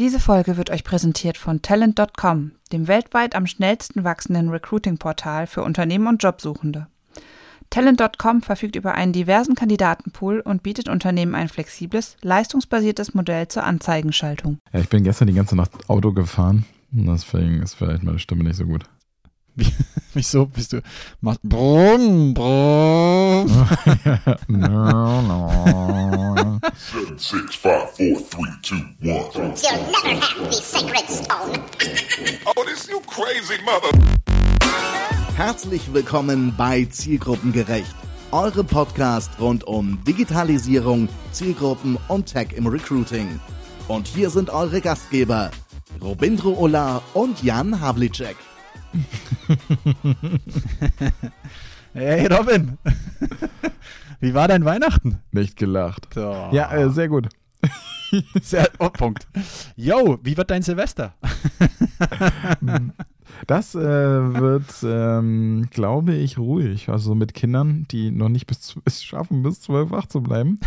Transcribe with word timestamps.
Diese 0.00 0.18
Folge 0.18 0.56
wird 0.56 0.70
euch 0.70 0.82
präsentiert 0.82 1.36
von 1.36 1.60
Talent.com, 1.60 2.52
dem 2.72 2.88
weltweit 2.88 3.34
am 3.34 3.46
schnellsten 3.46 4.02
wachsenden 4.02 4.48
Recruiting-Portal 4.48 5.46
für 5.46 5.62
Unternehmen 5.62 6.06
und 6.06 6.22
Jobsuchende. 6.22 6.86
Talent.com 7.68 8.40
verfügt 8.40 8.76
über 8.76 8.94
einen 8.94 9.12
diversen 9.12 9.54
Kandidatenpool 9.56 10.40
und 10.40 10.62
bietet 10.62 10.88
Unternehmen 10.88 11.34
ein 11.34 11.50
flexibles, 11.50 12.16
leistungsbasiertes 12.22 13.12
Modell 13.12 13.48
zur 13.48 13.64
Anzeigenschaltung. 13.64 14.56
Ja, 14.72 14.80
ich 14.80 14.88
bin 14.88 15.04
gestern 15.04 15.28
die 15.28 15.34
ganze 15.34 15.54
Nacht 15.54 15.90
Auto 15.90 16.12
gefahren. 16.12 16.64
Deswegen 16.92 17.60
ist 17.60 17.74
vielleicht 17.74 18.02
meine 18.02 18.18
Stimme 18.18 18.44
nicht 18.44 18.56
so 18.56 18.64
gut. 18.64 18.84
Wie, 19.54 19.66
wieso 20.14 20.46
bist 20.46 20.72
du? 20.72 20.80
Machst 21.20 21.42
brumm, 21.42 22.32
brumm. 22.32 23.66
no, 24.48 25.20
no. 25.20 26.39
Seven, 26.60 27.18
six, 27.18 27.54
five, 27.54 27.90
four, 27.92 28.16
three, 28.20 28.52
two, 28.62 28.76
one. 29.00 29.30
You'll 29.32 29.80
never 29.90 30.20
have 30.20 30.44
the 30.44 30.52
sacred 30.52 31.08
stone. 31.08 31.64
Oh, 32.46 32.64
this 32.64 32.86
you 32.86 33.00
crazy 33.06 33.56
mother. 33.64 33.88
Herzlich 35.36 35.90
willkommen 35.94 36.54
bei 36.58 36.84
Zielgruppengerecht, 36.84 37.94
eure 38.32 38.62
Podcast 38.62 39.30
rund 39.40 39.64
um 39.64 40.04
Digitalisierung, 40.04 41.08
Zielgruppen 41.32 41.96
und 42.08 42.26
Tech 42.26 42.48
im 42.54 42.66
Recruiting. 42.66 43.40
Und 43.88 44.06
hier 44.06 44.28
sind 44.28 44.50
eure 44.50 44.82
Gastgeber, 44.82 45.50
Robindro 46.02 46.58
Ola 46.58 47.00
und 47.14 47.42
Jan 47.42 47.80
Havlicek. 47.80 48.36
Hey 51.92 52.24
Robin, 52.28 52.78
wie 54.20 54.34
war 54.34 54.48
dein 54.48 54.64
Weihnachten? 54.64 55.18
Nicht 55.32 55.56
gelacht. 55.56 56.08
So. 56.14 56.48
Ja, 56.52 56.72
äh, 56.72 56.90
sehr 56.90 57.08
gut. 57.08 57.28
Sehr, 58.42 58.68
oh, 58.80 58.88
Punkt. 58.88 59.28
Yo, 59.76 60.18
wie 60.22 60.36
wird 60.36 60.50
dein 60.50 60.62
Silvester? 60.62 61.14
Das 63.46 63.74
äh, 63.74 63.80
wird, 63.80 64.74
ähm, 64.82 65.68
glaube 65.70 66.14
ich, 66.14 66.36
ruhig. 66.36 66.88
Also 66.88 67.14
mit 67.14 67.32
Kindern, 67.32 67.86
die 67.90 68.10
noch 68.10 68.28
nicht 68.28 68.46
bis 68.46 68.76
es 68.84 69.02
schaffen, 69.02 69.42
bis 69.42 69.60
zwölf 69.60 69.90
wach 69.90 70.06
zu 70.06 70.20
bleiben, 70.20 70.58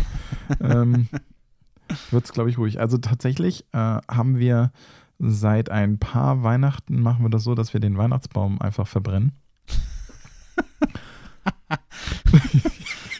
ähm, 0.60 1.08
wird 2.10 2.24
es, 2.24 2.32
glaube 2.32 2.50
ich, 2.50 2.58
ruhig. 2.58 2.80
Also 2.80 2.98
tatsächlich 2.98 3.64
äh, 3.72 3.98
haben 4.08 4.38
wir 4.38 4.72
seit 5.18 5.70
ein 5.70 5.98
paar 5.98 6.42
Weihnachten 6.42 7.00
machen 7.00 7.24
wir 7.24 7.30
das 7.30 7.44
so, 7.44 7.54
dass 7.54 7.72
wir 7.72 7.80
den 7.80 7.96
Weihnachtsbaum 7.96 8.60
einfach 8.60 8.86
verbrennen. 8.86 9.32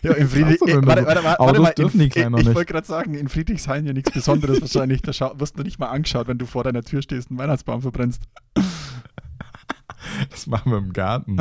Ja, 0.05 0.13
in 0.13 0.29
Friedrich, 0.29 0.61
hast 0.61 0.61
du 0.61 0.67
denn 0.67 0.85
äh, 0.85 0.87
warte, 0.87 1.07
warte, 1.07 1.25
warte, 1.25 1.41
Autos 1.41 1.47
warte 1.47 1.63
mal, 1.63 1.73
dürfen 1.73 1.99
die 1.99 2.05
in, 2.05 2.11
Kleinen 2.11 2.33
noch 2.33 2.39
ich 2.41 2.47
nicht. 2.47 2.55
wollte 2.55 2.73
gerade 2.73 2.87
sagen, 2.87 3.15
in 3.15 3.29
Friedrichshain 3.29 3.87
ja 3.87 3.93
nichts 3.93 4.11
Besonderes 4.13 4.61
wahrscheinlich. 4.61 5.01
Da 5.03 5.13
wirst 5.39 5.59
du 5.59 5.63
nicht 5.63 5.79
mal 5.79 5.89
angeschaut, 5.89 6.29
wenn 6.29 6.39
du 6.39 6.47
vor 6.47 6.63
deiner 6.65 6.83
Tür 6.83 7.01
stehst 7.03 7.31
und 7.31 7.39
einen 7.39 7.49
Weihnachtsbaum 7.49 7.83
verbrennst. 7.83 8.23
Das 10.31 10.47
machen 10.47 10.71
wir 10.71 10.79
im 10.79 10.93
Garten. 10.93 11.39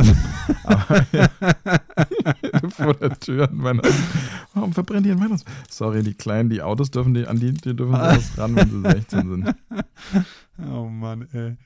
Aber 0.63 1.05
ja, 1.11 1.29
vor 2.69 2.93
der 2.93 3.19
Tür. 3.19 3.49
an 3.49 3.63
Weihnachten. 3.63 3.93
Warum 4.53 4.73
verbrennt 4.73 5.05
ihr 5.05 5.13
ein 5.13 5.19
Weihnachtsbaum? 5.21 5.53
Sorry, 5.69 6.03
die 6.03 6.13
Kleinen, 6.13 6.49
die 6.49 6.61
Autos 6.61 6.89
dürfen 6.89 7.13
die, 7.13 7.27
an 7.27 7.39
die, 7.39 7.53
die 7.53 7.75
dürfen 7.75 7.95
erst 7.95 8.37
ran, 8.37 8.55
wenn 8.55 8.69
sie 8.69 8.81
16 8.81 9.29
sind. 9.29 9.55
Oh 10.71 10.85
Mann, 10.87 11.27
ey. 11.33 11.57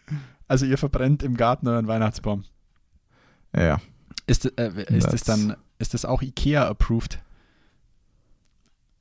Also 0.47 0.65
ihr 0.65 0.77
verbrennt 0.77 1.21
im 1.21 1.35
Garten 1.35 1.67
euren 1.67 1.87
Weihnachtsbaum. 1.87 2.45
Ja, 3.53 3.81
Ist, 4.27 4.45
äh, 4.59 4.85
ist 4.89 5.07
das 5.07 5.23
dann, 5.23 5.55
ist 5.79 5.93
das 5.93 6.05
auch 6.05 6.21
IKEA-approved? 6.21 7.19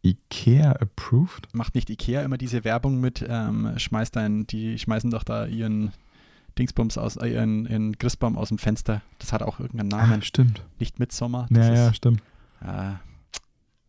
Ikea 0.02 0.72
approved? 0.72 1.52
Macht 1.52 1.74
nicht 1.74 1.90
IKEA 1.90 2.22
immer 2.22 2.38
diese 2.38 2.64
Werbung 2.64 3.00
mit, 3.00 3.24
ähm, 3.28 3.72
schmeißt 3.76 4.16
ein, 4.16 4.46
die 4.46 4.78
schmeißen 4.78 5.10
doch 5.10 5.24
da 5.24 5.46
ihren 5.46 5.92
Dingsbums 6.58 6.96
aus, 6.96 7.16
äh, 7.16 7.28
ihren, 7.28 7.66
ihren 7.66 7.98
Christbaum 7.98 8.38
aus 8.38 8.48
dem 8.48 8.58
Fenster. 8.58 9.02
Das 9.18 9.32
hat 9.32 9.42
auch 9.42 9.58
irgendeinen 9.58 9.88
Namen. 9.88 10.20
Ah, 10.20 10.22
stimmt. 10.22 10.62
Nicht 10.78 10.98
Midsommer. 11.00 11.48
Ja, 11.50 11.74
ja, 11.74 11.88
ist, 11.88 11.96
stimmt. 11.96 12.22
äh, 12.62 12.92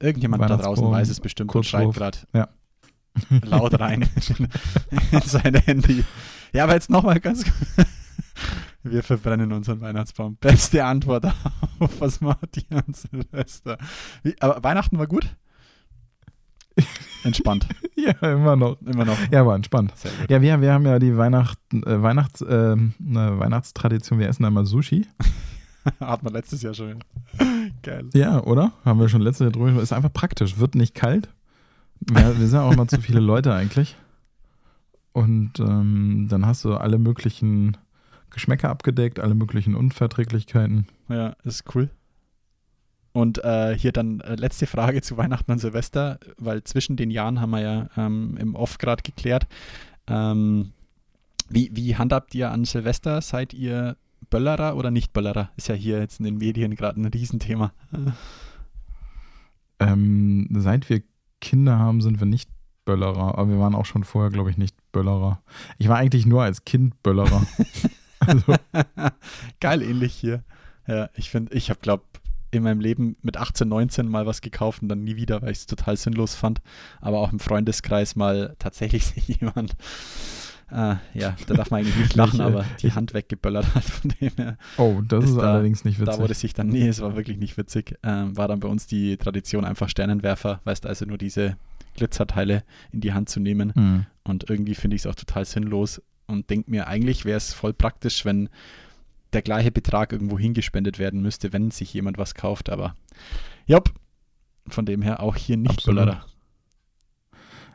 irgendjemand 0.03 0.41
da 0.41 0.57
draußen 0.57 0.89
weiß 0.89 1.09
es 1.09 1.19
bestimmt 1.19 1.53
und 1.53 1.65
schreit 1.65 1.93
gerade 1.93 2.17
Ja. 2.33 2.49
laut 3.43 3.79
rein 3.79 4.01
in 5.11 5.21
sein 5.21 5.55
Handy. 5.55 6.03
Ja, 6.51 6.63
aber 6.63 6.73
jetzt 6.73 6.89
nochmal 6.89 7.19
ganz 7.19 7.43
kurz. 7.43 7.87
Wir 8.91 9.03
verbrennen 9.03 9.51
unseren 9.51 9.81
Weihnachtsbaum. 9.81 10.35
Beste 10.37 10.83
Antwort 10.85 11.25
auf 11.79 12.01
was 12.01 12.21
macht 12.21 12.57
ihr 12.57 12.77
an 12.77 12.93
Silvester? 12.93 13.77
Wie, 14.23 14.35
aber 14.39 14.63
Weihnachten 14.63 14.97
war 14.97 15.07
gut? 15.07 15.35
Entspannt, 17.23 17.67
Ja, 17.95 18.11
immer 18.31 18.55
noch. 18.55 18.79
immer 18.81 19.03
noch. 19.03 19.17
Ja, 19.31 19.45
war 19.45 19.55
entspannt. 19.55 19.93
Ja, 20.29 20.41
wir, 20.41 20.61
wir 20.61 20.71
haben 20.73 20.85
ja 20.85 20.99
die 20.99 21.17
Weihnachten, 21.17 21.81
äh, 21.83 22.01
Weihnachts, 22.01 22.43
eine 22.43 22.93
Weihnachtstradition. 22.99 24.19
Wir 24.19 24.29
essen 24.29 24.45
einmal 24.45 24.65
Sushi. 24.65 25.07
Hat 25.99 26.21
man 26.21 26.33
letztes 26.33 26.61
Jahr 26.61 26.73
schon. 26.73 27.03
Geil. 27.81 28.09
Ja, 28.13 28.43
oder? 28.43 28.73
Haben 28.85 28.99
wir 28.99 29.09
schon 29.09 29.21
letztes 29.21 29.45
Jahr 29.45 29.51
drüber. 29.51 29.81
Ist 29.81 29.93
einfach 29.93 30.13
praktisch. 30.13 30.59
Wird 30.59 30.75
nicht 30.75 30.93
kalt. 30.93 31.29
Wir, 31.99 32.37
wir 32.39 32.47
sind 32.47 32.59
auch 32.59 32.71
immer 32.71 32.87
zu 32.87 33.01
viele 33.01 33.19
Leute 33.21 33.53
eigentlich. 33.53 33.95
Und 35.13 35.59
ähm, 35.59 36.27
dann 36.29 36.45
hast 36.45 36.63
du 36.63 36.75
alle 36.75 36.99
möglichen 36.99 37.75
Geschmäcker 38.29 38.69
abgedeckt, 38.69 39.19
alle 39.19 39.35
möglichen 39.35 39.75
Unverträglichkeiten. 39.75 40.87
Ja, 41.09 41.35
ist 41.43 41.63
cool. 41.75 41.89
Und 43.13 43.43
äh, 43.43 43.75
hier 43.77 43.91
dann 43.91 44.19
äh, 44.19 44.35
letzte 44.35 44.67
Frage 44.67 45.01
zu 45.01 45.17
Weihnachten 45.17 45.51
und 45.51 45.59
Silvester, 45.59 46.19
weil 46.37 46.63
zwischen 46.63 46.97
den 46.97 47.09
Jahren 47.09 47.41
haben 47.41 47.49
wir 47.49 47.61
ja 47.61 47.89
ähm, 47.97 48.37
im 48.39 48.53
Off 48.53 48.77
gerade 48.77 49.01
geklärt. 49.01 49.47
Ähm, 50.07 50.73
wie, 51.49 51.71
wie 51.73 51.95
handhabt 51.95 52.35
ihr 52.35 52.51
an 52.51 52.65
Silvester? 52.65 53.21
Seid 53.21 53.53
ihr 53.53 53.97
Böllerer 54.29 54.75
oder 54.75 54.91
nicht 54.91 55.13
Böllerer? 55.13 55.49
Ist 55.55 55.67
ja 55.67 55.75
hier 55.75 55.99
jetzt 55.99 56.19
in 56.19 56.25
den 56.25 56.37
Medien 56.37 56.75
gerade 56.75 57.01
ein 57.01 57.05
Riesenthema. 57.05 57.73
Ähm, 59.79 60.47
seit 60.51 60.89
wir 60.89 61.03
Kinder 61.39 61.77
haben, 61.77 62.01
sind 62.01 62.19
wir 62.19 62.25
nicht 62.25 62.49
Böllerer. 62.83 63.37
Aber 63.37 63.47
wir 63.47 63.59
waren 63.59 63.75
auch 63.75 63.85
schon 63.85 64.03
vorher, 64.03 64.31
glaube 64.31 64.49
ich, 64.49 64.57
nicht 64.57 64.75
Böllerer. 64.91 65.39
Ich 65.77 65.87
war 65.87 65.97
eigentlich 65.97 66.25
nur 66.25 66.41
als 66.41 66.65
Kind 66.65 67.03
Böllerer. 67.03 67.45
also, 68.27 68.55
Geil, 69.59 69.81
ähnlich 69.81 70.13
hier. 70.13 70.43
Ja, 70.87 71.09
ich 71.15 71.29
finde, 71.29 71.53
ich 71.53 71.69
habe, 71.69 71.79
glaube 71.81 72.03
in 72.51 72.63
meinem 72.63 72.79
Leben 72.79 73.17
mit 73.21 73.35
18, 73.35 73.67
19 73.67 74.07
mal 74.07 74.25
was 74.25 74.39
gekauft 74.41 74.81
und 74.81 74.87
dann 74.89 75.03
nie 75.03 75.17
wieder, 75.17 75.41
weil 75.41 75.51
ich 75.51 75.57
es 75.59 75.65
total 75.65 75.97
sinnlos 75.97 76.33
fand. 76.35 76.61
Aber 77.01 77.19
auch 77.19 77.33
im 77.33 77.39
Freundeskreis 77.39 78.15
mal 78.15 78.55
tatsächlich 78.57 79.05
sich 79.07 79.27
jemand, 79.27 79.75
äh, 80.71 80.95
ja, 81.13 81.35
da 81.45 81.53
darf 81.55 81.71
man 81.71 81.81
eigentlich 81.81 81.97
nicht 81.97 82.15
lachen, 82.15 82.39
äh, 82.39 82.43
aber 82.43 82.65
die 82.81 82.93
Hand 82.93 83.13
weggeböllert 83.13 83.75
hat 83.75 83.83
von 83.83 84.11
dem 84.21 84.31
her. 84.37 84.57
oh, 84.77 85.01
das 85.05 85.25
ist, 85.25 85.29
Ist 85.31 85.37
da- 85.37 85.53
allerdings 85.53 85.83
nicht 85.83 85.99
Da 85.99 86.05
wurde 86.13 86.29
witzig. 86.29 86.37
sich 86.37 86.53
dann, 86.53 86.67
nee, 86.69 86.87
es 86.87 87.01
war 87.01 87.15
wirklich 87.17 87.37
nicht 87.37 87.57
witzig, 87.57 87.97
ähm, 88.03 88.37
war 88.37 88.47
dann 88.47 88.61
bei 88.61 88.69
uns 88.69 88.87
die 88.87 89.17
Tradition 89.17 89.65
einfach 89.65 89.89
Sternenwerfer, 89.89 90.61
weißt 90.63 90.85
du, 90.85 90.89
also 90.89 91.05
nur 91.05 91.17
diese 91.17 91.57
Glitzerteile 91.95 92.63
in 92.91 93.01
die 93.01 93.11
Hand 93.13 93.27
zu 93.27 93.39
nehmen. 93.39 93.73
Hm. 93.73 94.05
Und 94.23 94.49
irgendwie 94.49 94.75
finde 94.75 94.95
ich 94.95 95.01
es 95.01 95.07
auch 95.07 95.15
total 95.15 95.45
sinnlos 95.45 96.01
und 96.27 96.49
denke 96.49 96.69
mir, 96.69 96.87
eigentlich 96.87 97.25
wäre 97.25 97.37
es 97.37 97.53
voll 97.53 97.73
praktisch, 97.73 98.25
wenn 98.25 98.49
der 99.33 99.41
gleiche 99.41 99.71
Betrag 99.71 100.11
irgendwo 100.13 100.37
hingespendet 100.39 100.99
werden 100.99 101.21
müsste, 101.21 101.53
wenn 101.53 101.71
sich 101.71 101.93
jemand 101.93 102.17
was 102.17 102.35
kauft. 102.35 102.69
Aber 102.69 102.95
jopp, 103.65 103.93
von 104.67 104.85
dem 104.85 105.01
her 105.01 105.21
auch 105.21 105.35
hier 105.35 105.57
nicht 105.57 105.71
Absolut. 105.71 106.17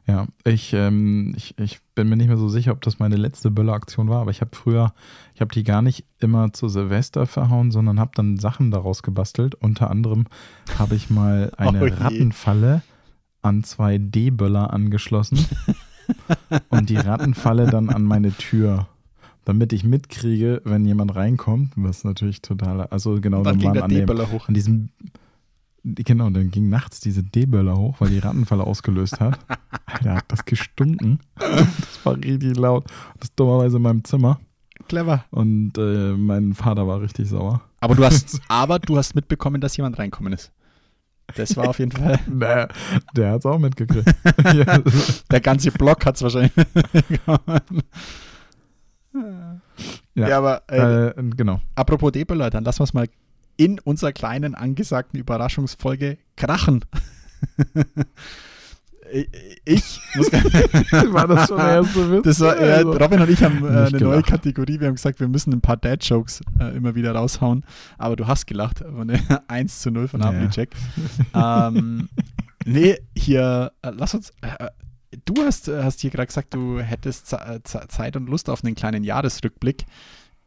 Ja, 0.06 0.26
ich, 0.44 0.72
ähm, 0.72 1.32
ich, 1.36 1.56
ich 1.58 1.78
bin 1.94 2.08
mir 2.08 2.16
nicht 2.16 2.26
mehr 2.26 2.36
so 2.36 2.48
sicher, 2.48 2.72
ob 2.72 2.80
das 2.80 2.98
meine 2.98 3.14
letzte 3.16 3.52
Bölleraktion 3.52 4.08
war, 4.08 4.22
aber 4.22 4.32
ich 4.32 4.40
habe 4.40 4.50
früher, 4.54 4.92
ich 5.34 5.40
habe 5.40 5.54
die 5.54 5.62
gar 5.62 5.80
nicht 5.80 6.04
immer 6.18 6.52
zu 6.52 6.68
Silvester 6.68 7.24
verhauen, 7.26 7.70
sondern 7.70 8.00
habe 8.00 8.10
dann 8.16 8.36
Sachen 8.36 8.72
daraus 8.72 9.04
gebastelt. 9.04 9.54
Unter 9.54 9.90
anderem 9.90 10.26
habe 10.76 10.96
ich 10.96 11.08
mal 11.08 11.52
eine 11.56 11.82
Oh. 11.82 12.02
Rattenfalle 12.02 12.82
an 13.42 13.62
zwei 13.62 13.98
D-Böller 13.98 14.72
angeschlossen 14.72 15.46
und 16.70 16.88
die 16.90 16.96
Rattenfalle 16.96 17.66
dann 17.70 17.88
an 17.90 18.02
meine 18.02 18.32
Tür, 18.32 18.88
damit 19.44 19.72
ich 19.72 19.84
mitkriege, 19.84 20.62
wenn 20.64 20.84
jemand 20.84 21.14
reinkommt, 21.14 21.72
was 21.76 22.04
natürlich 22.04 22.42
total, 22.42 22.82
also 22.88 23.20
genau, 23.20 23.38
Und 23.38 23.44
dann 23.44 23.58
ging 23.58 23.76
an 23.78 23.90
dem, 23.90 24.08
hoch. 24.08 24.48
an 24.48 24.54
diesem, 24.54 24.90
genau, 25.84 26.30
dann 26.30 26.50
ging 26.50 26.68
nachts 26.68 27.00
diese 27.00 27.22
D-Böller 27.22 27.76
hoch, 27.76 27.96
weil 28.00 28.10
die 28.10 28.18
Rattenfalle 28.18 28.64
ausgelöst 28.64 29.20
hat. 29.20 29.38
Alter, 29.86 30.14
hat 30.14 30.24
das 30.28 30.44
gestunken. 30.44 31.20
Das 31.36 32.04
war 32.04 32.16
richtig 32.16 32.56
laut. 32.56 32.84
Das 33.18 33.34
dummerweise 33.34 33.76
in 33.76 33.82
meinem 33.82 34.04
Zimmer. 34.04 34.40
Clever. 34.88 35.24
Und 35.30 35.78
äh, 35.78 36.12
mein 36.16 36.54
Vater 36.54 36.86
war 36.86 37.00
richtig 37.00 37.28
sauer. 37.28 37.62
Aber 37.80 37.94
du 37.94 38.04
hast, 38.04 38.40
aber 38.48 38.78
du 38.78 38.96
hast 38.96 39.14
mitbekommen, 39.14 39.60
dass 39.60 39.76
jemand 39.76 39.98
reinkommen 39.98 40.32
ist. 40.32 40.52
Das 41.34 41.56
war 41.56 41.68
auf 41.68 41.78
jeden 41.78 41.92
Fall. 41.92 42.18
Der, 42.26 42.68
der 43.14 43.30
hat 43.30 43.38
es 43.38 43.46
auch 43.46 43.58
mitgekriegt. 43.58 44.06
Der 45.30 45.40
ganze 45.40 45.70
Block 45.70 46.04
hat 46.04 46.16
es 46.16 46.22
wahrscheinlich 46.22 46.52
mitbekommen. 46.56 47.82
Ja. 50.14 50.28
Ja, 50.28 50.38
aber 50.38 50.62
äh, 50.70 51.08
äh, 51.08 51.30
genau. 51.36 51.60
apropos 51.74 52.12
D-Böller, 52.12 52.50
dann 52.50 52.64
lassen 52.64 52.80
wir 52.80 52.84
es 52.84 52.94
mal 52.94 53.08
in 53.56 53.78
unserer 53.80 54.12
kleinen 54.12 54.54
angesagten 54.54 55.18
Überraschungsfolge 55.18 56.18
krachen. 56.36 56.84
Ich, 59.64 60.00
muss 60.14 60.32
War 60.32 61.28
das 61.28 61.48
schon 61.48 61.56
der 61.58 61.66
erste 61.68 62.10
Witz? 62.12 62.22
Das 62.24 62.40
war, 62.40 62.58
äh, 62.60 62.72
Also, 62.72 62.92
Robin 62.92 63.20
und 63.20 63.30
ich 63.30 63.42
haben 63.42 63.64
äh, 63.64 63.68
eine 63.68 63.82
nicht 63.84 63.92
neue 64.00 64.00
gelacht. 64.22 64.26
Kategorie. 64.26 64.80
Wir 64.80 64.88
haben 64.88 64.94
gesagt, 64.94 65.20
wir 65.20 65.28
müssen 65.28 65.52
ein 65.52 65.60
paar 65.60 65.76
Dad-Jokes 65.76 66.40
äh, 66.60 66.76
immer 66.76 66.94
wieder 66.94 67.12
raushauen. 67.14 67.64
Aber 67.98 68.16
du 68.16 68.26
hast 68.26 68.46
gelacht. 68.46 68.78
Von 68.78 69.08
der 69.08 69.20
1 69.48 69.80
zu 69.80 69.90
0 69.90 70.08
von 70.08 70.20
Ja. 70.20 70.26
Havlicek. 70.26 70.70
ähm, 71.34 72.08
nee, 72.64 72.96
hier, 73.16 73.72
äh, 73.82 73.90
lass 73.94 74.14
uns. 74.14 74.30
Äh, 74.40 74.68
du 75.24 75.42
hast, 75.44 75.68
äh, 75.68 75.82
hast 75.82 76.00
hier 76.00 76.10
gerade 76.10 76.26
gesagt, 76.28 76.54
du 76.54 76.80
hättest 76.80 77.26
Ze- 77.28 77.36
äh, 77.40 77.60
Ze- 77.64 77.86
Zeit 77.88 78.16
und 78.16 78.28
Lust 78.28 78.48
auf 78.48 78.64
einen 78.64 78.74
kleinen 78.74 79.04
Jahresrückblick. 79.04 79.84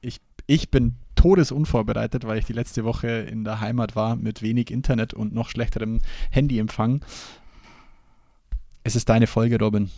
Ich, 0.02 0.20
ich 0.48 0.70
bin 0.72 0.96
todesunvorbereitet, 1.16 2.26
weil 2.28 2.38
ich 2.38 2.46
die 2.46 2.54
letzte 2.54 2.84
Woche 2.84 3.08
in 3.08 3.44
der 3.44 3.60
Heimat 3.62 3.96
war 3.96 4.16
mit 4.16 4.42
wenig 4.42 4.70
Internet 4.72 5.14
und 5.14 5.34
noch 5.34 5.50
schlechterem 5.50 6.00
Handyempfang. 6.30 7.02
Es 8.86 8.96
ist 8.96 9.10
deine 9.10 9.26
Folge, 9.26 9.58
Robin. 9.60 9.90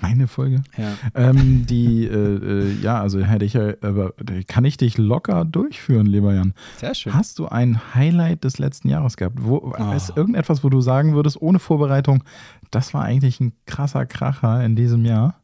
Meine 0.00 0.28
Folge. 0.28 0.62
Ja. 0.76 0.96
Ähm, 1.14 1.66
die, 1.66 2.04
äh, 2.04 2.12
äh, 2.14 2.72
ja, 2.82 3.00
also 3.00 3.20
hätte 3.20 3.44
ich 3.46 3.54
ja, 3.54 3.72
aber 3.80 4.12
kann 4.46 4.64
ich 4.66 4.76
dich 4.76 4.96
locker 4.98 5.44
durchführen, 5.46 6.06
lieber 6.06 6.34
Jan. 6.34 6.52
Sehr 6.76 6.94
schön. 6.94 7.14
Hast 7.14 7.38
du 7.38 7.46
ein 7.48 7.94
Highlight 7.94 8.44
des 8.44 8.58
letzten 8.58 8.90
Jahres 8.90 9.16
gehabt? 9.16 9.38
Wo, 9.40 9.72
Ah. 9.76 9.94
Ist 9.96 10.12
irgendetwas, 10.14 10.62
wo 10.62 10.68
du 10.68 10.80
sagen 10.82 11.14
würdest, 11.14 11.40
ohne 11.40 11.58
Vorbereitung, 11.58 12.22
das 12.70 12.92
war 12.94 13.02
eigentlich 13.02 13.40
ein 13.40 13.54
krasser 13.66 14.04
Kracher 14.06 14.62
in 14.64 14.76
diesem 14.76 15.04
Jahr? 15.04 15.40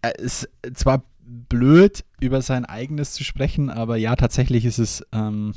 äh, 0.00 0.12
es 0.18 0.48
ist 0.62 0.78
zwar 0.78 1.04
blöd, 1.24 2.04
über 2.20 2.40
sein 2.42 2.64
eigenes 2.64 3.12
zu 3.12 3.22
sprechen, 3.22 3.68
aber 3.70 3.96
ja, 3.96 4.16
tatsächlich 4.16 4.64
ist 4.64 4.78
es 4.78 5.06
ähm, 5.12 5.52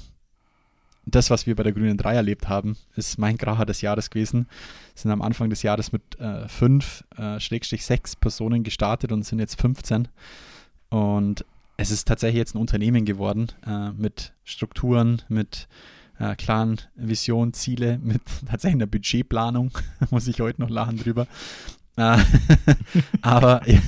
das, 1.06 1.30
was 1.30 1.46
wir 1.46 1.56
bei 1.56 1.63
der 1.63 1.72
Grünen 1.74 1.98
3 1.98 2.16
erlebt 2.16 2.50
haben, 2.50 2.78
ist 2.96 3.18
mein 3.19 3.38
Kracher 3.38 3.66
des 3.66 3.81
Jahres 3.81 4.10
gewesen. 4.10 4.48
Sind 4.96 5.12
am 5.12 5.22
Anfang 5.22 5.50
des 5.50 5.62
Jahres 5.62 5.92
mit 5.92 6.19
äh, 6.19 6.48
fünf, 6.48 7.04
äh, 7.18 7.40
Schrägstrich 7.40 7.86
sechs 7.86 8.16
Personen 8.16 8.63
gestartet 8.63 9.12
und 9.12 9.24
sind 9.24 9.40
jetzt 9.40 9.60
15. 9.62 10.07
Und 10.90 11.46
es 11.78 11.92
ist 11.92 12.07
tatsächlich 12.07 12.40
jetzt 12.40 12.56
ein 12.56 12.60
Unternehmen 12.60 13.06
geworden 13.06 13.48
äh, 13.68 13.92
mit 13.92 14.34
Strukturen, 14.44 15.22
mit 15.30 15.68
äh, 16.19 16.36
klaren 16.36 16.80
Visionen, 16.96 17.54
Ziele, 17.54 17.98
mit 18.04 18.22
tatsächlich 18.48 18.81
einer 18.81 18.88
Budgetplanung. 18.88 19.72
Muss 20.10 20.28
ich 20.28 20.40
heute 20.40 20.62
noch 20.62 20.69
lachen 20.69 20.98
drüber. 20.98 21.28
Äh, 21.98 22.18
aber 23.22 23.62
Nicht 23.66 23.84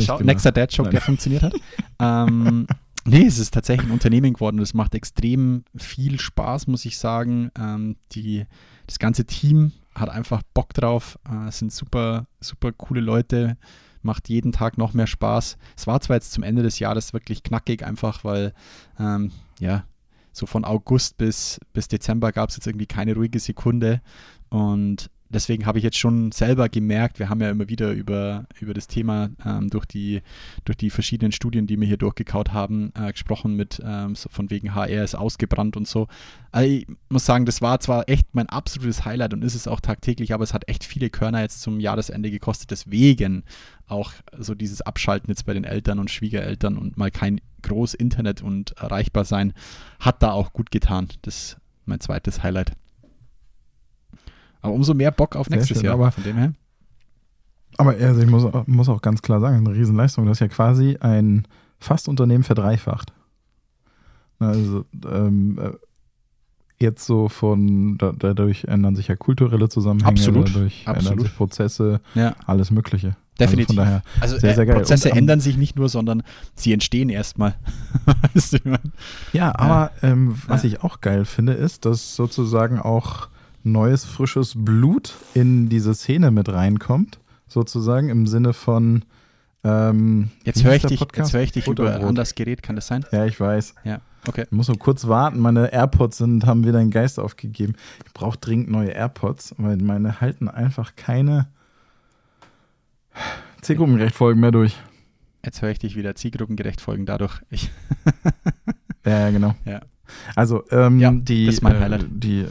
Schau, 0.00 0.18
gemacht. 0.18 0.24
nächster 0.26 0.52
Dad-Joke, 0.52 0.90
der 0.90 1.00
funktioniert 1.00 1.42
hat. 1.42 1.54
ähm, 2.00 2.66
nee, 3.12 3.26
es 3.26 3.38
ist 3.38 3.54
tatsächlich 3.54 3.88
ein 3.88 3.92
Unternehmen 3.92 4.32
geworden 4.32 4.56
und 4.56 4.62
es 4.62 4.74
macht 4.74 4.94
extrem 4.94 5.64
viel 5.76 6.18
Spaß, 6.18 6.66
muss 6.66 6.84
ich 6.84 6.98
sagen. 6.98 7.50
Ähm, 7.58 7.96
die, 8.12 8.46
das 8.86 8.98
ganze 8.98 9.24
Team 9.24 9.72
hat 9.94 10.08
einfach 10.08 10.42
Bock 10.54 10.72
drauf. 10.74 11.18
Äh, 11.28 11.50
sind 11.50 11.72
super, 11.72 12.26
super 12.40 12.72
coole 12.72 13.00
Leute. 13.00 13.56
Macht 14.00 14.28
jeden 14.28 14.50
Tag 14.50 14.78
noch 14.78 14.94
mehr 14.94 15.06
Spaß. 15.06 15.58
Es 15.76 15.86
war 15.86 16.00
zwar 16.00 16.16
jetzt 16.16 16.32
zum 16.32 16.42
Ende 16.42 16.62
des 16.62 16.78
Jahres 16.78 17.12
wirklich 17.12 17.42
knackig, 17.42 17.84
einfach 17.84 18.24
weil, 18.24 18.54
ähm, 18.98 19.30
ja, 19.60 19.84
so 20.32 20.46
von 20.46 20.64
August 20.64 21.18
bis, 21.18 21.60
bis 21.74 21.88
Dezember 21.88 22.32
gab 22.32 22.48
es 22.48 22.56
jetzt 22.56 22.66
irgendwie 22.66 22.86
keine 22.86 23.14
ruhige 23.14 23.38
Sekunde. 23.38 24.00
Und 24.48 25.10
deswegen 25.32 25.66
habe 25.66 25.78
ich 25.78 25.84
jetzt 25.84 25.98
schon 25.98 26.32
selber 26.32 26.68
gemerkt, 26.68 27.18
wir 27.18 27.28
haben 27.28 27.40
ja 27.40 27.50
immer 27.50 27.68
wieder 27.68 27.92
über, 27.92 28.46
über 28.60 28.74
das 28.74 28.86
Thema 28.86 29.30
ähm, 29.44 29.70
durch, 29.70 29.86
die, 29.86 30.22
durch 30.64 30.76
die 30.76 30.90
verschiedenen 30.90 31.32
Studien, 31.32 31.66
die 31.66 31.78
wir 31.78 31.86
hier 31.86 31.96
durchgekaut 31.96 32.52
haben, 32.52 32.92
äh, 32.94 33.12
gesprochen 33.12 33.56
mit 33.56 33.80
ähm, 33.84 34.14
so 34.14 34.28
von 34.28 34.50
wegen 34.50 34.74
HR 34.74 35.04
ist 35.04 35.14
ausgebrannt 35.14 35.76
und 35.76 35.88
so. 35.88 36.08
Also 36.50 36.68
ich 36.68 36.86
muss 37.08 37.24
sagen, 37.24 37.46
das 37.46 37.62
war 37.62 37.80
zwar 37.80 38.08
echt 38.08 38.34
mein 38.34 38.48
absolutes 38.48 39.04
Highlight 39.04 39.32
und 39.32 39.42
ist 39.42 39.54
es 39.54 39.66
auch 39.66 39.80
tagtäglich, 39.80 40.34
aber 40.34 40.44
es 40.44 40.54
hat 40.54 40.68
echt 40.68 40.84
viele 40.84 41.10
Körner 41.10 41.40
jetzt 41.40 41.62
zum 41.62 41.80
Jahresende 41.80 42.30
gekostet. 42.30 42.70
Deswegen 42.70 43.44
auch 43.86 44.12
so 44.38 44.54
dieses 44.54 44.82
Abschalten 44.82 45.30
jetzt 45.30 45.46
bei 45.46 45.54
den 45.54 45.64
Eltern 45.64 45.98
und 45.98 46.10
Schwiegereltern 46.10 46.76
und 46.76 46.96
mal 46.96 47.10
kein 47.10 47.40
groß 47.62 47.94
Internet 47.94 48.42
und 48.42 48.72
erreichbar 48.72 49.24
sein, 49.24 49.52
hat 50.00 50.22
da 50.22 50.32
auch 50.32 50.52
gut 50.52 50.70
getan. 50.70 51.08
Das 51.22 51.36
ist 51.36 51.56
mein 51.86 52.00
zweites 52.00 52.42
Highlight. 52.42 52.72
Aber 54.62 54.72
umso 54.74 54.94
mehr 54.94 55.10
Bock 55.10 55.36
auf 55.36 55.50
nächstes 55.50 55.78
schön, 55.78 55.84
Jahr. 55.86 55.94
aber- 55.94 56.10
von 56.12 56.24
dem 56.24 56.36
her. 56.36 56.52
Aber 57.78 57.92
also 57.92 58.20
ich 58.20 58.28
muss, 58.28 58.46
muss 58.66 58.88
auch 58.88 59.00
ganz 59.02 59.22
klar 59.22 59.40
sagen, 59.40 59.56
eine 59.56 59.74
Riesenleistung. 59.74 60.26
Das 60.26 60.36
ist 60.36 60.40
ja 60.40 60.48
quasi 60.48 60.96
ein 61.00 61.46
Fastunternehmen 61.78 62.42
verdreifacht. 62.44 63.12
Na, 64.38 64.48
Also 64.48 64.84
ähm, 65.10 65.58
äh, 65.58 65.70
jetzt 66.78 67.06
so 67.06 67.28
von, 67.28 67.96
da, 67.98 68.12
dadurch 68.12 68.64
ändern 68.64 68.94
sich 68.94 69.08
ja 69.08 69.16
kulturelle 69.16 69.68
Zusammenhänge, 69.68 70.10
Absolut, 70.10 70.48
dadurch 70.54 70.80
ändern 70.86 70.96
absolut. 70.96 71.22
sich 71.22 71.36
Prozesse, 71.36 72.00
Ja, 72.14 72.34
alles 72.46 72.70
Mögliche. 72.72 73.16
definitiv. 73.40 73.70
Also 73.78 73.80
von 73.80 73.84
daher, 73.86 74.02
Also 74.20 74.38
sehr, 74.38 74.50
äh, 74.50 74.54
sehr. 74.54 74.66
Prozesse 74.66 75.08
Und, 75.08 75.12
ähm, 75.14 75.18
ändern 75.20 75.40
sich 75.40 75.56
nicht 75.56 75.76
nur, 75.76 75.88
sondern 75.88 76.22
sie 76.54 76.72
entstehen 76.72 77.08
erstmal. 77.08 77.54
Ja, 79.32 79.54
aber 79.58 79.92
ähm, 80.02 80.34
was 80.46 80.62
Ja. 80.62 80.68
ich 80.68 80.82
auch 80.82 81.00
geil 81.00 81.24
finde, 81.24 81.52
ist, 81.54 81.84
dass 81.84 82.16
sozusagen 82.16 82.78
auch 82.78 83.28
neues, 83.64 84.04
frisches 84.04 84.54
Blut 84.56 85.14
in 85.34 85.68
diese 85.68 85.94
Szene 85.94 86.30
mit 86.30 86.48
reinkommt. 86.48 87.18
Sozusagen 87.48 88.08
im 88.08 88.26
Sinne 88.26 88.52
von. 88.52 89.04
Ähm, 89.64 90.30
Jetzt 90.44 90.64
höre 90.64 90.74
ich 90.74 90.82
dich, 90.84 91.00
jetzt 91.00 91.32
höre 91.32 91.42
ich 91.42 91.52
dich 91.52 91.66
über 91.66 91.84
Butterbrot. 91.84 92.08
an 92.08 92.14
das 92.14 92.34
Gerät, 92.34 92.62
kann 92.62 92.74
das 92.76 92.86
sein? 92.88 93.04
Ja, 93.12 93.26
ich 93.26 93.38
weiß. 93.38 93.74
Ja, 93.84 94.00
okay. 94.26 94.42
Ich 94.46 94.50
muss 94.52 94.66
nur 94.68 94.78
kurz 94.78 95.06
warten. 95.06 95.38
Meine 95.38 95.72
AirPods 95.72 96.16
sind, 96.18 96.46
haben 96.46 96.64
wieder 96.66 96.78
den 96.80 96.90
Geist 96.90 97.20
aufgegeben. 97.20 97.74
Ich 98.06 98.12
brauche 98.12 98.38
dringend 98.38 98.70
neue 98.70 98.90
AirPods, 98.90 99.54
weil 99.58 99.76
meine 99.76 100.20
halten 100.20 100.48
einfach 100.48 100.96
keine 100.96 101.46
Zielgruppenrechtfolgen 103.60 104.40
mehr 104.40 104.50
durch. 104.50 104.76
Jetzt 105.44 105.62
höre 105.62 105.70
ich 105.70 105.78
dich 105.78 105.96
wieder 105.96 106.14
zielgruppengerecht 106.14 106.80
folgen 106.80 107.06
dadurch. 107.06 107.40
Ich, 107.50 107.70
Ja, 109.04 109.30
genau. 109.30 109.54
Ja. 109.64 109.80
Also, 110.36 110.64
ähm, 110.70 110.98
Ja, 111.00 111.10
die, 111.10 111.46
das 111.46 111.54
ist 111.56 111.62
mein 111.62 111.76
äh, 111.76 111.80
Highlight. 111.80 112.06
die, 112.10 112.44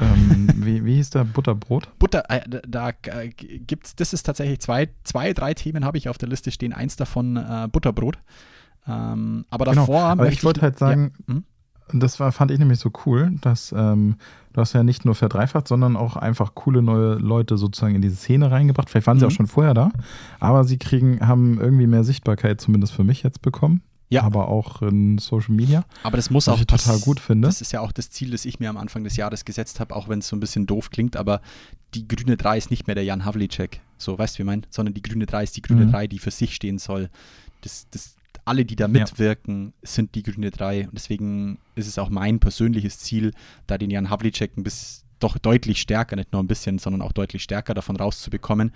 ähm, 0.00 0.48
wie, 0.56 0.84
wie 0.84 0.94
hieß 0.96 1.10
der 1.10 1.24
Butterbrot? 1.24 1.88
Butter, 1.98 2.24
äh, 2.30 2.40
da 2.66 2.90
äh, 2.90 3.28
gibt's, 3.28 3.94
das 3.96 4.12
ist 4.12 4.22
tatsächlich 4.24 4.60
zwei, 4.60 4.88
zwei, 5.04 5.32
drei 5.32 5.54
Themen 5.54 5.84
habe 5.84 5.98
ich 5.98 6.08
auf 6.08 6.18
der 6.18 6.28
Liste 6.28 6.50
stehen. 6.50 6.72
Eins 6.72 6.96
davon 6.96 7.36
äh, 7.36 7.68
Butterbrot. 7.70 8.18
Ähm, 8.86 9.44
aber 9.50 9.64
Genau, 9.66 9.82
davor 9.82 10.02
aber 10.04 10.24
möchte 10.24 10.38
ich 10.38 10.44
wollte 10.44 10.62
halt 10.62 10.78
sagen, 10.78 11.12
Ja, 11.28 11.34
hm? 11.34 11.44
das 11.92 12.18
war, 12.20 12.32
fand 12.32 12.50
ich 12.50 12.58
nämlich 12.58 12.78
so 12.78 12.90
cool, 13.06 13.32
dass 13.42 13.72
ähm, 13.76 14.16
du 14.54 14.60
hast 14.60 14.72
ja 14.72 14.82
nicht 14.82 15.04
nur 15.04 15.14
verdreifacht, 15.14 15.68
sondern 15.68 15.96
auch 15.96 16.16
einfach 16.16 16.54
coole 16.54 16.82
neue 16.82 17.14
Leute 17.14 17.56
sozusagen 17.58 17.94
in 17.94 18.02
diese 18.02 18.16
Szene 18.16 18.50
reingebracht. 18.50 18.90
Vielleicht 18.90 19.06
waren 19.06 19.18
sie 19.18 19.24
Mhm. 19.26 19.30
auch 19.30 19.34
schon 19.36 19.46
vorher 19.46 19.74
da, 19.74 19.90
aber 20.40 20.64
sie 20.64 20.78
kriegen, 20.78 21.20
haben 21.26 21.60
irgendwie 21.60 21.86
mehr 21.86 22.02
Sichtbarkeit, 22.02 22.60
zumindest 22.60 22.92
für 22.94 23.04
mich 23.04 23.22
jetzt 23.22 23.42
bekommen. 23.42 23.82
Ja. 24.12 24.22
Aber 24.24 24.48
auch 24.48 24.82
in 24.82 25.18
Social 25.18 25.54
Media. 25.54 25.84
Aber 26.02 26.16
das 26.16 26.30
muss 26.30 26.46
Was 26.46 26.54
auch 26.54 26.60
ich 26.60 26.66
total 26.66 26.98
gut 27.00 27.20
finde. 27.20 27.48
Das 27.48 27.60
ist 27.60 27.72
ja 27.72 27.80
auch 27.80 27.92
das 27.92 28.10
Ziel, 28.10 28.30
das 28.30 28.44
ich 28.44 28.60
mir 28.60 28.68
am 28.70 28.76
Anfang 28.76 29.04
des 29.04 29.16
Jahres 29.16 29.44
gesetzt 29.44 29.80
habe, 29.80 29.96
auch 29.96 30.08
wenn 30.08 30.18
es 30.18 30.28
so 30.28 30.36
ein 30.36 30.40
bisschen 30.40 30.66
doof 30.66 30.90
klingt, 30.90 31.16
aber 31.16 31.40
die 31.94 32.06
grüne 32.06 32.36
3 32.36 32.58
ist 32.58 32.70
nicht 32.70 32.86
mehr 32.86 32.94
der 32.94 33.04
Jan 33.04 33.24
Havlicek, 33.24 33.80
so 33.98 34.18
weißt 34.18 34.34
du, 34.34 34.38
wie 34.38 34.42
ich 34.42 34.46
mein, 34.46 34.66
sondern 34.70 34.94
die 34.94 35.02
grüne 35.02 35.26
3 35.26 35.42
ist 35.44 35.56
die 35.56 35.62
grüne 35.62 35.86
Mhm. 35.86 35.92
3, 35.92 36.06
die 36.06 36.18
für 36.18 36.30
sich 36.30 36.54
stehen 36.54 36.78
soll. 36.78 37.10
Das, 37.62 37.86
das, 37.90 38.16
alle, 38.44 38.64
die 38.64 38.76
da 38.76 38.88
mitwirken, 38.88 39.72
sind 39.82 40.14
die 40.14 40.22
grüne 40.22 40.50
3 40.50 40.88
und 40.88 40.94
deswegen 40.94 41.58
ist 41.74 41.86
es 41.86 41.98
auch 41.98 42.10
mein 42.10 42.40
persönliches 42.40 42.98
Ziel, 42.98 43.32
da 43.66 43.78
den 43.78 43.90
Jan 43.90 44.10
Havlicek 44.10 44.56
ein 44.56 44.62
bisschen 44.62 45.02
doch 45.22 45.38
deutlich 45.38 45.80
stärker, 45.80 46.16
nicht 46.16 46.32
nur 46.32 46.42
ein 46.42 46.48
bisschen, 46.48 46.78
sondern 46.78 47.00
auch 47.00 47.12
deutlich 47.12 47.44
stärker 47.44 47.74
davon 47.74 47.94
rauszubekommen. 47.94 48.72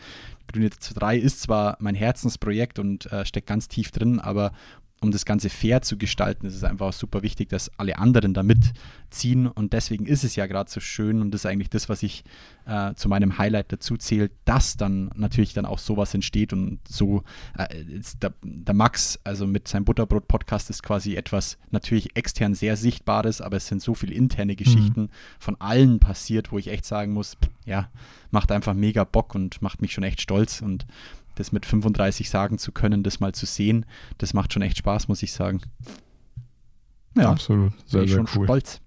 Grüne 0.47 0.71
3 0.71 1.19
ist 1.19 1.41
zwar 1.41 1.77
mein 1.81 1.97
Herzensprojekt 1.97 2.79
und 2.79 3.11
äh, 3.13 3.27
steckt 3.27 3.49
ganz 3.49 3.67
tief 3.67 3.91
drin, 3.91 4.21
aber 4.21 4.53
um 5.07 5.13
das 5.13 5.25
Ganze 5.25 5.49
fair 5.49 5.83
zu 5.83 5.97
gestalten, 5.97 6.47
ist 6.47 6.55
es 6.55 6.65
einfach 6.65 6.87
auch 6.89 6.93
super 6.93 7.23
wichtig, 7.23 7.49
dass 7.49 7.71
alle 7.79 7.99
anderen 7.99 8.35
da 8.35 8.43
mitziehen. 8.43 9.47
Und 9.47 9.73
deswegen 9.73 10.07
ist 10.07 10.25
es 10.25 10.37
ja 10.37 10.47
gerade 10.47 10.71
so 10.71 10.81
schön 10.81 11.21
und 11.21 11.31
das 11.31 11.43
ist 11.43 11.47
eigentlich 11.47 11.71
das, 11.71 11.89
was 11.89 12.03
ich 12.03 12.25
äh, 12.67 12.95
zu 12.95 13.09
meinem 13.09 13.39
Highlight 13.39 13.73
dazu 13.73 13.97
zählt, 13.97 14.33
dass 14.45 14.77
dann 14.77 15.11
natürlich 15.15 15.55
dann 15.55 15.65
auch 15.65 15.79
sowas 15.79 16.13
entsteht 16.13 16.53
und 16.53 16.81
so 16.89 17.23
äh, 17.57 17.85
der, 18.21 18.35
der 18.43 18.75
Max, 18.75 19.19
also 19.25 19.47
mit 19.47 19.69
seinem 19.69 19.85
Butterbrot-Podcast 19.85 20.71
ist 20.71 20.83
quasi 20.83 21.15
etwas 21.15 21.59
natürlich 21.71 22.17
extern 22.17 22.55
sehr 22.55 22.77
Sichtbares, 22.77 23.41
aber 23.41 23.57
es 23.57 23.69
sind 23.69 23.81
so 23.81 23.95
viele 23.95 24.15
interne 24.15 24.57
Geschichten 24.57 25.09
von 25.39 25.57
allen 25.61 26.01
passiert, 26.01 26.53
wo 26.53 26.59
ich 26.59 26.69
echt 26.69 26.85
sagen 26.85 27.13
muss, 27.13 27.37
ja, 27.65 27.89
macht 28.31 28.51
einfach 28.51 28.75
mega 28.75 29.05
Bock 29.05 29.35
und 29.35 29.63
macht 29.63 29.81
mich 29.81 29.93
schon 29.93 30.05
echt 30.05 30.21
stolz 30.21 30.61
und 30.61 30.87
das 31.37 31.53
mit 31.53 31.65
35 31.65 32.29
sagen 32.29 32.59
zu 32.59 32.73
können, 32.73 33.03
das 33.03 33.21
mal 33.21 33.33
zu 33.33 33.47
sehen, 33.47 33.87
das 34.19 34.35
macht 34.35 34.53
schon 34.53 34.63
echt 34.63 34.79
Spaß, 34.79 35.07
muss 35.07 35.23
ich 35.23 35.33
sagen. 35.33 35.61
Ja, 37.17 37.31
Absolut. 37.31 37.73
Sehr, 37.87 38.03
ich 38.03 38.11
sehr 38.11 38.19
schon 38.27 38.29
cool. 38.35 38.47
stolz. 38.47 38.81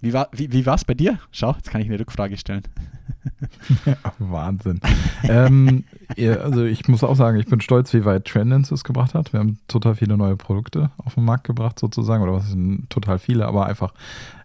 Wie 0.00 0.12
war 0.12 0.28
wie, 0.32 0.52
wie 0.52 0.66
es 0.66 0.84
bei 0.84 0.94
dir? 0.94 1.18
Schau, 1.30 1.54
jetzt 1.54 1.70
kann 1.70 1.80
ich 1.80 1.88
eine 1.88 1.98
Rückfrage 1.98 2.36
stellen. 2.36 2.62
Wahnsinn. 4.18 4.80
ähm, 5.24 5.84
also 6.16 6.64
ich 6.64 6.88
muss 6.88 7.04
auch 7.04 7.16
sagen, 7.16 7.38
ich 7.38 7.46
bin 7.46 7.60
stolz, 7.60 7.92
wie 7.92 8.04
weit 8.04 8.26
Trendens 8.26 8.70
es 8.70 8.84
gebracht 8.84 9.14
hat. 9.14 9.32
Wir 9.32 9.40
haben 9.40 9.58
total 9.68 9.94
viele 9.94 10.16
neue 10.16 10.36
Produkte 10.36 10.90
auf 10.98 11.14
den 11.14 11.24
Markt 11.24 11.44
gebracht 11.44 11.78
sozusagen, 11.78 12.22
oder 12.22 12.34
was 12.34 12.50
sind 12.50 12.88
total 12.90 13.18
viele, 13.18 13.46
aber 13.46 13.66
einfach 13.66 13.92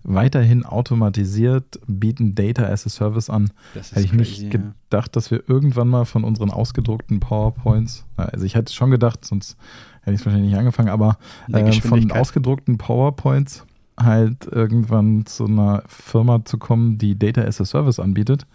weiterhin 0.04 0.66
automatisiert 0.66 1.80
bieten 1.88 2.36
Data 2.36 2.64
as 2.64 2.86
a 2.86 2.90
Service 2.90 3.30
an. 3.30 3.52
Das 3.74 3.92
Hätte 3.92 4.06
ich 4.06 4.12
crazy, 4.12 4.46
nicht 4.46 4.52
gedacht, 4.52 5.16
dass 5.16 5.32
wir 5.32 5.44
irgendwann 5.48 5.90
mal 5.90 6.06
von 6.06 6.24
unseren 6.24 6.50
ausgedruckten 6.50 7.20
PowerPoints, 7.20 8.06
also 8.16 8.46
ich 8.46 8.56
hätte 8.56 8.66
es 8.66 8.74
schon 8.74 8.92
gedacht, 8.92 9.26
sonst 9.26 9.58
hätte 10.02 10.16
ich 10.16 10.22
es 10.22 10.26
wahrscheinlich 10.26 10.52
nicht 10.52 10.60
angefangen, 10.60 10.90
aber 10.90 11.18
äh, 11.52 11.72
von 11.82 12.12
ausgedruckten 12.12 12.78
PowerPoints 12.78 13.66
halt 14.00 14.46
irgendwann 14.52 15.26
zu 15.26 15.46
einer 15.46 15.84
Firma 15.88 16.46
zu 16.46 16.58
kommen, 16.58 16.98
die 16.98 17.18
Data 17.18 17.42
as 17.42 17.60
a 17.62 17.66
Service 17.66 18.00
anbietet, 18.00 18.46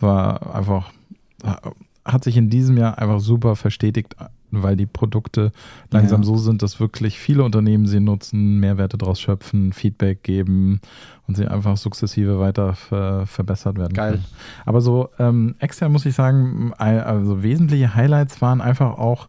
war 0.00 0.54
einfach, 0.54 0.90
hat 2.04 2.24
sich 2.24 2.36
in 2.36 2.48
diesem 2.50 2.76
Jahr 2.76 2.98
einfach 2.98 3.20
super 3.20 3.54
verstetigt, 3.54 4.16
weil 4.50 4.76
die 4.76 4.86
Produkte 4.86 5.52
langsam 5.90 6.22
Ja. 6.22 6.26
so 6.26 6.36
sind, 6.36 6.62
dass 6.62 6.80
wirklich 6.80 7.18
viele 7.18 7.44
Unternehmen 7.44 7.86
sie 7.86 8.00
nutzen, 8.00 8.58
Mehrwerte 8.60 8.98
daraus 8.98 9.20
schöpfen, 9.20 9.72
Feedback 9.72 10.22
geben 10.22 10.80
und 11.26 11.36
sie 11.36 11.46
einfach 11.46 11.76
sukzessive 11.76 12.38
weiter 12.38 12.74
ver 12.74 13.26
verbessert 13.26 13.78
werden 13.78 13.94
Geil. 13.94 14.12
können. 14.12 14.24
Aber 14.66 14.80
so 14.80 15.08
ähm, 15.18 15.54
extern 15.58 15.92
muss 15.92 16.04
ich 16.04 16.14
sagen, 16.14 16.72
also 16.76 17.42
wesentliche 17.42 17.94
Highlights 17.94 18.42
waren 18.42 18.60
einfach 18.60 18.98
auch 18.98 19.28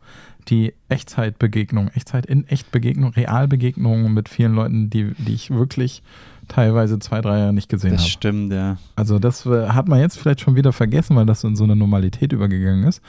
die 0.50 0.74
Echtzeitbegegnung, 0.90 1.90
Echtzeit 1.90 2.26
in 2.26 2.48
Echtbegegnung, 2.48 3.12
Realbegegnungen 3.14 4.14
mit 4.14 4.30
vielen 4.30 4.54
Leuten, 4.54 4.90
die, 4.90 5.14
die 5.18 5.34
ich 5.34 5.50
wirklich 5.52 6.04
teilweise 6.48 7.00
zwei, 7.00 7.22
drei 7.22 7.40
Jahre 7.40 7.54
nicht 7.54 7.70
gesehen 7.70 7.92
Das 7.92 8.02
habe. 8.02 8.10
stimmt, 8.12 8.52
ja. 8.54 8.78
Also 8.96 9.20
das 9.20 9.46
äh, 9.46 9.70
hat 9.70 9.88
man 9.88 10.00
jetzt 10.00 10.18
vielleicht 10.20 10.42
schon 10.42 10.56
wieder 10.56 10.74
vergessen, 10.74 11.16
weil 11.16 11.26
das 11.26 11.44
in 11.44 11.56
so 11.56 11.64
eine 11.64 11.76
Normalität 11.76 12.34
übergegangen 12.34 12.84
ist. 12.86 13.02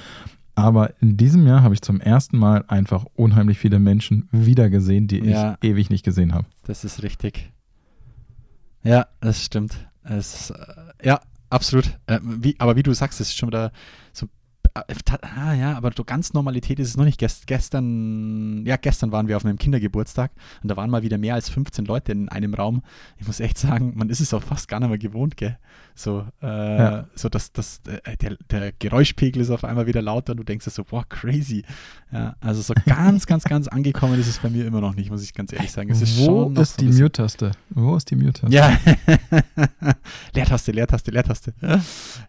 Aber 0.57 0.93
in 1.01 1.17
diesem 1.17 1.47
Jahr 1.47 1.63
habe 1.63 1.75
ich 1.75 1.83
zum 1.83 2.01
ersten 2.01 2.39
Mal 2.39 2.65
einfach 2.69 3.05
unheimlich 3.17 3.59
viele 3.59 3.81
Menschen 3.81 4.29
wiedergesehen, 4.31 5.09
die 5.09 5.19
Ja. 5.19 5.57
ich 5.61 5.69
ewig 5.71 5.91
nicht 5.91 6.05
gesehen 6.05 6.33
habe. 6.33 6.47
Das 6.65 6.85
ist 6.85 7.03
richtig. 7.03 7.51
Ja, 8.83 9.07
das 9.21 9.43
stimmt. 9.43 9.77
Es, 10.05 10.51
äh, 10.51 10.57
ja, 11.03 11.21
absolut. 11.51 11.99
Äh, 12.07 12.21
wie, 12.23 12.55
aber 12.59 12.77
wie 12.77 12.83
du 12.83 12.93
sagst, 12.93 13.21
es 13.21 13.29
ist 13.29 13.37
schon 13.39 13.49
wieder 13.49 13.73
Ah, 14.77 15.53
ja, 15.55 15.77
aber 15.77 15.93
so 15.97 16.03
ganz 16.03 16.33
Normalität 16.33 16.81
ist 16.81 16.89
es 16.89 16.97
noch 16.97 17.05
nicht. 17.05 17.17
Gest, 17.21 17.47
gestern, 17.47 18.67
ja, 18.67 18.77
gestern 18.77 19.13
waren 19.13 19.29
wir 19.29 19.37
auf 19.37 19.45
einem 19.45 19.57
Kindergeburtstag 19.57 20.33
und 20.65 20.69
da 20.69 20.77
waren 20.77 20.91
mal 20.91 21.05
wieder 21.05 21.17
mehr 21.17 21.35
als 21.35 21.49
15 21.49 21.85
Leute 21.85 22.11
in 22.11 22.29
einem 22.29 22.55
Raum. 22.55 22.83
Ich 23.19 23.25
muss 23.25 23.39
echt 23.39 23.57
sagen, 23.57 23.93
man 23.95 24.11
ist 24.11 24.19
es 24.19 24.35
auch 24.35 24.43
fast 24.43 24.67
gar 24.67 24.81
nicht 24.81 24.89
mehr 24.89 24.99
gewohnt, 24.99 25.37
gell? 25.37 25.57
So, 25.95 26.27
äh, 26.43 26.47
Ja. 26.79 27.07
so 27.15 27.29
dass 27.29 27.53
das, 27.53 27.83
äh, 27.87 28.17
der, 28.17 28.37
der 28.51 28.73
Geräuschpegel 28.73 29.41
ist 29.43 29.51
auf 29.51 29.63
einmal 29.63 29.87
wieder 29.87 30.03
lauter 30.03 30.33
und 30.33 30.39
du 30.39 30.45
denkst 30.45 30.65
dir 30.65 30.73
so, 30.73 30.83
boah, 30.83 31.09
crazy. 31.09 31.65
Ja, 32.11 32.35
also 32.41 32.61
so 32.61 32.75
ganz, 32.85 33.27
ganz, 33.29 33.45
ganz 33.45 33.69
angekommen 33.69 34.19
ist 34.19 34.27
es 34.27 34.39
bei 34.41 34.51
mir 34.51 34.67
immer 34.67 34.81
noch 34.81 34.97
nicht, 34.97 35.09
muss 35.09 35.23
ich 35.23 35.35
ganz 35.35 35.53
ehrlich 35.53 35.71
sagen. 35.71 35.89
Es 35.91 36.03
ist 36.03 36.19
Wo 36.19 36.25
schon 36.53 36.57
ist 36.57 36.81
die 36.81 36.87
Mute-Taste? 36.87 37.53
Wo 37.71 37.95
ist 37.95 38.11
die 38.11 38.17
Mute-Taste? 38.17 38.53
ja. 38.53 38.77
Leertaste, 40.35 40.73
Leertaste, 40.73 41.13
Leertaste. 41.13 41.55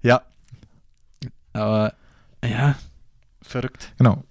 Ja. 0.03 0.21
Aber 1.53 1.93
ja, 2.45 2.75
verrückt. 3.41 3.93
Genau. 3.97 4.23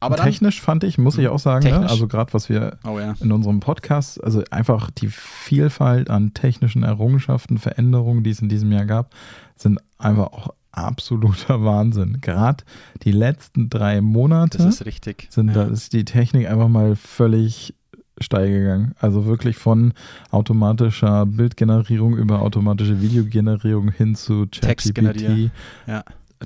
Aber 0.00 0.16
dann, 0.16 0.26
technisch 0.26 0.60
fand 0.60 0.84
ich, 0.84 0.98
muss 0.98 1.16
ich 1.16 1.28
auch 1.28 1.38
sagen, 1.38 1.66
ne? 1.66 1.88
Also 1.88 2.06
gerade 2.06 2.34
was 2.34 2.50
wir 2.50 2.78
oh 2.84 2.98
ja. 2.98 3.14
in 3.20 3.32
unserem 3.32 3.60
Podcast, 3.60 4.22
also 4.22 4.42
einfach 4.50 4.90
die 4.90 5.08
Vielfalt 5.08 6.10
an 6.10 6.34
technischen 6.34 6.82
Errungenschaften, 6.82 7.56
Veränderungen, 7.56 8.22
die 8.22 8.30
es 8.30 8.40
in 8.40 8.50
diesem 8.50 8.70
Jahr 8.70 8.84
gab, 8.84 9.14
sind 9.56 9.80
einfach 9.96 10.26
auch 10.26 10.50
absoluter 10.72 11.64
Wahnsinn. 11.64 12.20
Gerade 12.20 12.64
die 13.02 13.12
letzten 13.12 13.70
drei 13.70 14.02
Monate 14.02 14.58
Das 14.58 14.66
ist 14.66 14.86
richtig. 14.86 15.28
sind, 15.30 15.48
ja. 15.48 15.54
da 15.54 15.64
ist 15.64 15.94
die 15.94 16.04
Technik 16.04 16.48
einfach 16.48 16.68
mal 16.68 16.96
völlig 16.96 17.74
steil 18.20 18.50
gegangen. 18.50 18.94
Also 19.00 19.24
wirklich 19.24 19.56
von 19.56 19.92
automatischer 20.30 21.26
Bildgenerierung 21.26 22.16
über 22.16 22.42
automatische 22.42 23.00
Videogenerierung 23.00 23.90
hin 23.90 24.14
zu 24.14 24.46
ChatGPT, 24.50 24.94
generieren. 24.94 25.52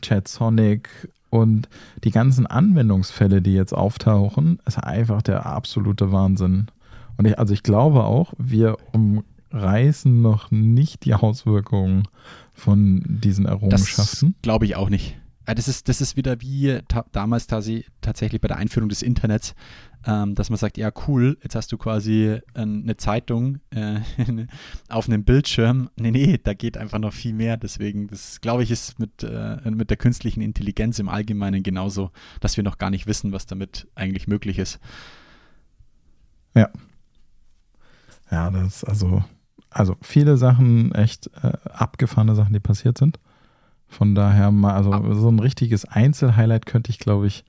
ChatSonic 0.01 0.89
und 1.31 1.69
die 2.05 2.11
ganzen 2.11 2.47
Anwendungsfälle, 2.47 3.43
die 3.43 3.53
jetzt 3.55 3.75
auftauchen, 3.75 4.61
ist 4.67 4.79
einfach 4.79 5.23
der 5.23 5.47
absolute 5.47 6.11
Wahnsinn. 6.11 6.69
Und 7.17 7.27
ich, 7.27 7.39
also 7.39 7.53
ich 7.53 7.63
glaube 7.63 8.05
auch, 8.05 8.33
wir 8.39 8.77
umreißen 8.93 10.23
noch 10.23 10.51
nicht 10.51 11.05
die 11.05 11.15
Auswirkungen 11.15 12.05
von 12.55 13.03
diesen 13.07 13.45
Das 13.45 13.53
Errungenschaften. 13.55 14.35
glaube 14.43 14.65
ich 14.65 14.77
auch 14.77 14.89
nicht. 14.89 15.17
Äh, 15.49 15.55
Das 15.55 15.67
ist, 15.67 15.89
das 15.89 16.01
ist 16.01 16.17
wieder 16.17 16.41
wie 16.41 16.79
ta 16.89 17.05
damals 17.13 17.49
tasi- 17.49 17.87
tatsächlich 18.03 18.41
bei 18.41 18.49
der 18.49 18.59
Einführung 18.59 18.89
des 18.89 19.03
Internets, 19.03 19.55
ähm, 20.07 20.35
dass 20.35 20.51
man 20.51 20.59
sagt, 20.59 20.77
ja 20.79 20.93
cool, 21.09 21.39
jetzt 21.43 21.55
hast 21.57 21.73
du 21.73 21.79
quasi 21.79 22.25
äh, 22.27 22.41
eine 22.55 22.97
Zeitung 22.99 23.59
äh, 23.71 24.01
auf 24.89 25.09
einem 25.09 25.25
Bildschirm. 25.25 25.91
Nee, 25.97 26.11
nee, 26.13 26.39
da 26.43 26.55
geht 26.55 26.77
einfach 26.77 26.99
noch 26.99 27.13
viel 27.13 27.33
mehr. 27.33 27.57
Deswegen, 27.57 28.07
das 28.09 28.41
glaube 28.41 28.63
ich, 28.63 28.71
ist 28.71 28.99
mit, 28.99 29.23
äh, 29.25 29.71
mit 29.71 29.91
der 29.91 29.97
künstlichen 29.97 30.41
Intelligenz 30.43 30.99
im 30.99 31.09
Allgemeinen 31.09 31.63
genauso, 31.63 32.11
dass 32.41 32.57
wir 32.57 32.65
noch 32.65 32.79
gar 32.79 32.91
nicht 32.91 33.07
wissen, 33.07 33.33
was 33.33 33.47
damit 33.47 33.89
eigentlich 33.95 34.29
möglich 34.29 34.59
ist. 34.59 34.79
Ja, 38.31 38.51
das 38.51 38.77
ist 38.77 38.85
also, 38.85 39.25
also 39.71 39.97
viele 40.03 40.37
Sachen, 40.37 40.93
echt 40.93 41.29
äh, 41.43 41.53
abgefahrene 41.71 42.35
Sachen, 42.35 42.53
die 42.53 42.61
passiert 42.61 42.99
sind. 42.99 43.19
Von 43.89 44.15
daher 44.15 44.51
mal, 44.51 44.75
also 44.75 44.93
Ah. 44.93 45.15
so 45.15 45.29
ein 45.31 45.39
richtiges 45.39 45.85
Einzelhighlight 45.85 46.67
könnte 46.67 46.91
ich, 46.91 46.99
glaube 46.99 47.27
ich, 47.27 47.45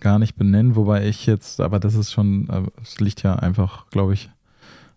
gar 0.00 0.18
nicht 0.18 0.36
benennen, 0.36 0.74
wobei 0.74 1.06
ich 1.06 1.26
jetzt, 1.26 1.60
aber 1.60 1.78
das 1.78 1.94
ist 1.94 2.12
schon, 2.12 2.48
äh, 2.48 2.62
es 2.82 2.98
liegt 2.98 3.22
ja 3.22 3.36
einfach, 3.36 3.88
glaube 3.90 4.14
ich, 4.14 4.30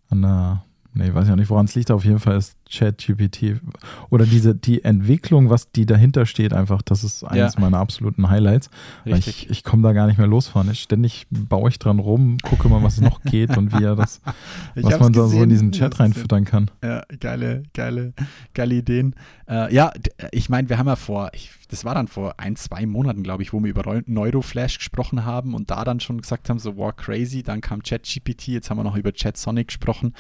an 0.09 0.21
der, 0.23 0.63
nee, 0.95 1.13
weiß 1.13 1.29
auch 1.29 1.35
nicht, 1.35 1.49
woran 1.49 1.65
es 1.65 1.75
liegt, 1.75 1.91
auf 1.91 2.03
jeden 2.03 2.19
Fall 2.19 2.37
ist 2.37 2.57
ChatGPT 2.71 3.61
oder 4.09 4.25
diese, 4.25 4.55
die 4.55 4.83
Entwicklung, 4.83 5.49
was 5.49 5.71
die 5.71 5.85
dahinter 5.85 6.25
steht, 6.25 6.51
einfach, 6.53 6.81
das 6.81 7.03
ist 7.03 7.23
eines 7.23 7.53
Ja. 7.55 7.59
meiner 7.59 7.77
absoluten 7.77 8.29
Highlights. 8.29 8.69
Ich, 9.05 9.49
ich 9.49 9.63
komme 9.63 9.83
da 9.83 9.93
gar 9.93 10.07
nicht 10.07 10.17
mehr 10.17 10.27
los 10.27 10.47
von. 10.47 10.69
Ich, 10.71 10.81
ständig 10.81 11.27
baue 11.29 11.69
ich 11.69 11.77
dran 11.77 11.99
rum, 11.99 12.37
gucke 12.41 12.67
mal, 12.69 12.81
was 12.81 12.99
noch 13.01 13.21
geht 13.21 13.55
und 13.57 13.77
wie 13.77 13.83
er 13.83 13.95
das, 13.95 14.21
Ich 14.75 14.83
was 14.83 14.99
man 14.99 15.13
da 15.13 15.27
so 15.27 15.43
in 15.43 15.49
diesen 15.49 15.71
Chat 15.71 15.99
reinfüttern 15.99 16.45
kann. 16.45 16.71
Ja, 16.83 17.03
geile, 17.19 17.63
geile, 17.73 18.13
geile 18.53 18.75
Ideen. 18.75 19.15
Äh, 19.47 19.73
ja, 19.73 19.91
ich 20.31 20.49
meine, 20.49 20.69
wir 20.69 20.77
haben 20.77 20.87
ja 20.87 20.95
vor, 20.95 21.29
ich, 21.33 21.51
das 21.69 21.85
war 21.85 21.93
dann 21.93 22.07
vor 22.07 22.35
ein, 22.37 22.55
zwei 22.55 22.85
Monaten, 22.85 23.21
glaube 23.21 23.43
ich, 23.43 23.53
wo 23.53 23.61
wir 23.63 23.69
über 23.69 24.01
Neuroflash 24.07 24.77
gesprochen 24.79 25.25
haben 25.25 25.53
und 25.53 25.69
da 25.69 25.83
dann 25.83 25.99
schon 25.99 26.21
gesagt 26.21 26.49
haben, 26.49 26.57
so, 26.59 26.77
wow, 26.77 26.95
crazy, 26.95 27.43
dann 27.43 27.61
kam 27.61 27.83
ChatGPT, 27.83 28.47
jetzt 28.47 28.69
haben 28.69 28.77
wir 28.77 28.83
noch 28.83 28.95
über 28.95 29.11
ChatSonic 29.11 29.67
gesprochen. 29.67 30.13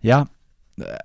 Ja, 0.00 0.28
äh, 0.76 0.98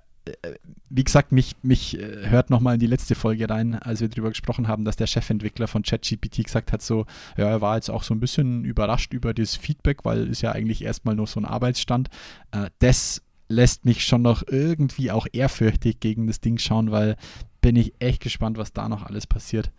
wie 0.88 1.04
gesagt, 1.04 1.32
mich, 1.32 1.56
mich 1.62 1.98
äh, 1.98 2.28
hört 2.28 2.50
nochmal 2.50 2.74
in 2.74 2.80
die 2.80 2.86
letzte 2.86 3.14
Folge 3.14 3.48
rein, 3.48 3.74
als 3.74 4.00
wir 4.00 4.08
darüber 4.08 4.30
gesprochen 4.30 4.68
haben, 4.68 4.84
dass 4.84 4.96
der 4.96 5.06
Chefentwickler 5.06 5.68
von 5.68 5.82
ChatGPT 5.82 6.44
gesagt 6.44 6.72
hat, 6.72 6.82
so, 6.82 7.06
ja, 7.36 7.48
er 7.48 7.60
war 7.60 7.76
jetzt 7.76 7.90
auch 7.90 8.02
so 8.02 8.14
ein 8.14 8.20
bisschen 8.20 8.64
überrascht 8.64 9.12
über 9.12 9.34
das 9.34 9.56
Feedback, 9.56 10.04
weil 10.04 10.28
ist 10.28 10.42
ja 10.42 10.52
eigentlich 10.52 10.82
erstmal 10.82 11.14
nur 11.14 11.26
so 11.26 11.40
ein 11.40 11.44
Arbeitsstand. 11.44 12.08
Äh, 12.52 12.70
das 12.78 13.22
lässt 13.48 13.84
mich 13.84 14.04
schon 14.04 14.22
noch 14.22 14.42
irgendwie 14.46 15.10
auch 15.10 15.26
ehrfürchtig 15.32 16.00
gegen 16.00 16.26
das 16.26 16.40
Ding 16.40 16.58
schauen, 16.58 16.90
weil 16.90 17.16
bin 17.60 17.76
ich 17.76 17.94
echt 18.00 18.22
gespannt, 18.22 18.58
was 18.58 18.72
da 18.72 18.88
noch 18.88 19.04
alles 19.04 19.26
passiert. 19.26 19.70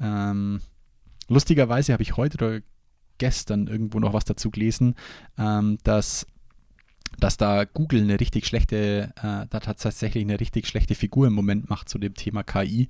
Ähm, 0.00 0.60
lustigerweise 1.28 1.92
habe 1.92 2.02
ich 2.02 2.16
heute 2.16 2.36
oder 2.36 2.60
gestern 3.18 3.68
irgendwo 3.68 4.00
noch 4.00 4.12
was 4.12 4.24
dazu 4.24 4.50
gelesen, 4.50 4.96
ähm, 5.38 5.78
dass 5.84 6.26
dass 7.18 7.36
da 7.36 7.64
Google 7.64 8.02
eine 8.02 8.20
richtig 8.20 8.46
schlechte, 8.46 9.12
äh, 9.16 9.46
da 9.48 9.60
tatsächlich 9.60 10.24
eine 10.24 10.40
richtig 10.40 10.66
schlechte 10.66 10.94
Figur 10.94 11.26
im 11.26 11.32
Moment 11.34 11.70
macht 11.70 11.88
zu 11.88 11.98
dem 11.98 12.14
Thema 12.14 12.42
KI 12.42 12.88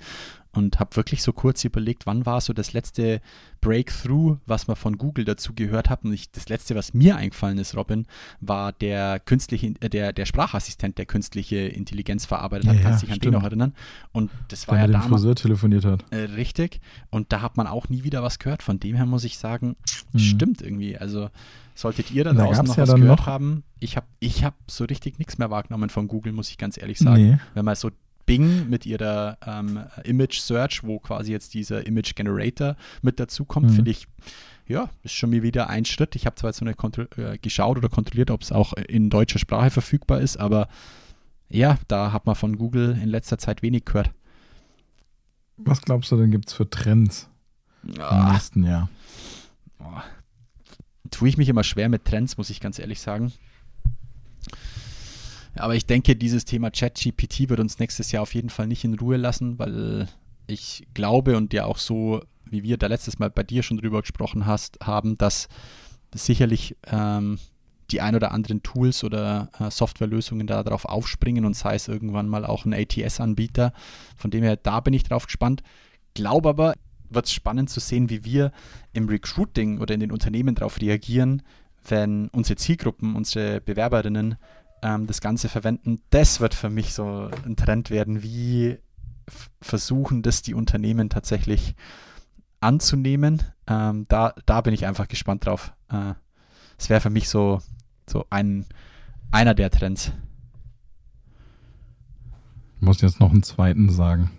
und 0.54 0.78
habe 0.80 0.97
wirklich 0.97 1.23
so 1.23 1.32
kurz 1.32 1.64
überlegt, 1.64 2.04
wann 2.06 2.26
war 2.26 2.40
so 2.40 2.52
das 2.52 2.73
letzte 2.73 3.21
Breakthrough, 3.62 4.37
was 4.44 4.66
man 4.66 4.76
von 4.76 4.99
Google 4.99 5.25
dazu 5.25 5.54
gehört 5.54 5.88
hat. 5.88 6.04
Und 6.04 6.12
ich, 6.12 6.30
das 6.32 6.49
letzte, 6.49 6.75
was 6.75 6.92
mir 6.94 7.16
eingefallen 7.16 7.59
ist, 7.59 7.76
Robin, 7.76 8.06
war 8.40 8.73
der 8.73 9.21
künstliche, 9.21 9.75
äh, 9.80 9.88
der, 9.88 10.12
der 10.12 10.26
Sprachassistent, 10.26 10.99
der 10.99 11.06
künstliche 11.06 11.56
Intelligenz 11.56 12.26
verarbeitet 12.26 12.68
hat. 12.68 12.76
Ja, 12.76 12.82
Kannst 12.82 13.02
dich 13.02 13.11
an 13.11 13.14
den 13.14 13.21
stimmt. 13.23 13.35
noch 13.35 13.44
erinnern? 13.44 13.73
Und 14.12 14.30
das 14.49 14.66
war 14.68 14.75
Der 14.75 14.82
ja 14.82 14.87
mit 14.88 14.94
dem 14.97 15.00
damals. 15.02 15.23
Friseur 15.23 15.35
telefoniert 15.37 15.85
hat. 15.85 16.04
Äh, 16.11 16.16
richtig. 16.35 16.80
Und 17.11 17.32
da 17.32 17.40
hat 17.40 17.56
man 17.56 17.66
auch 17.66 17.88
nie 17.88 18.04
wieder 18.04 18.23
was 18.23 18.38
gehört. 18.38 18.62
Von 18.62 18.80
dem 18.80 18.97
her 18.97 19.06
muss 19.06 19.25
ich 19.25 19.38
sagen, 19.38 19.76
Mhm. 20.12 20.18
stimmt 20.18 20.61
irgendwie. 20.62 20.99
Also 20.99 21.30
solltet 21.75 22.11
ihr 22.11 22.25
da 22.25 22.32
Da 22.35 22.44
draußen 22.44 22.66
noch 22.66 22.76
ja 22.76 22.82
was 22.87 22.94
gehört 22.94 23.21
noch- 23.21 23.26
haben? 23.26 23.62
Ich 23.80 23.97
habe 23.97 24.06
ich 24.21 24.44
hab 24.44 24.54
so 24.66 24.85
richtig 24.85 25.18
nichts 25.18 25.38
mehr 25.38 25.50
wahrgenommen 25.50 25.88
von 25.88 26.09
Google, 26.09 26.32
muss 26.32 26.50
ich 26.50 26.59
ganz 26.59 26.76
ehrlich 26.76 26.99
sagen. 26.99 27.23
Nee. 27.30 27.38
Wenn 27.54 27.64
man 27.64 27.75
so 27.76 27.90
Bing 28.26 28.69
mit 28.69 28.87
ihrer 28.87 29.37
ähm, 29.47 29.85
Image 30.05 30.38
Search, 30.38 30.83
wo 30.85 30.99
quasi 30.99 31.33
jetzt 31.33 31.55
dieser 31.55 31.87
Image 31.87 32.14
Generator 32.14 32.76
mit 33.02 33.19
dazukommt, 33.21 33.71
Mhm. 33.71 33.75
finde 33.75 33.91
ich, 33.91 34.07
ja, 34.69 34.88
ist 35.02 35.12
schon 35.14 35.31
mir 35.31 35.43
wieder 35.43 35.69
ein 35.69 35.85
Schritt. 35.85 36.14
Ich 36.17 36.25
habe 36.26 36.37
zwar 36.37 36.50
jetzt 36.50 36.62
noch 36.62 36.69
nicht 36.85 37.19
äh, 37.19 37.38
geschaut 37.38 37.76
oder 37.79 37.88
kontrolliert, 37.88 38.31
ob 38.31 38.43
es 38.43 38.52
auch 38.52 38.73
in 38.75 39.11
deutscher 39.11 39.38
Sprache 39.38 39.71
verfügbar 39.71 40.21
ist, 40.21 40.37
aber 40.38 40.69
ja, 41.49 41.79
da 41.88 42.12
hat 42.12 42.25
man 42.26 42.35
von 42.35 42.57
Google 42.57 42.99
in 43.02 43.09
letzter 43.09 43.37
Zeit 43.38 43.61
wenig 43.62 43.85
gehört. 43.85 44.11
Was 45.59 45.83
glaubst 45.83 46.11
du 46.11 46.17
denn 46.17 46.31
gibt 46.31 46.49
es 46.49 46.55
für 46.55 46.69
Trends, 46.71 47.29
im 47.85 48.00
Ah, 48.00 48.33
nächsten 48.33 48.64
Jahr. 48.64 48.88
tue 51.11 51.29
ich 51.29 51.37
mich 51.37 51.49
immer 51.49 51.64
schwer 51.64 51.88
mit 51.88 52.05
Trends, 52.05 52.37
muss 52.38 52.49
ich 52.50 52.61
ganz 52.61 52.79
ehrlich 52.79 53.00
sagen. 53.00 53.33
Aber 55.54 55.75
ich 55.75 55.87
denke, 55.87 56.16
dieses 56.16 56.44
Thema 56.44 56.71
ChatGPT 56.71 57.49
wird 57.49 57.61
uns 57.61 57.78
nächstes 57.78 58.12
Jahr 58.12 58.23
auf 58.23 58.35
jeden 58.35 58.50
Fall 58.50 58.66
nicht 58.66 58.85
in 58.85 58.99
Ruhe 58.99 59.16
lassen, 59.16 59.59
weil 59.59 60.09
ich 60.47 60.87
glaube 60.94 61.37
und 61.37 61.52
ja 61.52 61.66
auch 61.66 61.78
so, 61.78 62.23
wie 62.47 62.62
wir 62.62 62.76
da 62.78 62.87
letztes 62.87 63.18
Mal 63.18 63.30
bei 63.30 63.42
dir 63.42 63.62
schon 63.62 63.78
drüber 63.78 64.00
gesprochen 64.00 64.47
hast, 64.47 64.78
haben, 64.82 65.18
dass 65.18 65.49
sicherlich 66.14 66.76
ähm, 66.87 67.38
die 67.90 68.00
ein 68.00 68.14
oder 68.14 68.32
anderen 68.32 68.62
Tools 68.62 69.04
oder 69.04 69.50
äh, 69.59 69.71
Softwarelösungen 69.71 70.47
darauf 70.47 70.85
aufspringen 70.87 71.44
und 71.44 71.54
sei 71.54 71.75
es 71.75 71.88
irgendwann 71.88 72.28
mal 72.28 72.47
auch 72.47 72.64
ein 72.64 72.75
ATS-Anbieter. 72.75 73.73
Von 74.16 74.30
dem 74.30 74.42
her, 74.42 74.56
da 74.56 74.80
bin 74.80 74.94
ich 74.94 75.04
drauf 75.04 75.26
gespannt. 75.26 75.62
Glaube 76.14 76.49
aber, 76.50 76.75
wird 77.11 77.26
es 77.26 77.32
spannend 77.32 77.68
zu 77.68 77.80
sehen, 77.80 78.09
wie 78.09 78.25
wir 78.25 78.52
im 78.92 79.09
Recruiting 79.09 79.80
oder 79.80 79.94
in 79.94 80.00
den 80.00 80.12
Unternehmen 80.12 80.54
darauf 80.54 80.80
reagieren, 80.80 81.42
wenn 81.87 82.28
unsere 82.28 82.56
Zielgruppen, 82.56 83.16
unsere 83.16 83.61
Bewerberinnen 83.61 84.37
ähm, 84.82 85.06
das 85.06 85.20
Ganze 85.20 85.48
verwenden. 85.48 86.00
Das 86.10 86.40
wird 86.40 86.54
für 86.54 86.70
mich 86.70 86.92
so 86.94 87.30
ein 87.44 87.56
Trend 87.56 87.90
werden, 87.90 88.22
wie 88.22 88.78
versuchen 89.60 90.22
das 90.22 90.42
die 90.42 90.54
Unternehmen 90.54 91.08
tatsächlich 91.08 91.74
anzunehmen. 92.60 93.42
Ähm, 93.66 94.04
da, 94.08 94.34
da 94.46 94.60
bin 94.60 94.74
ich 94.74 94.86
einfach 94.86 95.08
gespannt 95.08 95.46
drauf. 95.46 95.72
Äh, 95.90 96.14
Es 96.78 96.90
wäre 96.90 97.00
für 97.00 97.10
mich 97.10 97.28
so, 97.28 97.60
so 98.08 98.26
ein, 98.30 98.66
einer 99.30 99.54
der 99.54 99.70
Trends. 99.70 100.12
Ich 102.76 102.82
muss 102.82 103.00
jetzt 103.00 103.20
noch 103.20 103.30
einen 103.30 103.44
zweiten 103.44 103.90
sagen. 103.90 104.30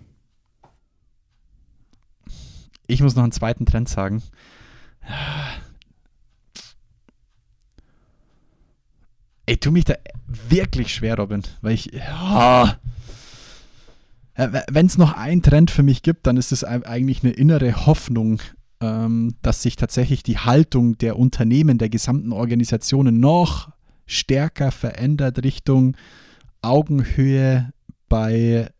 Ich 2.86 3.00
muss 3.00 3.16
noch 3.16 3.22
einen 3.22 3.32
zweiten 3.32 3.64
Trend 3.64 3.88
sagen. 3.88 4.22
Ey, 9.46 9.56
tu 9.58 9.70
mich 9.70 9.84
da 9.84 9.94
wirklich 10.48 10.94
schwer, 10.94 11.16
Robin, 11.16 11.42
weil 11.60 11.74
ich. 11.74 11.90
Ja, 11.92 12.78
Wenn 14.36 14.86
es 14.86 14.98
noch 14.98 15.12
einen 15.12 15.42
Trend 15.42 15.70
für 15.70 15.82
mich 15.82 16.02
gibt, 16.02 16.26
dann 16.26 16.36
ist 16.36 16.50
es 16.50 16.64
ei- 16.64 16.84
eigentlich 16.86 17.22
eine 17.22 17.32
innere 17.32 17.86
Hoffnung, 17.86 18.40
ähm, 18.80 19.34
dass 19.42 19.62
sich 19.62 19.76
tatsächlich 19.76 20.22
die 20.22 20.38
Haltung 20.38 20.98
der 20.98 21.18
Unternehmen, 21.18 21.78
der 21.78 21.88
gesamten 21.88 22.32
Organisationen 22.32 23.20
noch 23.20 23.70
stärker 24.06 24.70
verändert 24.72 25.44
Richtung 25.44 25.96
Augenhöhe 26.62 27.70
bei 28.08 28.70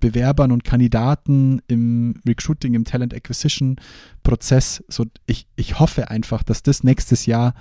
Bewerbern 0.00 0.50
und 0.52 0.64
Kandidaten 0.64 1.60
im 1.68 2.20
Recruiting, 2.26 2.74
im 2.74 2.84
Talent 2.84 3.14
Acquisition 3.14 3.76
Prozess. 4.22 4.82
So, 4.88 5.06
ich, 5.26 5.46
ich 5.56 5.78
hoffe 5.78 6.10
einfach, 6.10 6.42
dass 6.42 6.62
das 6.62 6.82
nächstes 6.82 7.24
Jahr 7.26 7.54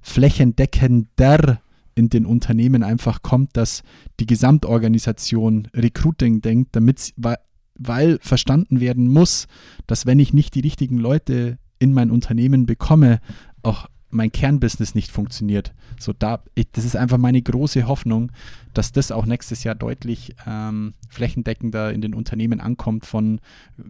flächendeckender 0.00 1.60
in 1.96 2.10
den 2.10 2.26
Unternehmen 2.26 2.84
einfach 2.84 3.22
kommt, 3.22 3.56
dass 3.56 3.82
die 4.20 4.26
Gesamtorganisation 4.26 5.68
Recruiting 5.74 6.42
denkt, 6.42 6.76
damit 6.76 7.12
weil, 7.16 8.18
verstanden 8.20 8.80
werden 8.80 9.08
muss, 9.08 9.48
dass 9.86 10.06
wenn 10.06 10.18
ich 10.18 10.32
nicht 10.32 10.54
die 10.54 10.60
richtigen 10.60 10.98
Leute 10.98 11.58
in 11.78 11.92
mein 11.92 12.10
Unternehmen 12.10 12.66
bekomme, 12.66 13.20
auch 13.62 13.88
mein 14.10 14.30
Kernbusiness 14.30 14.94
nicht 14.94 15.10
funktioniert. 15.10 15.74
So 15.98 16.12
da, 16.12 16.42
ich, 16.54 16.70
das 16.72 16.84
ist 16.84 16.96
einfach 16.96 17.18
meine 17.18 17.42
große 17.42 17.86
Hoffnung, 17.86 18.30
dass 18.72 18.92
das 18.92 19.10
auch 19.10 19.26
nächstes 19.26 19.64
Jahr 19.64 19.74
deutlich 19.74 20.34
ähm, 20.46 20.94
flächendeckender 21.08 21.92
in 21.92 22.00
den 22.00 22.14
Unternehmen 22.14 22.60
ankommt, 22.60 23.04
von 23.04 23.40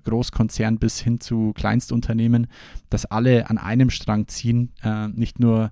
Großkonzern 0.04 0.78
bis 0.78 1.00
hin 1.00 1.20
zu 1.20 1.52
Kleinstunternehmen, 1.54 2.46
dass 2.88 3.04
alle 3.04 3.50
an 3.50 3.58
einem 3.58 3.90
Strang 3.90 4.28
ziehen, 4.28 4.72
äh, 4.82 5.08
nicht 5.08 5.38
nur 5.38 5.70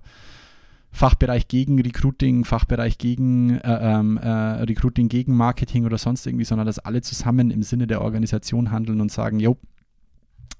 Fachbereich 0.95 1.49
gegen 1.49 1.81
Recruiting, 1.81 2.45
Fachbereich 2.45 2.97
gegen 2.97 3.59
äh, 3.59 3.79
ähm, 3.81 4.15
äh, 4.15 4.29
Recruiting 4.29 5.09
gegen 5.09 5.35
Marketing 5.35 5.85
oder 5.85 5.97
sonst 5.97 6.25
irgendwie, 6.25 6.45
sondern 6.45 6.65
dass 6.65 6.79
alle 6.79 7.01
zusammen 7.01 7.51
im 7.51 7.63
Sinne 7.63 7.85
der 7.85 8.01
Organisation 8.01 8.71
handeln 8.71 9.01
und 9.01 9.11
sagen, 9.11 9.41
jo, 9.41 9.57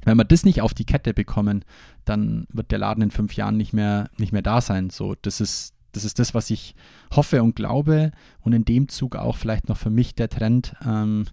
wenn 0.04 0.18
wir 0.18 0.26
das 0.26 0.44
nicht 0.44 0.60
auf 0.60 0.74
die 0.74 0.84
Kette 0.84 1.14
bekommen, 1.14 1.64
dann 2.04 2.48
wird 2.52 2.72
der 2.72 2.80
Laden 2.80 3.02
in 3.02 3.12
fünf 3.12 3.38
Jahren 3.38 3.56
nicht 3.56 3.72
mehr, 3.72 4.10
nicht 4.18 4.34
mehr 4.34 4.42
da 4.42 4.60
sein. 4.60 4.90
So, 4.90 5.16
das 5.22 5.40
ist, 5.40 5.74
das 5.94 6.04
ist 6.04 6.20
das, 6.20 6.34
was 6.34 6.50
ich 6.50 6.76
hoffe 7.16 7.42
und 7.42 7.56
glaube. 7.56 8.12
Und 8.42 8.52
in 8.52 8.66
dem 8.66 8.90
Zug 8.90 9.16
auch 9.16 9.38
vielleicht 9.38 9.70
noch 9.70 9.78
für 9.78 9.90
mich 9.90 10.16
der 10.16 10.28
Trend 10.28 10.76
ähm, 10.86 11.28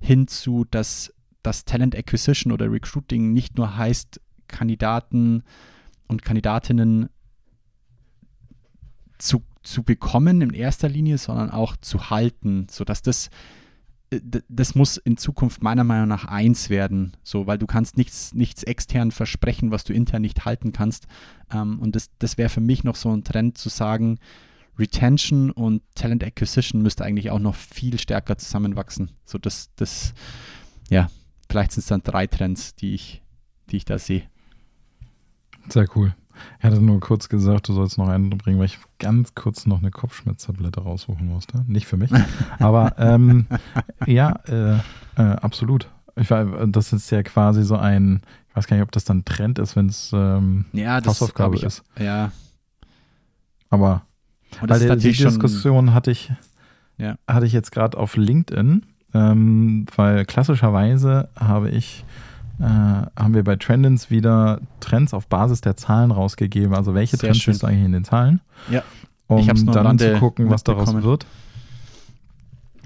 hinzu, 0.00 0.64
dass 0.70 1.12
das 1.42 1.66
Talent 1.66 1.94
Acquisition 1.94 2.50
oder 2.50 2.72
Recruiting 2.72 3.34
nicht 3.34 3.58
nur 3.58 3.76
heißt, 3.76 4.22
Kandidaten 4.46 5.42
und 6.06 6.22
Kandidatinnen 6.22 7.10
zu, 9.18 9.42
zu 9.62 9.82
bekommen 9.82 10.40
in 10.40 10.54
erster 10.54 10.88
Linie, 10.88 11.18
sondern 11.18 11.50
auch 11.50 11.76
zu 11.76 12.10
halten, 12.10 12.66
sodass 12.70 13.02
das 13.02 13.30
äh, 14.10 14.20
das 14.48 14.74
muss 14.74 14.96
in 14.96 15.16
Zukunft 15.16 15.62
meiner 15.62 15.84
Meinung 15.84 16.08
nach 16.08 16.24
eins 16.24 16.70
werden, 16.70 17.16
so, 17.22 17.46
weil 17.46 17.58
du 17.58 17.66
kannst 17.66 17.96
nichts, 17.96 18.34
nichts 18.34 18.62
extern 18.62 19.10
versprechen, 19.10 19.70
was 19.70 19.84
du 19.84 19.92
intern 19.92 20.22
nicht 20.22 20.44
halten 20.44 20.72
kannst. 20.72 21.06
Ähm, 21.52 21.78
und 21.80 21.96
das, 21.96 22.10
das 22.18 22.38
wäre 22.38 22.48
für 22.48 22.60
mich 22.60 22.84
noch 22.84 22.96
so 22.96 23.14
ein 23.14 23.24
Trend 23.24 23.58
zu 23.58 23.68
sagen, 23.68 24.18
Retention 24.78 25.50
und 25.50 25.82
Talent 25.94 26.22
Acquisition 26.22 26.82
müsste 26.82 27.04
eigentlich 27.04 27.30
auch 27.30 27.40
noch 27.40 27.56
viel 27.56 27.98
stärker 27.98 28.38
zusammenwachsen. 28.38 29.10
So, 29.24 29.36
das, 29.36 29.70
das, 29.74 30.14
ja, 30.88 31.10
vielleicht 31.50 31.72
sind 31.72 31.80
es 31.80 31.88
dann 31.88 32.02
drei 32.02 32.26
Trends, 32.28 32.76
die 32.76 32.94
ich, 32.94 33.22
die 33.70 33.78
ich 33.78 33.84
da 33.84 33.98
sehe. 33.98 34.22
Sehr 35.68 35.86
cool. 35.96 36.14
Ich 36.58 36.64
hatte 36.64 36.80
nur 36.80 37.00
kurz 37.00 37.28
gesagt, 37.28 37.68
du 37.68 37.72
sollst 37.72 37.98
noch 37.98 38.08
einen 38.08 38.30
bringen, 38.30 38.58
weil 38.58 38.66
ich 38.66 38.78
ganz 38.98 39.34
kurz 39.34 39.66
noch 39.66 39.78
eine 39.80 39.90
Kopfschmerztablette 39.90 40.80
raussuchen 40.80 41.26
musste. 41.26 41.64
Nicht 41.66 41.86
für 41.86 41.96
mich. 41.96 42.10
Aber 42.58 42.94
ähm, 42.98 43.46
ja, 44.06 44.38
äh, 44.48 44.74
äh, 45.16 45.22
absolut. 45.22 45.88
Ich 46.16 46.30
war, 46.30 46.66
das 46.66 46.92
ist 46.92 47.10
ja 47.10 47.22
quasi 47.22 47.62
so 47.64 47.76
ein, 47.76 48.20
ich 48.50 48.56
weiß 48.56 48.66
gar 48.66 48.76
nicht, 48.76 48.82
ob 48.84 48.92
das 48.92 49.04
dann 49.04 49.24
Trend 49.24 49.58
ist, 49.58 49.76
wenn 49.76 49.86
es 49.86 50.10
ähm, 50.12 50.64
Ja, 50.72 51.00
das 51.00 51.20
Hausaufgabe 51.20 51.56
ich, 51.56 51.62
ist. 51.62 51.84
Ja, 51.98 52.32
Aber 53.70 54.02
und 54.60 54.70
weil 54.70 54.80
ist 54.82 55.04
die, 55.04 55.12
die. 55.12 55.22
Diskussion 55.24 55.94
hatte 55.94 56.10
ich, 56.10 56.32
Ja. 56.96 57.16
hatte 57.28 57.46
ich 57.46 57.52
jetzt 57.52 57.70
gerade 57.70 57.96
auf 57.96 58.16
LinkedIn, 58.16 58.84
ähm, 59.14 59.86
weil 59.94 60.24
klassischerweise 60.24 61.28
habe 61.38 61.70
ich 61.70 62.04
äh, 62.60 62.64
haben 62.64 63.34
wir 63.34 63.44
bei 63.44 63.56
Trendins 63.56 64.10
wieder 64.10 64.60
Trends 64.80 65.14
auf 65.14 65.26
Basis 65.26 65.60
der 65.60 65.76
Zahlen 65.76 66.10
rausgegeben. 66.10 66.74
Also 66.74 66.94
welche 66.94 67.16
Sehr 67.16 67.32
Trends 67.32 67.60
du 67.60 67.66
eigentlich 67.66 67.84
in 67.84 67.92
den 67.92 68.04
Zahlen? 68.04 68.40
Ja. 68.70 68.82
Um 69.26 69.46
dann 69.66 69.98
zu 69.98 70.18
gucken, 70.18 70.50
was 70.50 70.64
daraus 70.64 70.92
wird. 71.02 71.26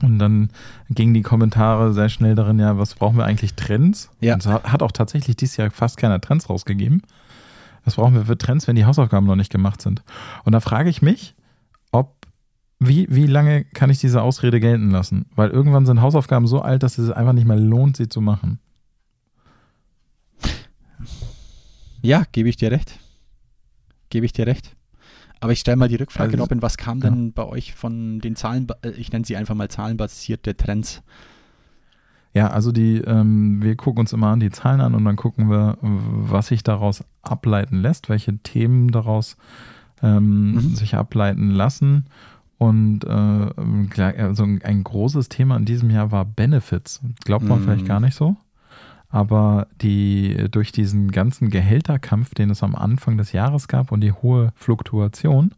Und 0.02 0.18
dann 0.18 0.50
gingen 0.90 1.14
die 1.14 1.22
Kommentare 1.22 1.92
sehr 1.92 2.08
schnell 2.08 2.34
darin, 2.34 2.58
ja, 2.58 2.76
was 2.76 2.94
brauchen 2.94 3.16
wir 3.16 3.24
eigentlich 3.24 3.54
Trends? 3.54 4.10
Ja. 4.20 4.34
Und 4.34 4.40
es 4.40 4.46
hat 4.46 4.72
hat 4.72 4.82
auch 4.82 4.90
tatsächlich 4.90 5.36
dieses 5.36 5.56
Jahr 5.56 5.70
fast 5.70 5.96
keiner 5.96 6.20
Trends 6.20 6.50
rausgegeben. 6.50 7.02
Was 7.84 7.94
brauchen 7.96 8.14
wir 8.14 8.26
für 8.26 8.38
Trends, 8.38 8.66
wenn 8.66 8.76
die 8.76 8.84
Hausaufgaben 8.84 9.26
noch 9.26 9.36
nicht 9.36 9.52
gemacht 9.52 9.80
sind? 9.80 10.02
Und 10.44 10.52
da 10.52 10.60
frage 10.60 10.90
ich 10.90 11.02
mich, 11.02 11.34
ob, 11.92 12.14
wie, 12.78 13.06
wie 13.10 13.26
lange 13.26 13.64
kann 13.64 13.90
ich 13.90 13.98
diese 13.98 14.22
Ausrede 14.22 14.60
gelten 14.60 14.90
lassen? 14.90 15.26
Weil 15.34 15.50
irgendwann 15.50 15.86
sind 15.86 16.00
Hausaufgaben 16.00 16.46
so 16.46 16.60
alt, 16.60 16.82
dass 16.82 16.98
es 16.98 17.10
einfach 17.10 17.32
nicht 17.32 17.46
mehr 17.46 17.56
lohnt, 17.56 17.96
sie 17.96 18.08
zu 18.08 18.20
machen. 18.20 18.58
Ja, 22.02 22.24
gebe 22.32 22.48
ich 22.48 22.56
dir 22.56 22.70
recht. 22.70 22.98
Gebe 24.10 24.26
ich 24.26 24.32
dir 24.32 24.46
recht. 24.46 24.74
Aber 25.40 25.52
ich 25.52 25.60
stelle 25.60 25.76
mal 25.76 25.88
die 25.88 25.96
Rückfrage, 25.96 26.32
Also, 26.32 26.42
Robin, 26.44 26.62
was 26.62 26.76
kam 26.76 27.00
denn 27.00 27.32
bei 27.32 27.44
euch 27.44 27.74
von 27.74 28.20
den 28.20 28.36
Zahlen, 28.36 28.66
äh, 28.82 28.90
ich 28.90 29.10
nenne 29.12 29.24
sie 29.24 29.36
einfach 29.36 29.54
mal 29.54 29.68
zahlenbasierte 29.68 30.56
Trends? 30.56 31.02
Ja, 32.34 32.48
also 32.48 32.72
die, 32.72 32.98
ähm, 32.98 33.62
wir 33.62 33.76
gucken 33.76 34.00
uns 34.00 34.12
immer 34.12 34.28
an 34.28 34.40
die 34.40 34.50
Zahlen 34.50 34.80
an 34.80 34.94
und 34.94 35.04
dann 35.04 35.16
gucken 35.16 35.50
wir, 35.50 35.76
was 35.82 36.46
sich 36.48 36.62
daraus 36.62 37.04
ableiten 37.22 37.80
lässt, 37.82 38.08
welche 38.08 38.38
Themen 38.38 38.90
daraus 38.90 39.36
ähm, 40.02 40.52
Mhm. 40.54 40.60
sich 40.74 40.94
ableiten 40.94 41.50
lassen. 41.50 42.06
Und 42.58 43.04
äh, 43.04 44.20
also 44.22 44.44
ein 44.44 44.84
großes 44.84 45.28
Thema 45.28 45.56
in 45.56 45.64
diesem 45.64 45.90
Jahr 45.90 46.10
war 46.12 46.24
Benefits. 46.24 47.00
Glaubt 47.24 47.44
man 47.48 47.58
Mhm. 47.58 47.64
vielleicht 47.64 47.86
gar 47.86 48.00
nicht 48.00 48.14
so. 48.14 48.36
Aber 49.12 49.68
die 49.82 50.48
durch 50.50 50.72
diesen 50.72 51.12
ganzen 51.12 51.50
Gehälterkampf, 51.50 52.32
den 52.34 52.48
es 52.48 52.62
am 52.62 52.74
Anfang 52.74 53.18
des 53.18 53.32
Jahres 53.32 53.68
gab 53.68 53.92
und 53.92 54.00
die 54.00 54.12
hohe 54.12 54.52
Fluktuation, 54.56 55.52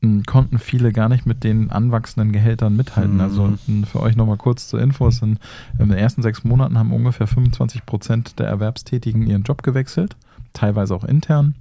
mh, 0.00 0.22
konnten 0.26 0.58
viele 0.60 0.92
gar 0.92 1.08
nicht 1.08 1.26
mit 1.26 1.42
den 1.42 1.72
anwachsenden 1.72 2.30
Gehältern 2.30 2.76
mithalten. 2.76 3.14
Mhm. 3.14 3.20
Also 3.20 3.52
mh, 3.66 3.86
für 3.86 4.00
euch 4.00 4.14
nochmal 4.14 4.36
kurz 4.36 4.68
zur 4.68 4.80
Info, 4.80 5.08
es 5.08 5.18
sind, 5.18 5.40
in 5.76 5.88
den 5.88 5.98
ersten 5.98 6.22
sechs 6.22 6.44
Monaten 6.44 6.78
haben 6.78 6.92
ungefähr 6.92 7.26
25 7.26 7.84
Prozent 7.84 8.38
der 8.38 8.46
Erwerbstätigen 8.46 9.26
ihren 9.26 9.42
Job 9.42 9.64
gewechselt, 9.64 10.16
teilweise 10.52 10.94
auch 10.94 11.04
intern. 11.04 11.56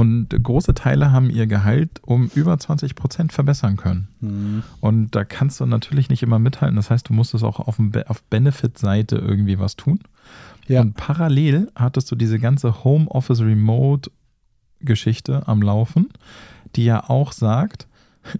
Und 0.00 0.28
große 0.30 0.72
Teile 0.72 1.12
haben 1.12 1.28
ihr 1.28 1.46
Gehalt 1.46 2.00
um 2.02 2.30
über 2.34 2.58
20 2.58 2.94
Prozent 2.94 3.34
verbessern 3.34 3.76
können. 3.76 4.08
Hm. 4.20 4.62
Und 4.80 5.14
da 5.14 5.24
kannst 5.24 5.60
du 5.60 5.66
natürlich 5.66 6.08
nicht 6.08 6.22
immer 6.22 6.38
mithalten. 6.38 6.76
Das 6.76 6.88
heißt, 6.88 7.10
du 7.10 7.12
musst 7.12 7.34
es 7.34 7.42
auch 7.42 7.60
auf, 7.60 7.76
Be 7.78 8.08
auf 8.08 8.22
Benefit-Seite 8.22 9.16
irgendwie 9.16 9.58
was 9.58 9.76
tun. 9.76 10.00
Ja. 10.68 10.80
Und 10.80 10.94
parallel 10.94 11.70
hattest 11.74 12.10
du 12.10 12.16
diese 12.16 12.38
ganze 12.38 12.82
Homeoffice 12.82 13.42
Remote 13.42 14.10
Geschichte 14.80 15.46
am 15.46 15.60
Laufen, 15.60 16.08
die 16.76 16.86
ja 16.86 17.10
auch 17.10 17.32
sagt, 17.32 17.86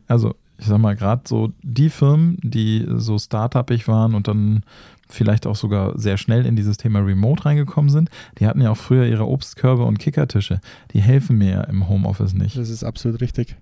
also 0.07 0.35
ich 0.57 0.67
sag 0.67 0.79
mal, 0.79 0.97
gerade 0.97 1.23
so 1.27 1.53
die 1.63 1.91
Firmen, 1.91 2.39
die 2.43 2.87
so 2.89 3.19
startupig 3.19 3.87
waren 3.87 4.15
und 4.15 4.29
dann 4.29 4.63
vielleicht 5.11 5.47
auch 5.47 5.57
sogar 5.57 5.99
sehr 5.99 6.17
schnell 6.17 6.47
in 6.47 6.57
dieses 6.57 6.77
Thema 6.77 7.01
Remote 7.01 7.45
reingekommen 7.45 7.91
sind, 7.91 8.11
die 8.39 8.47
hatten 8.47 8.61
ja 8.61 8.71
auch 8.71 8.77
früher 8.77 9.07
ihre 9.07 9.27
Obstkörbe 9.27 9.85
und 9.85 9.99
Kickertische. 9.99 10.61
Die 10.93 11.01
helfen 11.01 11.39
mir 11.39 11.51
ja 11.51 11.61
im 11.63 11.89
Homeoffice 11.89 12.35
nicht. 12.35 12.57
Das 12.57 12.71
ist 12.71 12.85
absolut 12.85 13.21
richtig. 13.21 13.57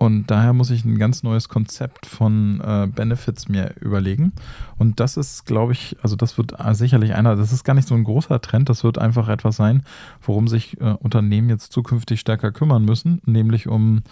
Und 0.00 0.30
daher 0.30 0.52
muss 0.52 0.70
ich 0.70 0.84
ein 0.84 0.96
ganz 0.96 1.24
neues 1.24 1.48
Konzept 1.48 2.06
von 2.06 2.60
äh, 2.60 2.86
Benefits 2.86 3.48
mir 3.48 3.74
überlegen. 3.80 4.32
Und 4.76 5.00
das 5.00 5.16
ist, 5.16 5.44
glaube 5.44 5.72
ich, 5.72 5.96
also 6.02 6.14
das 6.14 6.38
wird 6.38 6.54
äh, 6.56 6.72
sicherlich 6.72 7.14
einer, 7.14 7.34
das 7.34 7.52
ist 7.52 7.64
gar 7.64 7.74
nicht 7.74 7.88
so 7.88 7.96
ein 7.96 8.04
großer 8.04 8.40
Trend, 8.40 8.68
das 8.68 8.84
wird 8.84 8.98
einfach 8.98 9.28
etwas 9.28 9.56
sein, 9.56 9.82
worum 10.22 10.46
sich 10.46 10.80
äh, 10.80 10.92
Unternehmen 11.00 11.48
jetzt 11.50 11.72
zukünftig 11.72 12.20
stärker 12.20 12.52
kümmern 12.52 12.84
müssen, 12.84 13.20
nämlich 13.26 13.66
um 13.66 14.02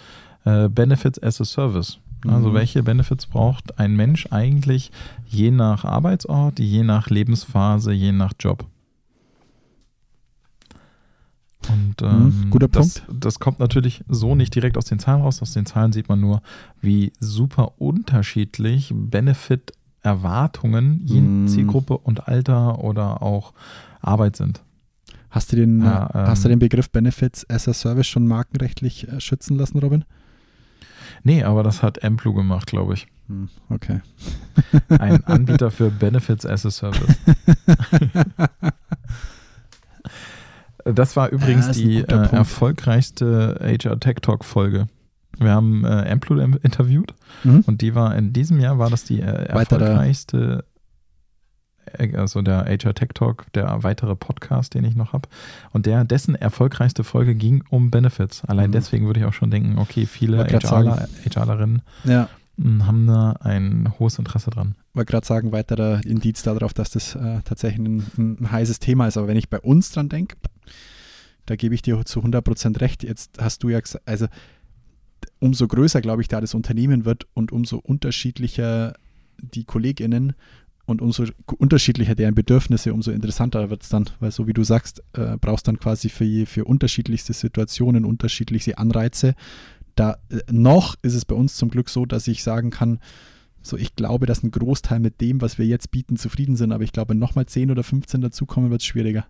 äh, 0.43 0.67
Benefits 0.67 1.23
as 1.23 1.39
a 1.39 1.45
Service. 1.45 1.99
Also 2.25 2.49
Mhm. 2.49 2.53
welche 2.55 2.83
Benefits 2.83 3.27
braucht 3.27 3.79
ein 3.79 3.95
Mensch 3.95 4.27
eigentlich 4.31 4.91
je 5.27 5.51
nach 5.51 5.85
Arbeitsort, 5.85 6.59
je 6.59 6.83
nach 6.83 7.09
Lebensphase, 7.09 7.93
je 7.93 8.11
nach 8.11 8.33
Job? 8.39 8.65
Und 11.69 12.01
ähm, 12.01 12.45
Mhm, 12.45 12.49
guter 12.49 12.67
das, 12.69 12.99
Punkt. 13.01 13.23
das 13.23 13.39
kommt 13.39 13.59
natürlich 13.59 14.03
so 14.07 14.35
nicht 14.35 14.55
direkt 14.55 14.77
aus 14.77 14.85
den 14.85 14.99
Zahlen 14.99 15.21
raus. 15.21 15.41
Aus 15.41 15.51
den 15.53 15.65
Zahlen 15.65 15.91
sieht 15.91 16.07
man 16.07 16.19
nur, 16.21 16.41
wie 16.81 17.11
super 17.19 17.73
unterschiedlich 17.81 18.91
Benefit-Erwartungen 18.95 21.01
je 21.03 21.21
Mhm. 21.21 21.47
Zielgruppe 21.47 21.97
und 21.97 22.27
Alter 22.27 22.83
oder 22.83 23.21
auch 23.21 23.53
Arbeit 24.01 24.35
sind. 24.37 24.61
Hast 25.29 25.51
du 25.51 25.57
den, 25.57 25.83
Ja, 25.83 26.07
äh, 26.07 26.27
hast 26.27 26.45
du 26.45 26.47
ähm, 26.47 26.53
den 26.53 26.59
Begriff 26.59 26.89
Benefits 26.89 27.47
as 27.49 27.67
a 27.67 27.73
Service 27.73 28.07
schon 28.07 28.27
markenrechtlich 28.27 29.07
äh, 29.09 29.19
schützen 29.19 29.57
lassen, 29.57 29.79
Robin? 29.79 30.05
Nee, 31.23 31.43
aber 31.43 31.63
das 31.63 31.81
hat 31.83 32.03
Amplu 32.03 32.33
gemacht, 32.33 32.67
glaube 32.67 32.93
ich. 32.93 33.07
Hm, 33.27 33.49
okay. 33.69 34.01
Ein 34.99 35.23
Anbieter 35.25 35.71
für 35.71 35.89
Benefits 35.99 36.45
as 36.45 36.65
a 36.65 36.71
Service. 36.71 37.15
Das 40.85 41.15
war 41.17 41.29
übrigens 41.29 41.65
Ja, 41.65 41.71
ein 41.73 41.77
die 41.77 41.97
äh, 41.97 42.29
erfolgreichste 42.31 43.59
HR 43.61 43.99
Tech 43.99 44.17
Talk 44.21 44.45
Folge. 44.45 44.87
Wir 45.37 45.51
haben 45.51 45.83
äh, 45.83 46.09
Amplu 46.09 46.39
interviewt 46.39 47.13
Mhm. 47.43 47.63
und 47.67 47.81
die 47.81 47.93
war 47.93 48.15
in 48.15 48.31
diesem 48.33 48.59
Jahr 48.61 48.79
war 48.79 48.89
das 48.89 49.03
die 49.03 49.19
äh, 49.19 49.25
erfolgreichste, 49.25 50.63
also 52.15 52.41
der 52.41 52.65
HR 52.65 52.93
Tech 52.93 53.09
Talk, 53.13 53.45
der 53.53 53.83
weitere 53.83 54.15
Podcast, 54.15 54.73
den 54.73 54.83
ich 54.85 54.95
noch 54.95 55.13
habe. 55.13 55.27
Und 55.71 55.85
der 55.85 56.03
dessen 56.03 56.35
erfolgreichste 56.35 57.03
Folge 57.03 57.35
ging 57.35 57.63
um 57.69 57.91
Benefits. 57.91 58.43
Allein 58.45 58.69
Mhm. 58.69 58.73
deswegen 58.73 59.05
würde 59.05 59.19
ich 59.19 59.25
auch 59.25 59.33
schon 59.33 59.51
denken, 59.51 59.77
okay, 59.77 60.05
viele 60.05 60.45
HRler, 60.47 61.07
HRlerinnen 61.23 61.81
Ja, 62.03 62.29
mh, 62.57 62.85
haben 62.85 63.07
da 63.07 63.31
ein 63.41 63.93
hohes 63.99 64.17
Interesse 64.19 64.49
dran. 64.49 64.75
wollte 64.93 65.11
gerade 65.11 65.27
sagen, 65.27 65.51
weiterer 65.51 66.03
Indiz 66.05 66.41
darauf, 66.43 66.73
dass 66.73 66.89
das 66.89 67.15
äh, 67.15 67.41
tatsächlich 67.45 67.79
ein, 67.87 68.03
ein, 68.17 68.37
ein 68.41 68.51
heißes 68.51 68.79
Thema 68.79 69.07
ist. 69.07 69.17
Aber 69.17 69.27
wenn 69.27 69.37
ich 69.37 69.49
bei 69.49 69.59
uns 69.59 69.91
dran 69.91 70.09
denke, 70.09 70.35
da 71.45 71.55
gebe 71.55 71.75
ich 71.75 71.81
dir 71.81 72.03
zu 72.03 72.21
100% 72.21 72.81
recht. 72.81 73.03
Jetzt 73.03 73.41
hast 73.41 73.63
du 73.63 73.69
ja 73.69 73.79
gesagt, 73.79 74.07
also 74.07 74.27
umso 75.39 75.67
größer, 75.67 76.01
glaube 76.01 76.21
ich, 76.21 76.27
da 76.27 76.41
das 76.41 76.53
Unternehmen 76.53 77.05
wird 77.05 77.25
und 77.33 77.51
umso 77.51 77.77
unterschiedlicher 77.77 78.93
die 79.39 79.63
KollegInnen 79.65 80.33
und 80.87 81.01
umso 81.01 81.25
unterschiedlicher 81.57 82.15
deren 82.15 82.33
Bedürfnisse, 82.33 82.93
umso 82.93 83.11
interessanter 83.11 83.69
wird 83.69 83.83
es 83.83 83.89
dann, 83.89 84.09
weil 84.21 84.31
so 84.31 84.47
wie 84.47 84.53
du 84.53 84.63
sagst, 84.63 85.03
äh, 85.13 85.35
brauchst 85.37 85.67
dann 85.67 85.79
quasi 85.79 86.07
für, 86.07 86.45
für 86.45 86.63
unterschiedlichste 86.63 87.33
Situationen 87.33 88.05
unterschiedlichste 88.05 88.77
Anreize. 88.77 89.35
Da 89.95 90.17
äh, 90.29 90.39
noch 90.49 90.95
ist 91.01 91.13
es 91.13 91.25
bei 91.25 91.35
uns 91.35 91.55
zum 91.55 91.69
Glück 91.69 91.89
so, 91.89 92.05
dass 92.05 92.27
ich 92.29 92.41
sagen 92.41 92.69
kann, 92.69 92.99
so 93.61 93.75
ich 93.75 93.97
glaube, 93.97 94.27
dass 94.27 94.43
ein 94.43 94.51
Großteil 94.51 95.01
mit 95.01 95.19
dem, 95.19 95.41
was 95.41 95.57
wir 95.57 95.65
jetzt 95.65 95.91
bieten, 95.91 96.15
zufrieden 96.15 96.55
sind, 96.55 96.71
aber 96.71 96.85
ich 96.85 96.93
glaube, 96.93 97.15
nochmal 97.15 97.45
10 97.45 97.69
oder 97.69 97.83
15 97.83 98.21
dazukommen, 98.21 98.71
wird 98.71 98.81
es 98.81 98.87
schwieriger. 98.87 99.25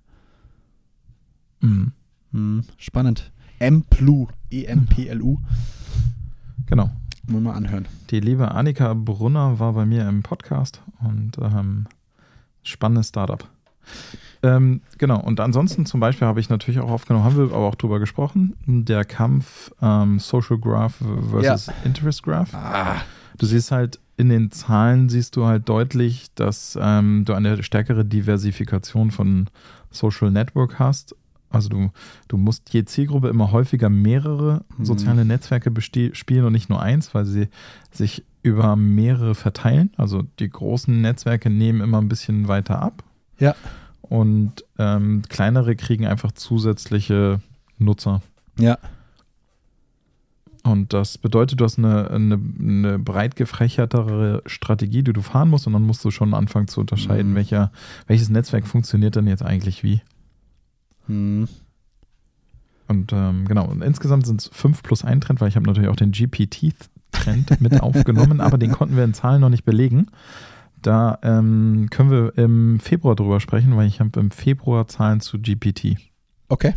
Mhm. 1.61 1.91
Hm, 2.33 2.63
spannend. 2.77 3.31
M-Plu, 3.57 4.27
E-M-P-L-U. 4.51 5.39
Genau. 6.67 6.91
Muss 7.27 7.41
mal 7.41 7.53
anhören. 7.53 7.87
Die 8.09 8.19
liebe 8.19 8.51
Annika 8.51 8.93
Brunner 8.93 9.59
war 9.59 9.73
bei 9.73 9.85
mir 9.85 10.07
im 10.07 10.23
Podcast 10.23 10.81
und 11.01 11.37
ähm, 11.41 11.87
spannendes 12.63 13.09
Startup. 13.09 13.45
Ähm, 14.43 14.81
genau, 14.97 15.19
und 15.19 15.39
ansonsten 15.39 15.85
zum 15.85 15.99
Beispiel 15.99 16.27
habe 16.27 16.39
ich 16.39 16.49
natürlich 16.49 16.79
auch 16.79 16.89
aufgenommen, 16.89 17.25
haben 17.25 17.37
wir 17.37 17.45
aber 17.45 17.67
auch 17.67 17.75
drüber 17.75 17.99
gesprochen, 17.99 18.55
der 18.65 19.03
Kampf 19.03 19.71
ähm, 19.81 20.19
Social 20.19 20.57
Graph 20.57 21.03
versus 21.31 21.71
Interest 21.83 22.23
Graph. 22.23 22.53
Ah, 22.53 23.01
Du 23.37 23.45
siehst 23.45 23.71
halt 23.71 23.99
in 24.15 24.29
den 24.29 24.51
Zahlen, 24.51 25.09
siehst 25.09 25.35
du 25.35 25.45
halt 25.45 25.69
deutlich, 25.69 26.27
dass 26.33 26.77
ähm, 26.81 27.23
du 27.25 27.33
eine 27.33 27.61
stärkere 27.61 28.03
Diversifikation 28.03 29.11
von 29.11 29.47
Social 29.91 30.31
Network 30.31 30.79
hast. 30.79 31.15
Also 31.57 31.67
du, 31.69 31.89
du 32.29 32.37
musst 32.37 32.71
je 32.73 32.85
Zielgruppe 32.85 33.27
immer 33.27 33.51
häufiger 33.51 33.89
mehrere 33.89 34.63
Mhm. 34.77 34.85
soziale 34.85 35.25
Netzwerke 35.25 35.71
spielen 36.13 36.45
und 36.45 36.53
nicht 36.53 36.69
nur 36.69 36.81
eins, 36.81 37.13
weil 37.13 37.25
sie 37.25 37.49
sich 37.91 38.23
über 38.43 38.75
mehrere 38.77 39.35
verteilen. 39.35 39.91
Also 39.97 40.23
die 40.39 40.49
großen 40.49 41.01
Netzwerke 41.01 41.49
nehmen 41.49 41.81
immer 41.81 41.99
ein 41.99 42.07
bisschen 42.07 42.47
weiter 42.47 42.81
ab. 42.81 43.03
Ja. 43.39 43.55
Und 44.01 44.63
ähm, 44.79 45.21
kleinere 45.27 45.75
kriegen 45.75 46.05
einfach 46.07 46.31
zusätzliche 46.31 47.41
Nutzer. 47.77 48.21
ja. 48.57 48.77
Und 50.63 50.91
das 50.91 51.17
bedeutet, 51.17 51.61
du 51.61 51.63
hast 51.63 51.77
eine, 51.77 52.09
eine, 52.11 52.37
eine 52.59 52.99
breit 52.99 53.37
gefächertere 53.37 54.41
Strategie, 54.47 55.01
die 55.01 55.13
du 55.13 55.21
fahren 55.21 55.49
musst, 55.49 55.65
und 55.65 55.71
dann 55.71 55.83
musst 55.83 56.03
du 56.03 56.11
schon 56.11 56.33
anfangen 56.33 56.67
zu 56.67 56.81
unterscheiden, 56.81 57.31
Mhm. 57.31 57.35
welcher, 57.35 57.71
welches 58.07 58.27
Netzwerk 58.29 58.67
funktioniert 58.67 59.15
denn 59.15 59.27
jetzt 59.27 59.43
eigentlich 59.43 59.83
wie. 59.83 60.01
Hm. 61.07 61.47
Und 62.87 63.11
ähm, 63.11 63.45
genau, 63.47 63.67
und 63.67 63.83
insgesamt 63.83 64.25
sind 64.25 64.41
es 64.41 64.49
5 64.53 64.81
plus 64.81 65.03
1 65.03 65.25
Trend, 65.25 65.41
weil 65.41 65.49
ich 65.49 65.55
habe 65.55 65.65
natürlich 65.65 65.89
auch 65.89 65.95
den 65.95 66.11
GPT-Trend 66.11 67.59
mit 67.61 67.81
aufgenommen, 67.81 68.39
aber 68.39 68.57
den 68.57 68.71
konnten 68.71 68.95
wir 68.95 69.03
in 69.03 69.13
Zahlen 69.13 69.41
noch 69.41 69.49
nicht 69.49 69.65
belegen. 69.65 70.07
Da 70.81 71.19
ähm, 71.23 71.87
können 71.89 72.11
wir 72.11 72.37
im 72.37 72.79
Februar 72.79 73.15
drüber 73.15 73.39
sprechen, 73.39 73.75
weil 73.75 73.87
ich 73.87 73.99
habe 73.99 74.19
im 74.19 74.31
Februar 74.31 74.87
Zahlen 74.87 75.19
zu 75.19 75.39
GPT. 75.39 75.97
Okay. 76.49 76.75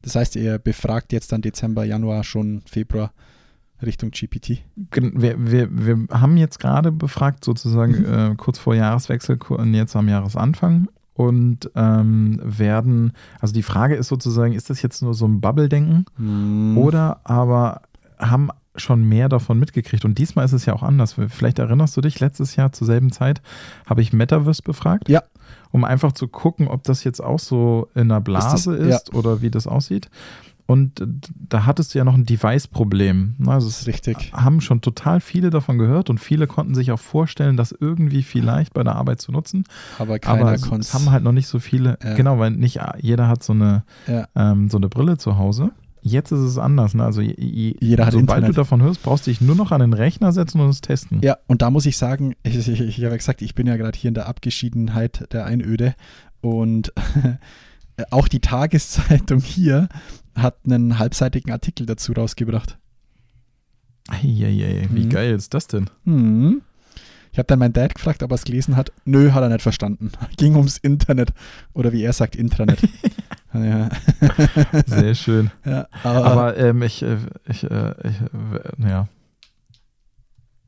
Das 0.00 0.16
heißt, 0.16 0.36
ihr 0.36 0.58
befragt 0.58 1.12
jetzt 1.12 1.32
dann 1.32 1.42
Dezember, 1.42 1.84
Januar, 1.84 2.24
schon 2.24 2.62
Februar 2.66 3.12
Richtung 3.82 4.10
GPT. 4.10 4.62
Wir, 4.74 5.36
wir, 5.38 5.68
wir 5.70 6.06
haben 6.10 6.36
jetzt 6.36 6.60
gerade 6.60 6.92
befragt, 6.92 7.44
sozusagen 7.44 8.04
äh, 8.04 8.34
kurz 8.36 8.58
vor 8.58 8.74
Jahreswechsel 8.74 9.38
und 9.48 9.74
jetzt 9.74 9.96
am 9.96 10.08
Jahresanfang 10.08 10.88
und 11.14 11.70
ähm, 11.74 12.40
werden, 12.42 13.12
also 13.40 13.52
die 13.54 13.62
Frage 13.62 13.94
ist 13.96 14.08
sozusagen, 14.08 14.52
ist 14.54 14.70
das 14.70 14.82
jetzt 14.82 15.02
nur 15.02 15.14
so 15.14 15.26
ein 15.26 15.40
Bubble-Denken 15.40 16.04
Hm. 16.16 16.78
oder 16.78 17.20
aber 17.24 17.82
haben 18.18 18.48
schon 18.74 19.04
mehr 19.04 19.28
davon 19.28 19.58
mitgekriegt 19.58 20.04
und 20.06 20.16
diesmal 20.16 20.46
ist 20.46 20.52
es 20.52 20.64
ja 20.64 20.72
auch 20.72 20.82
anders. 20.82 21.14
Vielleicht 21.28 21.58
erinnerst 21.58 21.94
du 21.96 22.00
dich, 22.00 22.18
letztes 22.20 22.56
Jahr 22.56 22.72
zur 22.72 22.86
selben 22.86 23.12
Zeit 23.12 23.42
habe 23.84 24.00
ich 24.00 24.14
Metaverse 24.14 24.62
befragt, 24.62 25.10
Ja. 25.10 25.22
um 25.72 25.84
einfach 25.84 26.12
zu 26.12 26.26
gucken, 26.28 26.68
ob 26.68 26.82
das 26.84 27.04
jetzt 27.04 27.20
auch 27.22 27.38
so 27.38 27.88
in 27.94 28.10
einer 28.10 28.22
Blase 28.22 28.74
ist, 28.74 28.88
das- 28.90 29.04
ja. 29.12 29.18
oder 29.18 29.42
wie 29.42 29.50
das 29.50 29.66
aussieht. 29.66 30.08
Und 30.66 31.06
da 31.48 31.66
hattest 31.66 31.92
du 31.94 31.98
ja 31.98 32.04
noch 32.04 32.14
ein 32.14 32.24
Device-Problem. 32.24 33.34
Also 33.46 33.66
Das 33.66 33.74
es 33.76 33.80
ist 33.82 33.86
richtig. 33.88 34.32
haben 34.32 34.60
schon 34.60 34.80
total 34.80 35.20
viele 35.20 35.50
davon 35.50 35.76
gehört 35.76 36.08
und 36.08 36.18
viele 36.18 36.46
konnten 36.46 36.74
sich 36.74 36.92
auch 36.92 37.00
vorstellen, 37.00 37.56
das 37.56 37.72
irgendwie 37.78 38.22
vielleicht 38.22 38.72
bei 38.72 38.82
der 38.84 38.94
Arbeit 38.96 39.20
zu 39.20 39.32
nutzen. 39.32 39.64
Aber 39.98 40.18
keiner 40.18 40.40
aber 40.42 40.54
es, 40.54 40.62
konnte 40.62 40.80
es 40.80 40.94
haben 40.94 41.10
halt 41.10 41.24
noch 41.24 41.32
nicht 41.32 41.46
so 41.48 41.58
viele, 41.58 41.98
Ja. 42.02 42.14
genau, 42.14 42.38
weil 42.38 42.52
nicht 42.52 42.80
jeder 43.00 43.28
hat 43.28 43.42
so 43.42 43.52
eine, 43.52 43.84
Ja. 44.06 44.26
ähm, 44.34 44.68
so 44.70 44.78
eine 44.78 44.88
Brille 44.88 45.18
zu 45.18 45.36
Hause. 45.36 45.72
Jetzt 46.04 46.32
ist 46.32 46.40
es 46.40 46.58
anders. 46.58 46.94
Ne? 46.94 47.04
Also 47.04 47.20
je, 47.20 47.34
je, 47.38 47.76
Jeder 47.80 48.06
hat 48.06 48.12
sobald 48.12 48.28
Internet. 48.38 48.48
du 48.48 48.52
davon 48.54 48.82
hörst, 48.82 49.02
brauchst 49.04 49.26
du 49.26 49.30
dich 49.30 49.40
nur 49.40 49.54
noch 49.54 49.70
an 49.70 49.80
den 49.80 49.92
Rechner 49.92 50.32
setzen 50.32 50.60
und 50.60 50.68
es 50.68 50.80
testen. 50.80 51.20
Ja, 51.22 51.36
und 51.46 51.62
da 51.62 51.70
muss 51.70 51.86
ich 51.86 51.96
sagen, 51.96 52.34
ich, 52.42 52.56
ich, 52.56 52.80
ich 52.80 52.96
habe 52.98 53.10
ja 53.10 53.16
gesagt, 53.16 53.40
ich 53.42 53.54
bin 53.54 53.66
ja 53.68 53.76
gerade 53.76 53.96
hier 53.96 54.08
in 54.08 54.14
der 54.14 54.26
Abgeschiedenheit 54.26 55.28
der 55.32 55.44
Einöde 55.46 55.94
und 56.40 56.92
auch 58.10 58.26
die 58.26 58.40
Tageszeitung 58.40 59.40
hier 59.40 59.88
hat 60.34 60.56
einen 60.64 60.98
halbseitigen 60.98 61.52
Artikel 61.52 61.86
dazu 61.86 62.12
rausgebracht. 62.12 62.78
Eieiei, 64.08 64.88
wie 64.90 65.04
Mhm. 65.04 65.10
geil 65.10 65.34
ist 65.34 65.54
das 65.54 65.66
denn? 65.68 65.88
Hm. 66.04 66.62
Ich 67.30 67.38
habe 67.38 67.46
dann 67.46 67.60
meinen 67.60 67.72
Dad 67.72 67.94
gefragt, 67.94 68.22
ob 68.22 68.30
er 68.30 68.34
es 68.34 68.44
gelesen 68.44 68.76
hat. 68.76 68.92
Nö, 69.06 69.32
hat 69.32 69.42
er 69.42 69.48
nicht 69.48 69.62
verstanden. 69.62 70.12
Ging 70.36 70.54
ums 70.56 70.76
Internet 70.78 71.32
oder 71.72 71.92
wie 71.92 72.02
er 72.02 72.12
sagt, 72.12 72.36
Intranet. 72.36 72.80
ja. 73.54 73.88
Sehr 74.86 75.14
schön. 75.14 75.50
ja, 75.64 75.86
aber, 76.02 76.24
Aber 76.24 76.56
ähm, 76.58 76.82
ich, 76.82 77.02
äh, 77.02 77.16
ich, 77.48 77.64
äh, 77.64 77.94
ich 78.06 78.20
äh, 78.20 78.88
ja. 78.88 79.08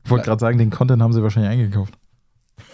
Ich 0.03 0.09
wollte 0.11 0.25
gerade 0.25 0.39
sagen, 0.39 0.57
den 0.57 0.69
Content 0.69 1.01
haben 1.01 1.13
sie 1.13 1.21
wahrscheinlich 1.23 1.51
eingekauft. 1.51 1.95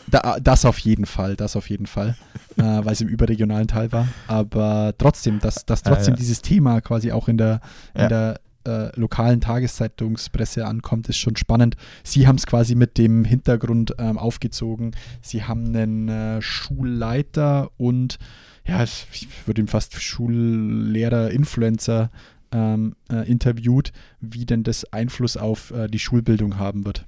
Da, 0.09 0.39
das 0.41 0.65
auf 0.65 0.77
jeden 0.79 1.05
Fall, 1.05 1.35
das 1.35 1.55
auf 1.55 1.69
jeden 1.69 1.85
Fall, 1.85 2.15
äh, 2.57 2.61
weil 2.63 2.93
es 2.93 3.01
im 3.01 3.07
überregionalen 3.07 3.67
Teil 3.67 3.91
war. 3.91 4.07
Aber 4.27 4.93
trotzdem, 4.97 5.39
dass, 5.39 5.65
dass 5.65 5.83
trotzdem 5.83 6.13
Ja, 6.13 6.17
ja. 6.17 6.19
dieses 6.19 6.41
Thema 6.41 6.81
quasi 6.81 7.11
auch 7.11 7.27
in 7.27 7.37
der, 7.37 7.61
in 7.93 8.01
Ja. 8.01 8.07
der 8.07 8.39
äh, 8.63 8.99
lokalen 8.99 9.41
Tageszeitungspresse 9.41 10.65
ankommt, 10.67 11.09
ist 11.09 11.17
schon 11.17 11.35
spannend. 11.35 11.77
Sie 12.03 12.27
haben 12.27 12.35
es 12.35 12.45
quasi 12.45 12.75
mit 12.75 12.97
dem 12.99 13.25
Hintergrund 13.25 13.95
ähm, 13.97 14.17
aufgezogen. 14.19 14.91
Sie 15.21 15.43
haben 15.43 15.75
einen 15.75 16.09
äh, 16.09 16.41
Schulleiter 16.41 17.71
und 17.77 18.19
ja, 18.65 18.83
ich 18.83 19.07
würde 19.47 19.61
ihn 19.61 19.67
fast 19.67 19.99
Schullehrer, 19.99 21.31
Influencer 21.31 22.11
ähm, 22.51 22.95
äh, 23.11 23.27
interviewt, 23.29 23.91
wie 24.19 24.45
denn 24.45 24.61
das 24.63 24.85
Einfluss 24.93 25.37
auf 25.37 25.71
äh, 25.71 25.87
die 25.87 25.97
Schulbildung 25.99 26.57
haben 26.59 26.85
wird. 26.85 27.05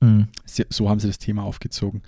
Mhm. 0.00 0.28
So 0.44 0.88
haben 0.88 1.00
sie 1.00 1.08
das 1.08 1.18
Thema 1.18 1.42
aufgezogen. 1.42 2.02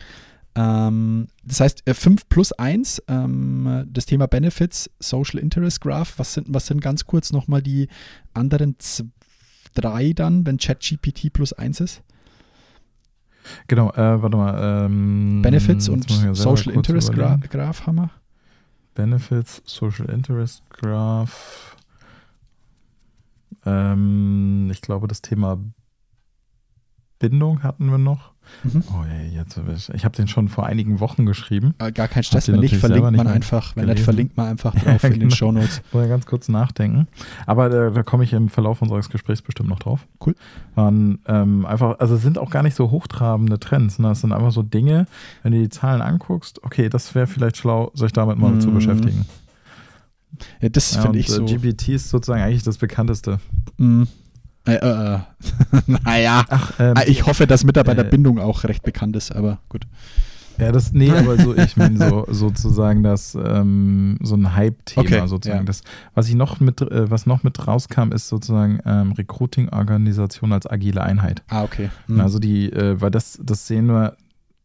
Ähm, 0.54 1.28
das 1.44 1.60
heißt, 1.60 1.82
5 1.86 2.28
plus 2.28 2.52
1, 2.52 3.02
ähm, 3.08 3.86
das 3.90 4.06
Thema 4.06 4.26
Benefits, 4.26 4.90
Social 4.98 5.38
Interest 5.38 5.80
Graph, 5.80 6.18
was 6.18 6.34
sind, 6.34 6.46
was 6.50 6.66
sind 6.66 6.80
ganz 6.80 7.06
kurz 7.06 7.32
nochmal 7.32 7.62
die 7.62 7.88
anderen 8.34 8.76
drei 9.74 10.12
dann, 10.12 10.46
wenn 10.46 10.58
ChatGPT 10.58 11.32
plus 11.32 11.52
1 11.52 11.80
ist? 11.80 12.02
Genau, 13.66 13.90
äh, 13.92 14.22
warte 14.22 14.36
mal. 14.36 14.84
Ähm, 14.86 15.42
Benefits 15.42 15.88
und 15.88 16.08
Social 16.36 16.72
Interest 16.72 17.12
Gra. 17.12 17.36
Graph 17.36 17.86
haben 17.86 17.96
wir. 17.96 18.10
Benefits, 18.94 19.62
Social 19.64 20.08
Interest 20.10 20.62
Graph. 20.70 21.76
Ähm, 23.64 24.68
ich 24.70 24.82
glaube, 24.82 25.08
das 25.08 25.22
Thema 25.22 25.58
Bindung 27.30 27.62
hatten 27.62 27.90
wir 27.90 27.98
noch. 27.98 28.32
Mhm. 28.64 28.82
Oh, 28.88 29.04
ey, 29.08 29.28
jetzt, 29.34 29.58
ich 29.94 30.04
habe 30.04 30.16
den 30.16 30.26
schon 30.28 30.48
vor 30.48 30.66
einigen 30.66 30.98
Wochen 31.00 31.24
geschrieben. 31.24 31.74
Äh, 31.78 31.92
Gar 31.92 32.08
kein 32.08 32.22
Stress, 32.24 32.48
wenn 32.48 32.58
nicht, 32.60 32.74
verlinkt 32.76 33.10
nicht 33.12 33.16
man 33.16 33.26
mehr 33.26 33.34
einfach, 33.34 33.76
wenn 33.76 33.86
nicht, 33.86 34.00
verlinkt 34.00 34.36
man 34.36 34.48
einfach 34.48 34.74
Ja, 34.84 34.92
drauf 34.92 35.04
in 35.04 35.12
den 35.12 35.20
genau. 35.20 35.34
Shownotes. 35.34 35.80
Vorher 35.90 36.08
ganz 36.10 36.26
kurz 36.26 36.48
nachdenken. 36.48 37.06
Aber 37.46 37.68
da, 37.70 37.90
da 37.90 38.02
komme 38.02 38.24
ich 38.24 38.32
im 38.32 38.48
Verlauf 38.48 38.82
unseres 38.82 39.08
Gesprächs 39.10 39.40
bestimmt 39.42 39.68
noch 39.70 39.78
drauf. 39.78 40.06
Cool. 40.26 40.34
Waren, 40.74 41.20
ähm, 41.26 41.64
einfach, 41.64 41.98
also 42.00 42.16
es 42.16 42.22
sind 42.22 42.36
auch 42.36 42.50
gar 42.50 42.64
nicht 42.64 42.74
so 42.74 42.90
hochtrabende 42.90 43.58
Trends. 43.60 43.98
Ne? 44.00 44.10
Es 44.10 44.20
sind 44.20 44.32
einfach 44.32 44.52
so 44.52 44.62
Dinge, 44.64 45.06
wenn 45.44 45.52
du 45.52 45.58
die 45.60 45.68
Zahlen 45.70 46.02
anguckst, 46.02 46.62
okay, 46.64 46.88
das 46.88 47.14
wäre 47.14 47.28
vielleicht 47.28 47.56
schlau, 47.56 47.90
sich 47.94 48.12
damit 48.12 48.38
mal 48.38 48.58
zu 48.60 48.68
Mhm. 48.70 48.74
beschäftigen. 48.74 49.24
Ja, 50.60 50.68
das 50.68 50.94
Ja, 50.96 51.02
finde 51.02 51.20
ich 51.20 51.28
so. 51.28 51.42
äh, 51.46 51.56
GPT 51.56 51.90
ist 51.90 52.10
sozusagen 52.10 52.42
eigentlich 52.42 52.64
das 52.64 52.76
bekannteste. 52.78 53.38
Mm. 53.78 54.04
Äh, 54.66 54.74
äh, 54.74 55.14
äh. 55.16 55.18
naja. 55.86 56.44
Ach, 56.48 56.72
ähm, 56.78 56.94
Ah, 56.96 57.02
Ich 57.06 57.26
hoffe, 57.26 57.46
dass 57.46 57.64
Mitarbeiterbindung 57.64 58.38
Äh, 58.38 58.42
auch 58.42 58.64
recht 58.64 58.82
bekannt 58.82 59.16
ist, 59.16 59.34
aber 59.34 59.58
gut. 59.68 59.86
Ja, 60.58 60.70
das, 60.70 60.92
nee, 60.92 61.10
aber 61.16 61.36
so, 61.38 61.56
ich 61.56 61.76
meine 61.76 61.98
so, 61.98 62.26
sozusagen 62.28 63.02
das, 63.02 63.34
ähm, 63.34 64.18
so 64.22 64.36
ein 64.36 64.54
Hype-Thema 64.54 65.00
Okay, 65.06 65.26
sozusagen. 65.26 65.60
ja. 65.60 65.64
Das, 65.64 65.82
was 66.14 66.28
ich 66.28 66.34
noch 66.34 66.60
mit, 66.60 66.80
äh, 66.82 67.10
was 67.10 67.26
noch 67.26 67.42
mit 67.42 67.66
rauskam, 67.66 68.12
ist 68.12 68.28
sozusagen 68.28 68.78
ähm, 68.84 69.12
Recruiting-Organisation 69.12 70.52
als 70.52 70.70
agile 70.70 71.02
Einheit. 71.02 71.42
Ah, 71.48 71.64
okay. 71.64 71.90
Hm. 72.06 72.20
Also 72.20 72.38
die, 72.38 72.70
äh, 72.72 73.00
weil 73.00 73.10
das, 73.10 73.40
das 73.42 73.66
sehen 73.66 73.86
wir 73.86 74.16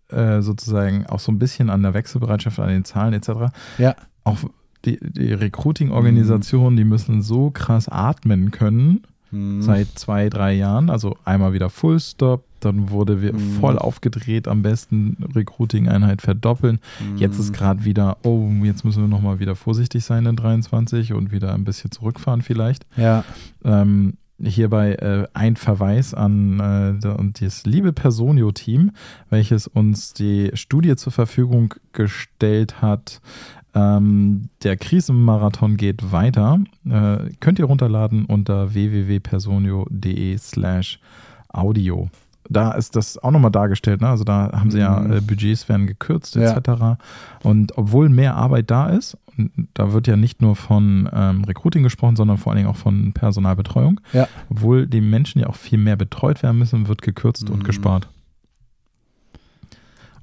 äh, 0.10 0.42
sozusagen 0.42 1.06
auch 1.08 1.20
so 1.20 1.32
ein 1.32 1.40
bisschen 1.40 1.70
an 1.70 1.82
der 1.84 1.94
Wechselbereitschaft, 1.94 2.60
an 2.60 2.70
den 2.70 2.86
Zahlen 2.86 3.14
etc. 3.14 3.30
Ja. 3.78 3.96
Auch 4.26 4.38
die, 4.86 5.00
die 5.02 5.34
Recruiting-Organisationen, 5.34 6.78
die 6.78 6.86
müssen 6.86 7.22
so 7.22 7.50
krass 7.50 7.88
atmen 7.90 8.52
können 8.52 9.04
Hm. 9.32 9.62
seit 9.62 9.88
zwei, 10.00 10.30
drei 10.30 10.54
Jahren. 10.54 10.90
Also 10.90 11.18
einmal 11.26 11.54
wieder 11.54 11.70
Full 11.70 12.00
Stop, 12.00 12.44
dann 12.62 12.90
wurde 12.90 13.22
wir 13.22 13.34
Mhm. 13.34 13.40
voll 13.60 13.78
aufgedreht, 13.78 14.48
am 14.48 14.62
besten 14.62 15.18
Recruiting-Einheit 15.36 16.22
verdoppeln. 16.22 16.80
Jetzt 17.18 17.36
Hm. 17.36 17.42
ist 17.42 17.54
gerade 17.54 17.86
wieder, 17.86 18.18
oh, 18.24 18.48
jetzt 18.64 18.86
müssen 18.86 19.04
wir 19.04 19.08
nochmal 19.08 19.40
wieder 19.40 19.56
vorsichtig 19.56 20.04
sein 20.06 20.26
in 20.26 20.36
23 20.36 21.14
und 21.14 21.32
wieder 21.32 21.54
ein 21.54 21.64
bisschen 21.66 21.92
zurückfahren 21.92 22.42
vielleicht. 22.42 22.86
Ja. 22.96 23.24
Ähm, 23.64 24.14
hierbei 24.42 24.94
äh, 24.94 25.28
ein 25.34 25.56
Verweis 25.56 26.14
an 26.14 26.60
äh, 26.60 27.32
das 27.42 27.66
liebe 27.66 27.92
Personio-Team, 27.92 28.92
welches 29.30 29.68
uns 29.68 30.14
die 30.14 30.52
Studie 30.54 30.96
zur 30.96 31.12
Verfügung 31.12 31.74
gestellt 31.92 32.82
hat. 32.82 33.20
Ähm, 33.78 34.50
der 34.64 34.76
Krisenmarathon 34.78 35.78
geht 35.78 36.12
weiter. 36.12 36.60
Äh, 36.90 37.30
könnt 37.40 37.60
ihr 37.60 37.66
runterladen 37.66 38.26
unter 38.26 38.74
www.personio.de 38.74 40.38
slash 40.38 41.00
audio. 41.50 42.10
Da 42.50 42.72
ist 42.72 42.96
das 42.96 43.18
auch 43.18 43.32
nochmal 43.32 43.52
dargestellt. 43.52 44.00
Ne? 44.02 44.08
Also 44.08 44.24
da 44.24 44.52
haben 44.54 44.72
sie 44.72 44.80
ja 44.80 45.00
Mhm. 45.02 45.12
äh, 45.14 45.22
Budgets 45.22 45.68
werden 45.68 45.86
gekürzt 45.86 46.36
Ja. 46.36 46.56
etc. 46.56 46.98
Und 47.44 47.78
obwohl 47.78 48.08
mehr 48.10 48.36
Arbeit 48.36 48.72
da 48.72 48.88
ist, 48.90 49.18
da 49.74 49.92
wird 49.94 50.08
ja 50.08 50.16
nicht 50.16 50.42
nur 50.42 50.56
von 50.56 51.10
ähm, 51.14 51.44
Recruiting 51.44 51.84
gesprochen, 51.84 52.16
sondern 52.16 52.38
vor 52.38 52.52
allen 52.54 52.58
Dingen 52.58 52.70
auch 52.70 52.78
von 52.78 53.12
Personalbetreuung. 53.14 54.00
Ja. 54.14 54.28
Obwohl 54.50 54.88
die 54.88 55.02
Menschen 55.02 55.42
ja 55.42 55.48
auch 55.48 55.56
viel 55.56 55.78
mehr 55.78 55.96
betreut 55.98 56.42
werden 56.42 56.58
müssen, 56.58 56.88
wird 56.88 57.02
gekürzt 57.02 57.50
Mhm. 57.50 57.56
und 57.56 57.64
gespart. 57.66 58.08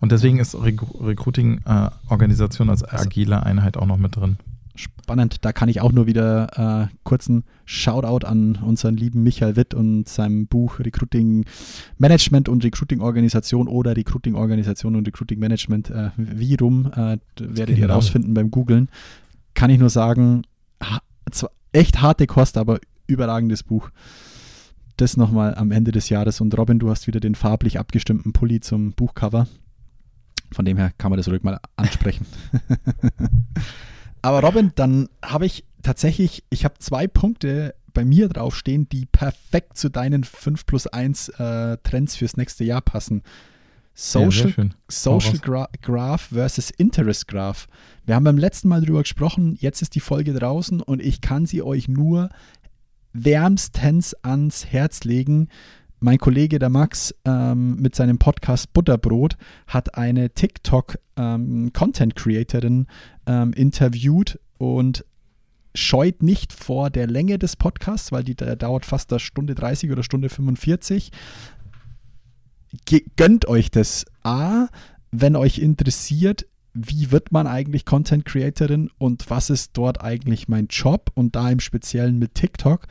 Und 0.05 0.12
deswegen 0.12 0.38
ist 0.38 0.55
Rec 0.55 0.83
Recruiting-Organisation 1.01 2.69
als 2.69 2.83
Also- 2.83 3.07
agile 3.07 3.43
Einheit 3.43 3.79
auch 3.79 3.87
noch 3.87 3.97
mit 3.97 4.14
drin. 4.17 4.37
Spannend. 4.77 5.43
Da 5.47 5.55
kann 5.55 5.71
ich 5.71 5.81
auch 5.81 5.93
nur 5.93 6.07
wieder 6.07 6.90
äh, 6.90 6.95
kurzen 7.05 7.45
Shoutout 7.64 8.27
an 8.27 8.57
unseren 8.57 8.99
lieben 8.99 9.23
Michael 9.23 9.57
Witt 9.57 9.73
und 9.73 10.07
seinem 10.07 10.47
Buch 10.47 10.79
Recruiting 10.79 11.47
Management 11.97 12.51
und 12.51 12.62
Recruiting 12.64 13.01
Organisation 13.01 13.67
oder 13.67 13.97
Recruiting 13.97 14.35
Organisation 14.35 14.95
und 14.95 15.07
Recruiting 15.07 15.38
Management. 15.38 15.88
Äh, 15.88 16.11
wie 16.19 16.55
rum 16.57 16.93
äh, 16.95 17.17
werdet 17.38 17.79
ihr 17.79 17.88
rausfinden 17.88 18.35
beim 18.35 18.51
Googlen. 18.51 18.90
Kann 19.55 19.71
ich 19.71 19.79
nur 19.79 19.88
sagen, 19.88 20.43
ha 20.83 21.01
zwar 21.31 21.51
echt 21.73 22.03
harte 22.03 22.27
Kost, 22.27 22.59
aber 22.59 22.79
überragendes 23.07 23.62
Buch. 23.62 23.88
Das 24.99 25.17
nochmal 25.17 25.55
am 25.55 25.71
Ende 25.71 25.93
des 25.93 26.11
Jahres. 26.11 26.43
Und 26.43 26.59
Robin, 26.59 26.79
du 26.79 26.90
hast 26.90 27.07
wieder 27.07 27.21
den 27.21 27.37
farblich 27.37 27.79
abgestimmten 27.79 28.35
Pulli 28.35 28.61
zum 28.61 28.93
Buchcover. 28.93 29.47
Von 30.55 30.64
dem 30.64 30.77
her 30.77 30.93
kann 30.99 31.11
man 31.11 31.17
das 31.17 31.29
ruhig 31.29 31.43
mal 31.43 31.59
ansprechen. 31.77 32.27
Aber 34.23 34.40
Robin, 34.40 34.73
dann 34.75 35.09
habe 35.23 35.47
ich 35.47 35.64
tatsächlich, 35.83 36.45
ich 36.49 36.64
habe 36.64 36.79
zwei 36.79 37.07
Punkte 37.07 37.75
bei 37.93 38.05
mir 38.05 38.29
draufstehen, 38.29 38.88
die 38.88 39.07
perfekt 39.07 39.77
zu 39.77 39.88
deinen 39.88 40.25
5 40.25 40.64
plus 40.67 40.87
1 40.87 41.29
äh, 41.31 41.79
Trends 41.83 42.17
fürs 42.17 42.37
nächste 42.37 42.64
Jahr 42.64 42.81
passen. 42.81 43.23
Social, 43.95 44.51
schön. 44.51 44.75
Social. 44.88 45.38
Gra 45.38 45.69
Graph 45.81 46.29
versus 46.33 46.71
Interest 46.71 47.29
Graph. 47.29 47.69
Wir 48.05 48.17
haben 48.17 48.25
beim 48.25 48.38
letzten 48.38 48.69
Mal 48.69 48.81
drüber 48.81 49.03
gesprochen, 49.03 49.57
jetzt 49.61 49.83
ist 49.83 49.95
die 49.95 50.01
Folge 50.01 50.33
draußen 50.33 50.81
und 50.81 51.01
ich 51.01 51.21
kann 51.21 51.47
sie 51.47 51.62
euch 51.62 51.87
nur 51.87 52.29
wärmstens 53.12 54.14
ans 54.23 54.67
Herz 54.67 55.05
legen. 55.05 55.49
Mein 56.05 56.19
Kollege, 56.19 56.59
der 56.59 56.69
Max, 56.69 57.14
ähm, 57.25 57.77
mit 57.77 57.95
seinem 57.95 58.19
Podcast 58.19 58.75
Butterbrot 58.75 59.38
hat 59.67 59.95
eine 59.95 60.29
TikTok-Content-Creatorin 60.29 62.88
ähm, 63.25 63.53
interviewt 63.55 64.38
und 64.59 65.07
scheut 65.75 66.23
nicht 66.23 66.53
vor 66.53 66.90
der 66.90 67.07
Länge 67.07 67.38
des 67.38 67.57
Podcasts, 67.57 68.12
weil 68.12 68.23
die 68.23 68.35
der 68.35 68.55
dauert 68.57 68.85
fast 68.85 69.11
eine 69.14 69.19
Stunde 69.19 69.55
30 69.55 69.93
oder 69.93 70.03
Stunde 70.03 70.29
45. 70.29 71.11
Ge 72.85 73.07
gönnt 73.17 73.49
euch 73.49 73.71
das. 73.71 74.05
A, 74.23 74.67
wenn 75.11 75.37
euch 75.37 75.59
interessiert, 75.59 76.45
wie 76.75 77.12
wird 77.12 77.33
man 77.33 77.47
eigentlich 77.47 77.87
Content 77.87 78.27
Creatorin 78.27 78.90
und 78.99 79.31
was 79.31 79.49
ist 79.49 79.71
dort 79.73 80.03
eigentlich 80.03 80.49
mein 80.49 80.67
Job 80.67 81.11
und 81.14 81.35
da 81.35 81.49
im 81.49 81.61
Speziellen 81.61 82.19
mit 82.19 82.35
TikTok, 82.35 82.88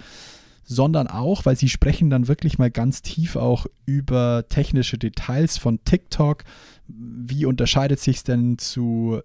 sondern 0.63 1.07
auch, 1.07 1.45
weil 1.45 1.55
sie 1.55 1.69
sprechen 1.69 2.09
dann 2.09 2.27
wirklich 2.27 2.57
mal 2.57 2.71
ganz 2.71 3.01
tief 3.01 3.35
auch 3.35 3.65
über 3.85 4.45
technische 4.49 4.97
Details 4.97 5.57
von 5.57 5.83
TikTok. 5.83 6.43
Wie 6.87 7.45
unterscheidet 7.45 7.99
sich 7.99 8.17
es 8.17 8.23
denn 8.23 8.57
zu 8.57 9.21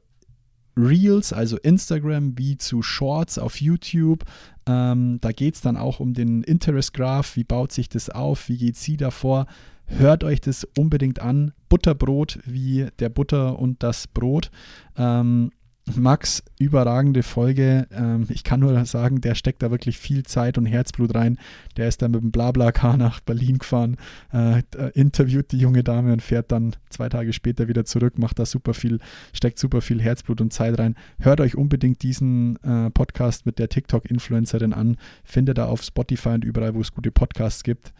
Reels, 0.79 1.33
also 1.33 1.57
Instagram, 1.59 2.38
wie 2.38 2.57
zu 2.57 2.83
Shorts 2.83 3.38
auf 3.38 3.61
YouTube. 3.61 4.24
Ähm, 4.66 5.18
da 5.20 5.33
geht 5.33 5.57
es 5.57 5.61
dann 5.61 5.77
auch 5.77 6.01
um 6.01 6.14
den 6.14 6.42
Interest 6.44 6.94
Graph. 6.94 7.37
Wie 7.37 7.44
baut 7.44 7.72
sich 7.72 7.88
das 7.88 8.11
auf? 8.11 8.48
Wie 8.48 8.57
geht 8.57 8.77
sie 8.77 8.96
davor? 8.96 9.46
Hört 9.87 10.22
euch 10.22 10.40
das 10.40 10.66
unbedingt 10.77 11.20
an. 11.20 11.53
Butterbrot 11.68 12.38
wie 12.44 12.87
der 12.98 13.09
Butter 13.09 13.59
und 13.59 13.83
das 13.83 14.07
Brot. 14.07 14.51
Ähm, 14.96 15.51
Max, 15.96 16.42
überragende 16.59 17.22
Folge. 17.22 17.87
Ähm, 17.90 18.27
ich 18.29 18.44
kann 18.44 18.61
nur 18.61 18.85
sagen, 18.85 19.20
der 19.20 19.35
steckt 19.35 19.62
da 19.62 19.70
wirklich 19.70 19.98
viel 19.98 20.24
Zeit 20.24 20.59
und 20.59 20.66
Herzblut 20.66 21.14
rein. 21.14 21.38
Der 21.77 21.88
ist 21.88 22.03
dann 22.03 22.11
mit 22.11 22.22
dem 22.22 22.31
Blabla-Car 22.31 22.96
nach 22.98 23.20
Berlin 23.20 23.59
gefahren, 23.59 23.96
äh, 24.33 24.59
äh, 24.77 24.90
interviewt 24.94 25.53
die 25.53 25.59
junge 25.59 25.85
Dame 25.85 26.12
und 26.12 26.22
fährt 26.22 26.53
dann 26.53 26.77
zwei 26.90 27.09
Tage 27.09 27.33
später 27.33 27.68
wieder 27.68 27.85
zurück, 27.85 28.18
macht 28.18 28.38
da 28.38 28.46
super 28.46 28.74
viel, 28.74 28.98
steckt 29.33 29.59
super 29.59 29.81
viel 29.81 30.01
Herzblut 30.01 30.40
und 30.40 30.53
Zeit 30.53 30.79
rein. 30.79 30.94
Hört 31.18 31.40
euch 31.40 31.57
unbedingt 31.57 32.03
diesen 32.03 32.57
äh, 32.62 32.90
Podcast 32.90 33.46
mit 33.46 33.59
der 33.59 33.68
TikTok-Influencerin 33.68 34.72
an. 34.72 34.96
Findet 35.24 35.59
da 35.59 35.66
auf 35.66 35.83
Spotify 35.83 36.31
und 36.31 36.44
überall, 36.44 36.74
wo 36.74 36.81
es 36.81 36.92
gute 36.92 37.11
Podcasts 37.11 37.62
gibt. 37.62 37.92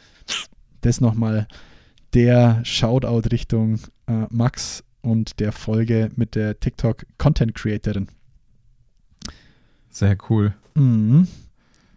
Das 0.81 1.01
nochmal 1.01 1.49
der 2.15 2.61
Shoutout 2.65 3.29
Richtung 3.31 3.81
Max 4.31 4.83
und 5.09 5.41
der 5.41 5.53
Folge 5.53 6.11
mit 6.17 6.35
der 6.35 6.59
TikTok 6.61 7.07
Content 7.19 7.55
Creatorin. 7.55 8.09
Sehr 9.91 10.17
cool. 10.29 10.55
Mhm. 10.75 11.27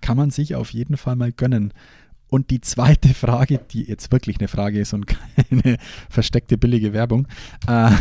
Kann 0.02 0.18
man 0.18 0.32
sich 0.32 0.56
auf 0.56 0.72
jeden 0.72 0.98
Fall 0.98 1.16
mal 1.16 1.32
gönnen. 1.32 1.74
Und 2.28 2.50
die 2.50 2.62
zweite 2.62 3.10
Frage, 3.14 3.60
die 3.60 3.84
jetzt 3.84 4.12
wirklich 4.12 4.40
eine 4.40 4.48
Frage 4.48 4.80
ist 4.80 4.94
und 4.94 5.06
keine 5.36 5.78
versteckte 6.10 6.58
billige 6.58 6.94
Werbung, 6.94 7.28
äh, 7.68 7.92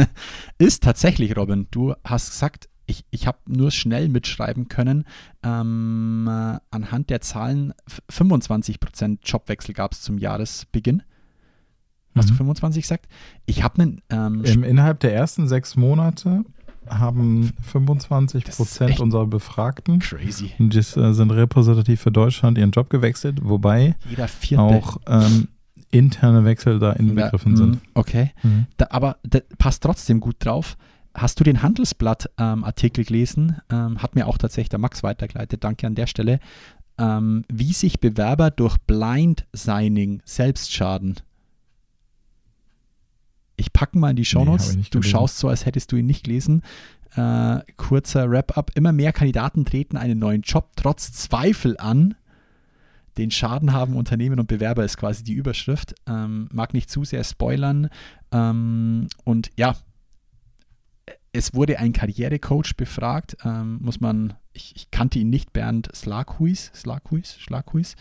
ist 0.58 0.82
tatsächlich, 0.82 1.36
Robin, 1.36 1.68
du 1.70 1.94
hast 2.04 2.30
gesagt, 2.30 2.68
ich, 2.86 3.04
ich 3.10 3.26
habe 3.26 3.38
nur 3.46 3.70
schnell 3.70 4.08
mitschreiben 4.08 4.68
können, 4.68 5.04
ähm, 5.42 6.26
äh, 6.28 6.58
anhand 6.70 7.08
der 7.08 7.20
Zahlen, 7.22 7.72
f- 7.86 8.02
25% 8.10 9.18
Jobwechsel 9.22 9.74
gab 9.74 9.92
es 9.92 10.02
zum 10.02 10.18
Jahresbeginn. 10.18 11.02
Hast 12.16 12.28
du 12.30 12.32
Mhm. 12.34 12.38
25 12.38 12.82
gesagt? 12.82 13.06
Ich 13.46 13.62
habe 13.62 13.82
einen 13.82 14.00
ähm, 14.10 14.44
Im, 14.44 14.62
innerhalb 14.64 15.00
der 15.00 15.14
ersten 15.14 15.48
sechs 15.48 15.76
Monate 15.76 16.44
haben 16.88 17.52
25 17.62 18.44
Das 18.44 18.54
ist 18.54 18.56
Prozent 18.78 19.00
unserer 19.00 19.26
Befragten, 19.26 20.00
crazy. 20.00 20.52
das 20.58 20.96
äh, 20.96 21.12
sind 21.14 21.30
repräsentativ 21.30 22.00
für 22.00 22.12
Deutschland, 22.12 22.58
ihren 22.58 22.72
Job 22.72 22.90
gewechselt, 22.90 23.38
wobei 23.42 23.96
Jeder 24.10 24.28
vierte. 24.28 24.62
auch 24.62 24.98
ähm, 25.06 25.48
interne 25.90 26.44
Wechsel 26.44 26.78
da 26.78 26.92
inbegriffen 26.92 27.52
Ja, 27.52 27.56
sind. 27.56 27.70
mm, 27.76 27.80
Okay. 27.94 28.32
Mhm. 28.42 28.66
Da, 28.76 28.88
aber 28.90 29.16
da 29.22 29.38
passt 29.58 29.82
trotzdem 29.82 30.20
gut 30.20 30.36
drauf. 30.40 30.76
Hast 31.14 31.38
du 31.40 31.44
den 31.44 31.62
Handelsblatt-Artikel 31.62 33.04
gelesen? 33.04 33.56
Ähm, 33.70 34.02
hat 34.02 34.14
mir 34.14 34.26
auch 34.26 34.36
tatsächlich 34.36 34.68
der 34.68 34.78
Max 34.80 35.02
weitergeleitet. 35.02 35.62
Danke 35.64 35.86
an 35.86 35.94
der 35.94 36.06
Stelle. 36.06 36.40
Ähm, 36.98 37.44
wie 37.52 37.72
sich 37.72 38.00
Bewerber 38.00 38.50
durch 38.50 38.76
Blind 38.78 39.46
Signing 39.52 40.20
selbst 40.24 40.72
schaden. 40.72 41.14
Ich 43.56 43.72
packe 43.72 43.98
mal 43.98 44.10
in 44.10 44.16
die 44.16 44.20
Nee, 44.20 44.24
Shownotes. 44.26 44.76
nicht 44.76 44.94
du 44.94 45.00
gelesen. 45.00 45.12
schaust 45.12 45.38
so, 45.38 45.48
als 45.48 45.64
hättest 45.66 45.92
du 45.92 45.96
ihn 45.96 46.06
nicht 46.06 46.24
gelesen. 46.24 46.62
Äh, 47.16 47.60
kurzer 47.76 48.28
Wrap-up. 48.30 48.72
Immer 48.74 48.92
mehr 48.92 49.12
Kandidaten 49.12 49.64
treten 49.64 49.96
einen 49.96 50.18
neuen 50.18 50.42
Job 50.42 50.70
trotz 50.76 51.12
Zweifel 51.12 51.76
an. 51.78 52.14
Den 53.16 53.30
Schaden 53.30 53.72
haben 53.72 53.94
Unternehmen 53.94 54.40
und 54.40 54.48
Bewerber 54.48 54.84
ist 54.84 54.96
quasi 54.96 55.22
die 55.22 55.34
Überschrift. 55.34 55.94
Ähm, 56.08 56.48
mag 56.52 56.74
nicht 56.74 56.90
zu 56.90 57.04
sehr 57.04 57.22
spoilern. 57.22 57.88
Ähm, 58.32 59.06
und 59.22 59.50
ja, 59.56 59.76
es 61.32 61.54
wurde 61.54 61.78
ein 61.78 61.92
Karrierecoach 61.92 62.74
befragt. 62.76 63.36
Ähm, 63.44 63.78
muss 63.80 64.00
man, 64.00 64.34
ich, 64.52 64.74
ich 64.74 64.90
kannte 64.90 65.20
ihn 65.20 65.30
nicht, 65.30 65.52
Bernd 65.52 65.94
Slaghuis. 65.94 66.72
Slaghuis? 66.74 67.36
Schlaghuis? 67.38 67.94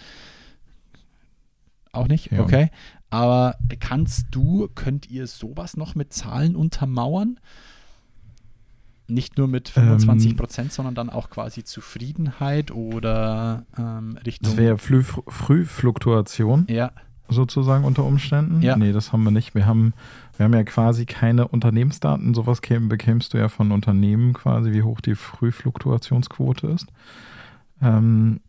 Auch 1.94 2.08
nicht? 2.08 2.32
Ja. 2.32 2.42
Okay. 2.42 2.70
Aber 3.10 3.56
kannst 3.80 4.28
du, 4.32 4.68
könnt 4.74 5.10
ihr 5.10 5.28
sowas 5.28 5.78
noch 5.78 5.94
mit 5.96 6.12
Zahlen 6.12 6.56
untermauern? 6.56 7.40
Nicht 9.08 9.38
nur 9.38 9.48
mit 9.48 9.70
25 9.70 10.36
Prozent, 10.36 10.74
sondern 10.74 10.96
dann 10.96 11.10
auch 11.10 11.30
quasi 11.30 11.64
Zufriedenheit 11.64 12.72
oder 12.72 13.66
ähm, 13.78 14.18
Richtung. 14.26 14.50
Das 14.50 14.58
wäre 14.58 14.78
Früh, 14.80 15.04
Frühfluktuation 15.04 16.66
ja, 16.70 16.92
sozusagen 17.28 17.84
unter 17.84 18.04
Umständen. 18.04 18.62
Ja. 18.62 18.76
Nee, 18.78 18.92
das 18.94 19.14
haben 19.14 19.24
wir 19.24 19.32
nicht. 19.32 19.54
Wir 19.54 19.68
haben, 19.68 19.94
wir 20.38 20.46
haben 20.46 20.54
ja 20.54 20.64
quasi 20.64 21.06
keine 21.06 21.48
Unternehmensdaten. 21.48 22.34
Sowas 22.34 22.64
käm, 22.64 22.90
bekämst 22.90 23.34
du 23.34 23.38
ja 23.38 23.50
von 23.50 23.72
Unternehmen 23.72 24.34
quasi, 24.34 24.72
wie 24.72 24.82
hoch 24.82 25.02
die 25.02 25.16
Frühfluktuationsquote 25.16 26.68
ist. 26.68 26.88
Ähm, 27.82 28.40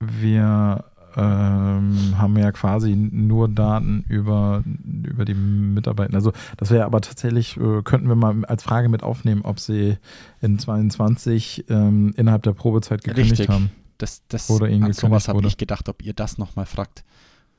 wir 0.00 0.84
ähm, 1.16 2.14
haben 2.18 2.36
ja 2.36 2.52
quasi 2.52 2.94
nur 2.96 3.48
Daten 3.48 4.04
über, 4.08 4.62
über 5.02 5.24
die 5.24 5.34
Mitarbeiter. 5.34 6.14
Also 6.14 6.32
das 6.56 6.70
wäre 6.70 6.84
aber 6.84 7.00
tatsächlich, 7.00 7.56
äh, 7.56 7.82
könnten 7.82 8.08
wir 8.08 8.16
mal 8.16 8.44
als 8.46 8.62
Frage 8.62 8.88
mit 8.88 9.02
aufnehmen, 9.02 9.42
ob 9.42 9.60
sie 9.60 9.96
in 10.40 10.58
22 10.58 11.66
ähm, 11.68 12.14
innerhalb 12.16 12.42
der 12.42 12.52
Probezeit 12.52 13.04
gekündigt 13.04 13.32
Richtig. 13.32 13.48
haben. 13.48 13.70
das, 13.98 14.22
das 14.28 14.50
Oder 14.50 14.66
an 14.66 14.92
sowas 14.92 15.28
habe 15.28 15.46
ich 15.46 15.56
gedacht, 15.56 15.88
ob 15.88 16.02
ihr 16.02 16.14
das 16.14 16.38
nochmal 16.38 16.66
fragt. 16.66 17.04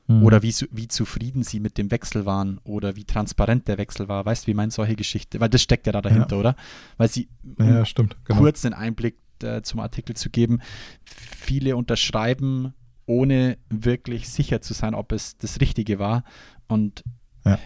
Mhm. 0.08 0.22
Oder 0.22 0.42
wie, 0.42 0.54
wie 0.70 0.88
zufrieden 0.88 1.42
sie 1.42 1.60
mit 1.60 1.78
dem 1.78 1.90
Wechsel 1.90 2.26
waren 2.26 2.58
oder 2.64 2.96
wie 2.96 3.04
transparent 3.04 3.66
der 3.68 3.78
Wechsel 3.78 4.08
war. 4.08 4.24
Weißt 4.24 4.44
du, 4.44 4.48
wie 4.48 4.54
meint 4.54 4.72
solche 4.72 4.96
Geschichte? 4.96 5.40
Weil 5.40 5.48
das 5.48 5.62
steckt 5.62 5.86
ja 5.86 5.92
da 5.92 6.00
dahinter, 6.00 6.38
oder? 6.38 6.56
Weil 6.96 7.08
sie, 7.08 7.28
um 7.58 7.66
Ja, 7.66 7.84
stimmt. 7.84 8.16
Genau. 8.24 8.40
kurz 8.40 8.64
einen 8.64 8.74
Einblick 8.74 9.16
äh, 9.42 9.62
zum 9.62 9.80
Artikel 9.80 10.16
zu 10.16 10.30
geben, 10.30 10.60
viele 11.04 11.76
unterschreiben, 11.76 12.72
ohne 13.06 13.56
wirklich 13.70 14.28
sicher 14.28 14.60
zu 14.60 14.74
sein, 14.74 14.94
ob 14.94 15.12
es 15.12 15.36
das 15.38 15.60
Richtige 15.60 15.98
war. 15.98 16.24
Und 16.68 17.02
Ja. 17.44 17.58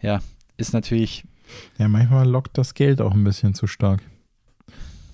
ja, 0.00 0.20
ist 0.56 0.72
natürlich, 0.72 1.24
Ja, 1.78 1.88
manchmal 1.88 2.26
lockt 2.28 2.56
das 2.58 2.74
Geld 2.74 3.00
auch 3.00 3.12
ein 3.12 3.24
bisschen 3.24 3.54
zu 3.54 3.66
stark. 3.66 4.00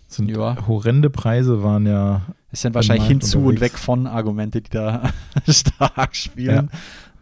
Das 0.08 0.16
Sind 0.16 0.30
Ja. 0.30 0.66
horrende 0.66 1.10
Preise 1.10 1.62
waren 1.62 1.86
ja. 1.86 2.22
es 2.50 2.62
sind 2.62 2.74
wahrscheinlich 2.74 3.06
hinzu 3.06 3.38
und 3.38 3.44
unterwegs. 3.46 3.74
weg 3.74 3.78
von 3.78 4.06
Argumente, 4.08 4.60
die 4.60 4.70
da 4.70 5.10
stark 5.48 6.16
spielen. 6.16 6.70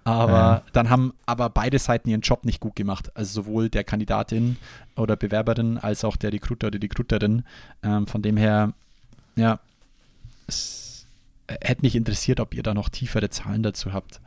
Aber 0.05 0.33
Ja. 0.33 0.63
dann 0.73 0.89
haben 0.89 1.13
aber 1.27 1.51
beide 1.51 1.79
Seiten 1.79 2.09
ihren 2.09 2.23
Job 2.23 2.47
nicht 2.47 2.61
gut 2.61 2.75
gemacht. 2.77 3.15
Also 3.15 3.43
sowohl 3.43 3.69
der 3.69 3.85
Kandidatin 3.85 4.57
oder 4.97 5.17
Bewerberin 5.17 5.77
als 5.77 6.03
auch 6.03 6.17
der 6.17 6.33
Recruiter 6.33 6.69
oder 6.69 6.79
die 6.79 6.87
Recruiterin. 6.87 7.43
Ähm, 7.83 8.07
von 8.07 8.23
dem 8.23 8.39
her, 8.39 8.73
ja, 9.37 9.61
es 10.47 10.88
hätte 11.49 11.83
mich 11.83 11.97
interessiert, 11.97 12.41
ob 12.41 12.55
ihr 12.55 12.63
da 12.63 12.75
noch 12.75 12.89
tiefere 12.89 13.31
Zahlen 13.31 13.63
dazu 13.63 13.93
habt. 13.93 14.21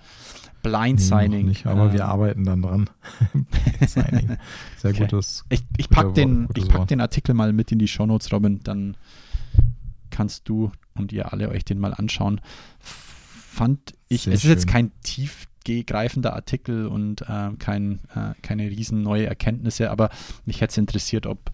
Blind 0.63 0.99
Nee, 0.99 1.10
noch 1.10 1.19
Signing. 1.19 1.45
Nicht, 1.47 1.65
aber 1.65 1.89
äh, 1.89 1.93
wir 1.93 2.05
arbeiten 2.05 2.43
dann 2.45 2.62
dran. 2.62 2.89
Signing. 3.88 4.38
Sehr 4.77 4.91
Okay. 4.91 4.99
gutes. 5.03 5.43
Ich, 5.49 5.63
ich 5.77 5.89
Guter 5.89 6.03
pack, 6.03 6.13
den, 6.15 6.47
ich 6.55 6.67
pack 6.67 6.88
den 6.88 7.01
Artikel 7.01 7.34
mal 7.34 7.51
mit 7.53 7.71
in 7.71 7.79
die 7.79 7.88
Shownotes, 7.88 8.31
Robin. 8.31 8.60
Dann 8.63 8.95
kannst 10.12 10.47
du 10.49 10.71
und 10.95 11.12
ihr 11.13 11.31
alle 11.34 11.49
euch 11.49 11.65
den 11.65 11.79
mal 11.79 11.93
anschauen. 11.93 12.41
Fand 12.79 13.93
ich, 14.07 14.23
Sehr 14.23 14.34
es 14.34 14.43
ist 14.43 14.49
jetzt 14.49 14.63
schön. 14.63 14.71
kein 14.71 14.91
tiefgreifender 15.03 16.34
Artikel 16.36 16.86
und 16.88 17.21
äh, 17.23 17.51
kein, 17.60 17.99
äh, 18.15 18.34
keine 18.41 18.69
riesen 18.69 19.01
neue 19.01 19.25
Erkenntnisse, 19.25 19.89
aber 19.89 20.10
mich 20.45 20.62
hätte 20.62 20.71
es 20.71 20.77
interessiert, 20.77 21.25
ob, 21.25 21.51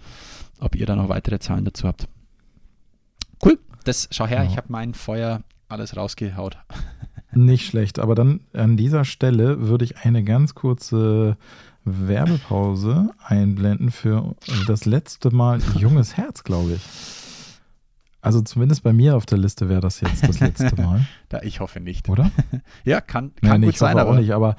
ob 0.60 0.76
ihr 0.76 0.86
da 0.86 0.96
noch 0.96 1.10
weitere 1.10 1.40
Zahlen 1.40 1.66
dazu 1.66 1.88
habt. 1.88 2.08
Cool, 3.44 3.60
das 3.84 4.08
schau 4.12 4.28
her, 4.28 4.44
Ja. 4.44 4.50
ich 4.50 4.58
habe 4.58 4.68
mein 4.70 4.94
Feuer 4.94 5.44
alles 5.70 5.96
rausgehaut. 5.98 6.58
Nicht 7.34 7.66
schlecht. 7.66 8.00
Aber 8.00 8.16
dann 8.16 8.42
an 8.54 8.78
dieser 8.78 9.06
Stelle 9.06 9.68
würde 9.68 9.86
ich 9.86 9.98
eine 9.98 10.24
ganz 10.24 10.56
kurze 10.56 11.38
Werbepause 11.84 13.12
einblenden 13.24 13.92
für 13.92 14.36
das 14.68 14.86
letzte 14.86 15.32
Mal 15.32 15.60
Junges 15.78 16.18
Herz, 16.18 16.44
glaube 16.44 16.74
ich. 16.74 16.82
Also 18.22 18.42
zumindest 18.42 18.84
bei 18.84 18.92
mir 18.94 19.16
auf 19.16 19.26
der 19.26 19.38
Liste 19.38 19.70
wäre 19.70 19.80
das 19.80 20.02
jetzt 20.02 20.28
das 20.28 20.40
letzte 20.40 20.76
Mal, 20.82 21.06
Da 21.30 21.42
ich 21.44 21.60
hoffe 21.60 21.80
nicht. 21.80 22.10
oder? 22.10 22.32
Ja, 22.84 23.00
kann, 23.00 23.32
kann 23.36 23.50
Nein, 23.50 23.62
gut 23.62 23.74
ich 23.74 23.78
sein, 23.80 23.94
hoffe 23.94 24.02
aber 24.02 24.12
auch 24.12 24.16
nicht, 24.16 24.32
aber, 24.32 24.56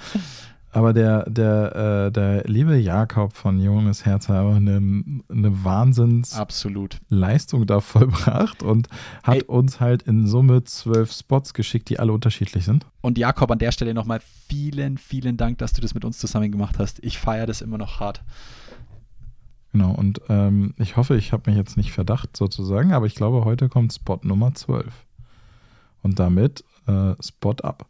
aber 0.70 0.92
der, 0.92 1.28
der, 1.30 2.06
äh, 2.06 2.12
der 2.12 2.44
liebe 2.44 2.76
Jakob 2.76 3.34
von 3.34 3.60
Junges 3.60 4.04
Herz 4.04 4.28
hat 4.28 4.44
eine, 4.44 5.02
eine 5.28 5.64
Wahnsinnsleistung 5.64 7.62
absolut. 7.62 7.70
da 7.70 7.80
vollbracht 7.80 8.62
und 8.62 8.88
hat 9.22 9.36
Ey. 9.36 9.44
uns 9.44 9.80
halt 9.80 10.02
in 10.02 10.26
Summe 10.26 10.64
zwölf 10.64 11.12
Spots 11.12 11.54
geschickt, 11.54 11.88
die 11.88 11.98
alle 11.98 12.12
unterschiedlich 12.12 12.64
sind. 12.64 12.86
Und 13.00 13.16
Jakob, 13.16 13.50
an 13.50 13.58
der 13.58 13.72
Stelle 13.72 13.94
nochmal 13.94 14.20
vielen, 14.48 14.98
vielen 14.98 15.36
Dank, 15.38 15.58
dass 15.58 15.72
du 15.72 15.80
das 15.80 15.94
mit 15.94 16.04
uns 16.04 16.18
zusammen 16.18 16.52
gemacht 16.52 16.78
hast. 16.78 17.02
Ich 17.02 17.18
feiere 17.18 17.46
das 17.46 17.62
immer 17.62 17.78
noch 17.78 18.00
hart. 18.00 18.22
Genau, 19.72 19.92
und 19.92 20.20
ähm, 20.28 20.74
ich 20.78 20.96
hoffe, 20.96 21.16
ich 21.16 21.32
habe 21.32 21.50
mich 21.50 21.56
jetzt 21.56 21.76
nicht 21.76 21.92
verdacht 21.92 22.36
sozusagen, 22.36 22.92
aber 22.92 23.06
ich 23.06 23.14
glaube, 23.14 23.44
heute 23.44 23.68
kommt 23.68 23.92
Spot 23.92 24.18
Nummer 24.22 24.54
12. 24.54 24.86
Und 26.02 26.18
damit 26.18 26.64
äh, 26.86 27.14
Spot 27.20 27.56
ab. 27.62 27.86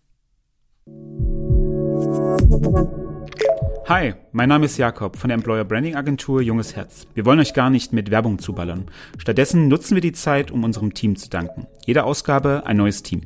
Hi, 3.89 4.13
mein 4.33 4.49
Name 4.51 4.67
ist 4.67 4.77
Jakob 4.77 5.17
von 5.17 5.29
der 5.29 5.37
Employer 5.37 5.65
Branding 5.65 5.97
Agentur 5.97 6.43
Junges 6.43 6.77
Herz. 6.77 7.07
Wir 7.15 7.25
wollen 7.25 7.41
euch 7.41 7.55
gar 7.55 7.71
nicht 7.71 7.93
mit 7.93 8.11
Werbung 8.11 8.39
zuballern. 8.39 8.87
Stattdessen 9.17 9.69
nutzen 9.69 9.95
wir 9.95 10.03
die 10.03 10.13
Zeit, 10.13 10.51
um 10.51 10.63
unserem 10.63 10.93
Team 10.93 11.17
zu 11.17 11.31
danken. 11.31 11.67
Jede 11.87 12.05
Ausgabe 12.05 12.65
ein 12.67 12.77
neues 12.77 13.03
Team. 13.03 13.23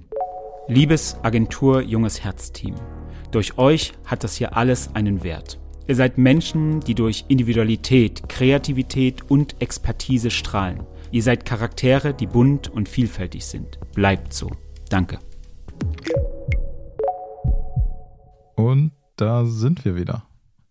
Liebes 0.69 1.17
Agentur 1.23 1.83
Junges 1.83 2.23
Herz 2.23 2.53
Team, 2.53 2.77
durch 3.33 3.59
euch 3.59 3.93
hat 4.05 4.23
das 4.23 4.37
hier 4.37 4.57
alles 4.57 4.95
einen 4.95 5.25
Wert. 5.25 5.59
Ihr 5.89 5.97
seid 5.97 6.17
Menschen, 6.17 6.81
die 6.81 6.95
durch 6.95 7.25
Individualität, 7.29 8.29
Kreativität 8.29 9.29
und 9.29 9.61
Expertise 9.61 10.31
strahlen. 10.31 10.87
Ihr 11.11 11.23
seid 11.23 11.45
Charaktere, 11.45 12.15
die 12.15 12.27
bunt 12.27 12.69
und 12.69 12.89
vielfältig 12.89 13.45
sind. 13.45 13.81
Bleibt 13.95 14.33
so. 14.33 14.51
Danke. 14.89 15.19
Und 18.55 18.93
da 19.17 19.45
sind 19.45 19.85
wir 19.85 19.97
wieder. 19.97 20.25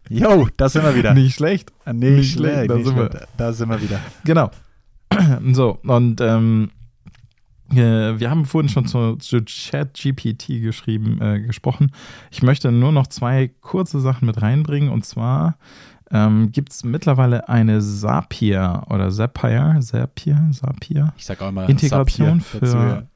Jo, 0.09 0.47
da 0.57 0.67
sind 0.67 0.83
wir 0.83 0.95
wieder. 0.95 1.13
Nicht 1.13 1.35
schlecht. 1.35 1.71
Ah, 1.85 1.93
nicht 1.93 2.33
schlecht, 2.33 2.69
da 2.69 2.75
sind 2.75 2.95
wir. 2.95 3.27
Da, 3.37 3.53
sind 3.53 3.69
wir 3.69 3.81
wieder. 3.81 3.99
Genau. 4.23 4.51
So, 5.53 5.77
und 5.83 6.21
ähm, 6.21 6.71
äh, 7.71 8.19
wir 8.19 8.29
haben 8.29 8.45
vorhin 8.45 8.69
schon 8.69 8.85
zu, 8.85 9.15
zu 9.17 9.41
ChatGPT 9.41 10.61
geschrieben, 10.61 11.21
äh, 11.21 11.39
gesprochen. 11.41 11.91
Ich 12.29 12.43
möchte 12.43 12.71
nur 12.71 12.91
noch 12.91 13.07
zwei 13.07 13.51
kurze 13.61 13.99
Sachen 13.99 14.25
mit 14.25 14.41
reinbringen. 14.41 14.89
Und 14.89 15.05
zwar 15.05 15.57
ähm, 16.11 16.51
gibt 16.51 16.71
es 16.71 16.83
mittlerweile 16.83 17.49
eine 17.49 17.81
Zapier 17.81 18.83
oder 18.89 19.09
Zapier, 19.11 19.77
Zapier, 19.81 20.49
Zapier. 20.51 21.13
Ich 21.17 21.25
sage 21.25 21.45
auch 21.45 21.49
immer 21.49 21.69
Integration 21.69 22.43
dazu, 22.59 22.65
für 22.65 23.07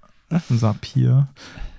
Zapier. 0.58 1.28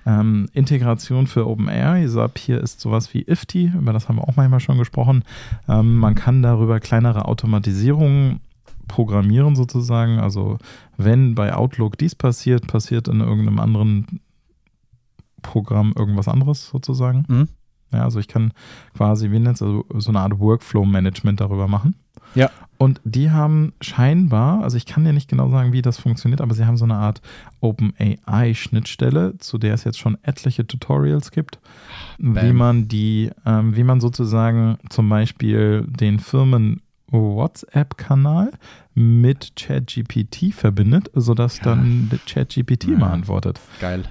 Ähm, 0.07 0.47
Integration 0.53 1.27
für 1.27 1.45
OpenAI. 1.47 2.07
Zapier 2.07 2.61
ist 2.61 2.79
sowas 2.79 3.13
wie 3.13 3.23
Ifty, 3.27 3.73
über 3.77 3.91
das 3.91 4.07
haben 4.07 4.15
wir 4.15 4.29
auch 4.29 4.37
manchmal 4.37 4.61
schon 4.61 4.77
gesprochen. 4.77 5.25
Ähm, 5.67 5.97
man 5.97 6.15
kann 6.15 6.41
darüber 6.41 6.79
kleinere 6.79 7.25
Automatisierungen 7.25 8.39
programmieren 8.87 9.57
sozusagen. 9.57 10.19
Also 10.19 10.59
wenn 10.95 11.35
bei 11.35 11.53
Outlook 11.53 11.97
dies 11.97 12.15
passiert, 12.15 12.67
passiert 12.67 13.09
in 13.09 13.19
irgendeinem 13.19 13.59
anderen 13.59 14.21
Programm 15.41 15.93
irgendwas 15.93 16.29
anderes 16.29 16.69
sozusagen. 16.69 17.25
Mhm. 17.27 17.47
Ja, 17.91 18.03
also 18.03 18.19
ich 18.19 18.29
kann 18.29 18.53
quasi, 18.95 19.29
wie 19.31 19.39
nennt 19.39 19.55
es, 19.55 19.61
also 19.61 19.83
so 19.93 20.09
eine 20.09 20.21
Art 20.21 20.39
Workflow-Management 20.39 21.41
darüber 21.41 21.67
machen. 21.67 21.95
Ja. 22.35 22.49
Und 22.79 23.01
die 23.03 23.31
haben 23.31 23.73
scheinbar, 23.81 24.61
also 24.63 24.77
ich 24.77 24.85
kann 24.85 25.03
dir 25.03 25.11
nicht 25.13 25.27
genau 25.29 25.49
sagen, 25.49 25.73
wie 25.73 25.81
das 25.81 25.97
funktioniert, 25.97 26.41
aber 26.41 26.53
sie 26.53 26.65
haben 26.67 26.77
so 26.77 26.85
eine 26.85 26.93
Art 26.95 27.21
OpenAI-Schnittstelle, 27.61 29.37
zu 29.39 29.57
der 29.57 29.73
es 29.73 29.83
jetzt 29.83 29.97
schon 29.99 30.17
etliche 30.21 30.65
Tutorials 30.67 31.31
gibt, 31.31 31.59
wie 32.19 32.33
Bam. 32.33 32.55
man 32.55 32.87
die, 32.87 33.31
ähm, 33.45 33.75
wie 33.75 33.83
man 33.83 33.99
sozusagen 33.99 34.77
zum 34.89 35.09
Beispiel 35.09 35.85
den 35.87 36.19
Firmen 36.19 36.81
WhatsApp-Kanal 37.09 38.51
mit 38.93 39.53
ChatGPT 39.55 40.53
verbindet, 40.53 41.09
sodass 41.13 41.59
dann 41.59 42.11
ChatGPT 42.27 42.85
Ja. 42.89 42.97
mal 42.97 43.11
antwortet. 43.11 43.59
Geil. 43.79 44.03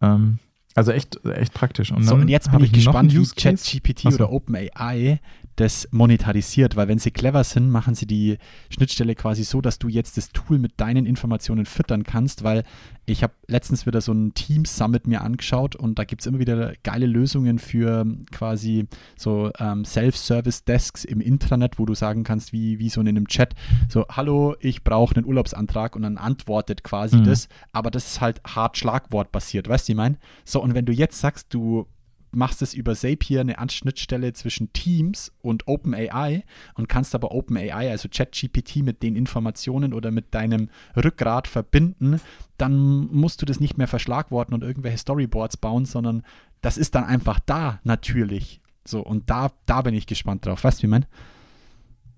Ähm, 0.00 0.38
also 0.74 0.92
echt, 0.92 1.22
echt 1.26 1.52
praktisch. 1.52 1.92
Und 1.92 2.04
So, 2.04 2.14
und 2.14 2.28
jetzt 2.28 2.50
bin 2.50 2.60
ich 2.64 2.72
gespannt, 2.72 3.12
wie. 3.14 3.26
ChatGPT 3.26 4.06
oder 4.06 4.30
OpenAI 4.32 5.20
das 5.56 5.88
monetarisiert, 5.90 6.76
weil 6.76 6.88
wenn 6.88 6.98
sie 6.98 7.10
clever 7.10 7.44
sind, 7.44 7.70
machen 7.70 7.94
sie 7.94 8.06
die 8.06 8.38
Schnittstelle 8.70 9.14
quasi 9.14 9.44
so, 9.44 9.60
dass 9.60 9.78
du 9.78 9.88
jetzt 9.88 10.16
das 10.16 10.30
Tool 10.30 10.58
mit 10.58 10.80
deinen 10.80 11.06
Informationen 11.06 11.66
füttern 11.66 12.04
kannst, 12.04 12.42
weil 12.42 12.64
ich 13.04 13.22
habe 13.22 13.34
letztens 13.48 13.84
wieder 13.84 14.00
so 14.00 14.12
ein 14.12 14.32
Teams-Summit 14.32 15.06
mir 15.06 15.22
angeschaut 15.22 15.76
und 15.76 15.98
da 15.98 16.04
gibt 16.04 16.22
es 16.22 16.26
immer 16.26 16.38
wieder 16.38 16.72
geile 16.84 17.06
Lösungen 17.06 17.58
für 17.58 18.06
quasi 18.30 18.86
so 19.16 19.50
ähm, 19.58 19.84
Self-Service-Desks 19.84 21.04
im 21.04 21.20
Intranet, 21.20 21.78
wo 21.78 21.84
du 21.86 21.94
sagen 21.94 22.24
kannst, 22.24 22.52
wie, 22.52 22.78
wie 22.78 22.88
so 22.88 23.00
in 23.00 23.08
einem 23.08 23.28
Chat, 23.28 23.54
so, 23.88 24.06
hallo, 24.08 24.54
ich 24.60 24.84
brauche 24.84 25.16
einen 25.16 25.26
Urlaubsantrag 25.26 25.96
und 25.96 26.02
dann 26.02 26.16
antwortet 26.16 26.82
quasi 26.82 27.16
Mhm. 27.16 27.24
das, 27.24 27.48
aber 27.72 27.90
das 27.90 28.06
ist 28.06 28.20
halt 28.20 28.40
hart 28.46 28.78
schlagwortbasiert, 28.78 29.68
weißt 29.68 29.88
du, 29.88 29.92
ich 29.92 29.96
meine? 29.96 30.16
So, 30.44 30.62
und 30.62 30.74
wenn 30.74 30.86
du 30.86 30.92
jetzt 30.92 31.20
sagst, 31.20 31.52
du 31.52 31.86
machst 32.34 32.62
es 32.62 32.74
über 32.74 32.94
Zapier 32.94 33.40
eine 33.40 33.58
Anschnittstelle 33.58 34.32
zwischen 34.32 34.72
Teams 34.72 35.32
und 35.42 35.68
OpenAI 35.68 36.44
und 36.74 36.88
kannst 36.88 37.14
aber 37.14 37.32
OpenAI, 37.32 37.90
also 37.90 38.08
ChatGPT, 38.08 38.76
mit 38.76 39.02
den 39.02 39.16
Informationen 39.16 39.92
oder 39.92 40.10
mit 40.10 40.34
deinem 40.34 40.68
Rückgrat 40.96 41.46
verbinden, 41.46 42.20
dann 42.58 43.06
musst 43.12 43.42
du 43.42 43.46
das 43.46 43.60
nicht 43.60 43.78
mehr 43.78 43.88
verschlagworten 43.88 44.54
und 44.54 44.62
irgendwelche 44.62 44.98
Storyboards 44.98 45.56
bauen, 45.56 45.84
sondern 45.84 46.22
das 46.60 46.78
ist 46.78 46.94
dann 46.94 47.04
einfach 47.04 47.40
da, 47.40 47.80
natürlich. 47.84 48.60
So, 48.84 49.00
und 49.00 49.30
da, 49.30 49.50
da 49.66 49.82
bin 49.82 49.94
ich 49.94 50.06
gespannt 50.06 50.46
drauf. 50.46 50.64
Weißt 50.64 50.78
du, 50.78 50.84
wie 50.84 50.90
meine? 50.90 51.06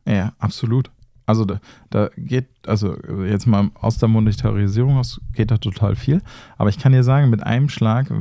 Ja, 0.07 0.33
absolut. 0.39 0.91
Also 1.27 1.45
da, 1.45 1.61
da 1.89 2.11
geht, 2.17 2.49
also 2.67 2.97
jetzt 3.25 3.47
mal 3.47 3.71
aus 3.75 3.97
der 3.97 4.09
Monetarisierung 4.09 4.99
aus 4.99 5.21
geht 5.33 5.51
da 5.51 5.57
total 5.57 5.97
viel. 5.97 6.21
Aber 6.59 6.69
ich 6.69 6.79
kann 6.79 6.93
dir 6.93 7.03
sagen, 7.03 7.31
mit 7.31 7.43
einem 7.43 7.71
Schlag, 7.71 8.13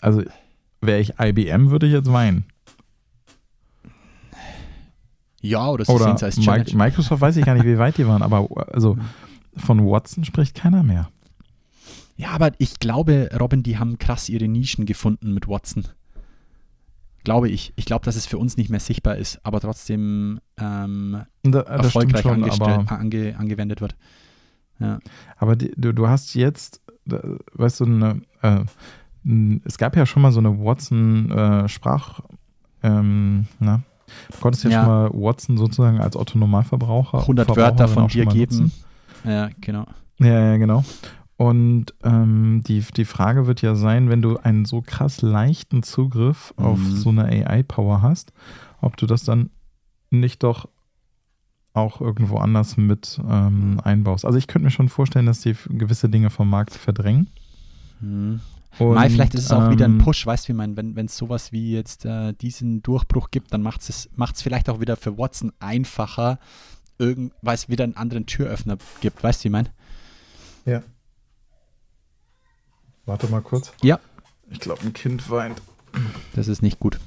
also 0.00 0.22
wäre 0.86 1.00
ich 1.00 1.14
IBM, 1.18 1.70
würde 1.70 1.86
ich 1.86 1.92
jetzt 1.92 2.12
weinen. 2.12 2.44
Ja, 5.40 5.68
oder 5.68 5.88
Oder. 5.90 6.14
Mi- 6.16 6.74
Microsoft 6.76 7.20
weiß 7.20 7.36
ich 7.36 7.44
gar 7.44 7.54
nicht, 7.54 7.66
wie 7.66 7.76
weit 7.78 7.98
die 7.98 8.06
waren, 8.06 8.22
aber 8.22 8.48
also 8.72 8.96
von 9.56 9.84
Watson 9.86 10.24
spricht 10.24 10.54
keiner 10.54 10.82
mehr. 10.82 11.10
Ja, 12.16 12.30
aber 12.30 12.52
ich 12.58 12.78
glaube, 12.78 13.28
Robin, 13.38 13.62
die 13.62 13.76
haben 13.78 13.98
krass 13.98 14.28
ihre 14.28 14.48
Nischen 14.48 14.86
gefunden 14.86 15.34
mit 15.34 15.48
Watson. 15.48 15.84
Glaube 17.24 17.48
ich. 17.48 17.72
Ich 17.76 17.84
glaube, 17.86 18.04
dass 18.04 18.16
es 18.16 18.26
für 18.26 18.38
uns 18.38 18.56
nicht 18.56 18.70
mehr 18.70 18.80
sichtbar 18.80 19.16
ist, 19.16 19.40
aber 19.44 19.60
trotzdem 19.60 20.40
ähm, 20.58 21.22
Da, 21.42 21.60
erfolgreich 21.62 22.22
schon, 22.22 22.44
aber, 22.44 22.90
ange, 22.92 23.36
angewendet 23.38 23.80
wird. 23.80 23.96
Ja. 24.80 24.98
aber 25.36 25.54
die, 25.56 25.72
du, 25.76 25.92
du 25.92 26.08
hast 26.08 26.34
jetzt, 26.34 26.80
weißt 27.06 27.80
du, 27.80 27.84
eine, 27.84 28.22
äh, 28.42 28.64
es 29.64 29.78
gab 29.78 29.96
ja 29.96 30.04
schon 30.06 30.22
mal 30.22 30.32
so 30.32 30.40
eine 30.40 30.58
Watson-Sprach, 30.58 32.20
ähm, 32.82 33.46
na, 33.58 33.82
du 34.32 34.38
konntest 34.40 34.64
ja, 34.64 34.70
Ja. 34.70 34.80
schon 34.80 34.88
mal 34.88 35.10
Watson 35.14 35.56
sozusagen 35.56 36.00
als 36.00 36.16
Autonomalverbraucher 36.16 37.20
100 37.22 37.46
Verbraucher 37.46 37.62
Wörter 37.70 37.88
von 37.88 38.08
dir 38.08 38.26
geben. 38.26 38.40
nutzen. 38.68 38.72
Ja, 39.24 39.48
genau. 39.60 39.86
Ja, 40.18 40.50
ja, 40.50 40.56
genau. 40.58 40.84
Und 41.36 41.86
ähm, 42.04 42.62
die, 42.66 42.84
die 42.96 43.04
Frage 43.04 43.46
wird 43.46 43.60
ja 43.62 43.74
sein, 43.74 44.08
wenn 44.08 44.22
du 44.22 44.36
einen 44.36 44.64
so 44.66 44.82
krass 44.82 45.20
leichten 45.22 45.82
Zugriff 45.82 46.54
auf 46.56 46.78
Mhm. 46.78 46.96
so 46.96 47.08
eine 47.10 47.24
AI-Power 47.24 48.02
hast, 48.02 48.32
ob 48.80 48.96
du 48.96 49.06
das 49.06 49.24
dann 49.24 49.50
nicht 50.10 50.42
doch 50.44 50.68
auch 51.72 52.00
irgendwo 52.00 52.36
anders 52.36 52.76
mit 52.76 53.20
ähm, 53.28 53.80
einbaust. 53.82 54.24
Also 54.24 54.38
ich 54.38 54.46
könnte 54.46 54.64
mir 54.66 54.70
schon 54.70 54.88
vorstellen, 54.88 55.26
dass 55.26 55.40
die 55.40 55.56
gewisse 55.70 56.08
Dinge 56.08 56.30
vom 56.30 56.48
Markt 56.48 56.74
verdrängen. 56.74 57.28
Mhm. 58.00 58.40
Und, 58.78 58.94
Mai, 58.94 59.08
vielleicht 59.08 59.34
ist 59.34 59.44
es 59.44 59.52
auch 59.52 59.70
wieder 59.70 59.84
ein 59.84 59.92
ähm, 59.92 59.98
Push, 59.98 60.26
weißt 60.26 60.48
du, 60.48 60.52
wie 60.52 60.56
man, 60.56 60.76
wenn 60.76 61.06
es 61.06 61.16
sowas 61.16 61.52
wie 61.52 61.72
jetzt 61.72 62.04
äh, 62.04 62.32
diesen 62.32 62.82
Durchbruch 62.82 63.30
gibt, 63.30 63.52
dann 63.52 63.62
macht 63.62 63.88
es 63.88 64.08
macht's 64.16 64.42
vielleicht 64.42 64.68
auch 64.68 64.80
wieder 64.80 64.96
für 64.96 65.16
Watson 65.16 65.52
einfacher, 65.60 66.38
irgend, 66.98 67.32
weil 67.42 67.54
es 67.54 67.68
wieder 67.68 67.84
einen 67.84 67.96
anderen 67.96 68.26
Türöffner 68.26 68.78
gibt, 69.00 69.22
weißt 69.22 69.40
du, 69.40 69.44
wie 69.44 69.48
ich 69.48 69.52
mein? 69.52 69.68
Ja. 70.64 70.82
Warte 73.06 73.28
mal 73.28 73.42
kurz. 73.42 73.72
Ja. 73.82 74.00
Ich 74.50 74.60
glaube, 74.60 74.82
ein 74.82 74.92
Kind 74.92 75.30
weint. 75.30 75.60
Das 76.34 76.48
ist 76.48 76.62
nicht 76.62 76.80
gut. 76.80 76.98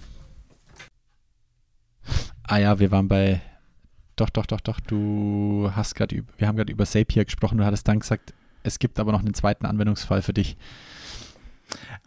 Ah 2.44 2.58
ja, 2.58 2.80
wir 2.80 2.92
waren 2.92 3.08
bei. 3.08 3.42
Doch, 4.16 4.30
doch, 4.30 4.46
doch, 4.46 4.62
doch. 4.62 4.80
Du 4.80 5.70
hast 5.76 5.96
gerade, 5.96 6.24
wir 6.38 6.48
haben 6.48 6.56
gerade 6.56 6.72
über 6.72 6.86
Zapier 6.86 7.26
gesprochen. 7.26 7.58
Du 7.58 7.66
hattest 7.66 7.88
dann 7.88 8.00
gesagt, 8.00 8.34
es 8.64 8.80
gibt 8.80 9.00
aber 9.00 9.12
noch 9.12 9.20
einen 9.20 9.34
zweiten 9.34 9.66
Anwendungsfall 9.66 10.22
für 10.22 10.34
dich. 10.34 10.58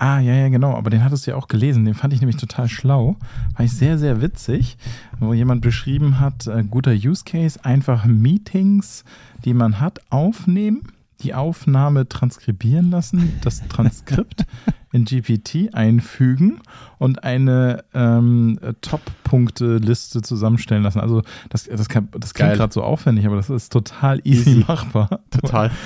Ah, 0.02 0.18
ja, 0.18 0.32
ja, 0.32 0.48
genau. 0.48 0.74
Aber 0.76 0.88
den 0.88 1.04
hattest 1.04 1.26
du 1.26 1.32
ja 1.32 1.36
auch 1.36 1.46
gelesen. 1.46 1.84
Den 1.84 1.92
fand 1.92 2.14
ich 2.14 2.20
nämlich 2.20 2.38
total 2.38 2.70
schlau. 2.70 3.16
Fand 3.54 3.68
ich 3.68 3.76
sehr, 3.76 3.98
sehr 3.98 4.22
witzig, 4.22 4.78
wo 5.18 5.34
jemand 5.34 5.60
beschrieben 5.60 6.18
hat, 6.18 6.46
äh, 6.46 6.64
guter 6.64 6.92
Use 6.92 7.22
Case, 7.22 7.62
einfach 7.66 8.06
Meetings, 8.06 9.04
die 9.44 9.52
man 9.52 9.78
hat, 9.78 10.00
aufnehmen, 10.08 10.84
die 11.22 11.34
Aufnahme 11.34 12.08
transkribieren 12.08 12.90
lassen, 12.90 13.34
das 13.42 13.60
Transkript 13.68 14.46
in 14.92 15.04
GPT 15.04 15.72
einfügen 15.74 16.60
und 16.98 17.22
eine 17.22 17.84
ähm, 17.94 18.58
Top-Punkte-Liste 18.80 20.22
zusammenstellen 20.22 20.82
lassen. 20.82 21.00
Also 21.00 21.22
das, 21.48 21.64
das, 21.64 21.88
kann, 21.88 22.08
das 22.18 22.34
klingt 22.34 22.54
gerade 22.54 22.72
so 22.72 22.82
aufwendig, 22.82 23.26
aber 23.26 23.36
das 23.36 23.50
ist 23.50 23.72
total 23.72 24.20
easy, 24.24 24.50
Easy. 24.50 24.64
machbar. 24.66 25.20
Total. 25.30 25.70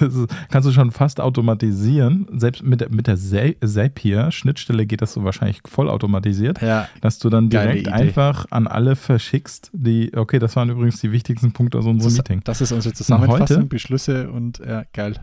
Das 0.00 0.14
ist, 0.14 0.28
kannst 0.50 0.68
du 0.68 0.72
schon 0.72 0.90
fast 0.90 1.20
automatisieren. 1.20 2.26
Selbst 2.36 2.62
mit 2.62 2.80
der, 2.80 2.90
mit 2.90 3.06
der 3.06 3.16
Za- 3.16 3.54
Zapier-Schnittstelle 3.64 4.86
geht 4.86 5.02
das 5.02 5.12
so 5.14 5.24
wahrscheinlich 5.24 5.60
vollautomatisiert, 5.66 6.60
Ja, 6.60 6.88
dass 7.00 7.18
du 7.18 7.30
dann 7.30 7.48
direkt 7.50 7.88
einfach 7.88 8.46
an 8.50 8.66
alle 8.66 8.96
verschickst, 8.96 9.70
die, 9.72 10.12
okay, 10.16 10.38
das 10.38 10.56
waren 10.56 10.68
übrigens 10.70 11.00
die 11.00 11.10
wichtigsten 11.12 11.52
Punkte 11.52 11.78
aus 11.78 11.86
unserem 11.86 12.10
Zus- 12.10 12.18
Meeting. 12.18 12.40
das 12.44 12.60
ist 12.60 12.72
unsere 12.72 12.94
Zusammenfassung, 12.94 13.56
heute? 13.58 13.64
Beschlüsse 13.66 14.30
und 14.30 14.58
ja, 14.58 14.84
geil. 14.92 15.14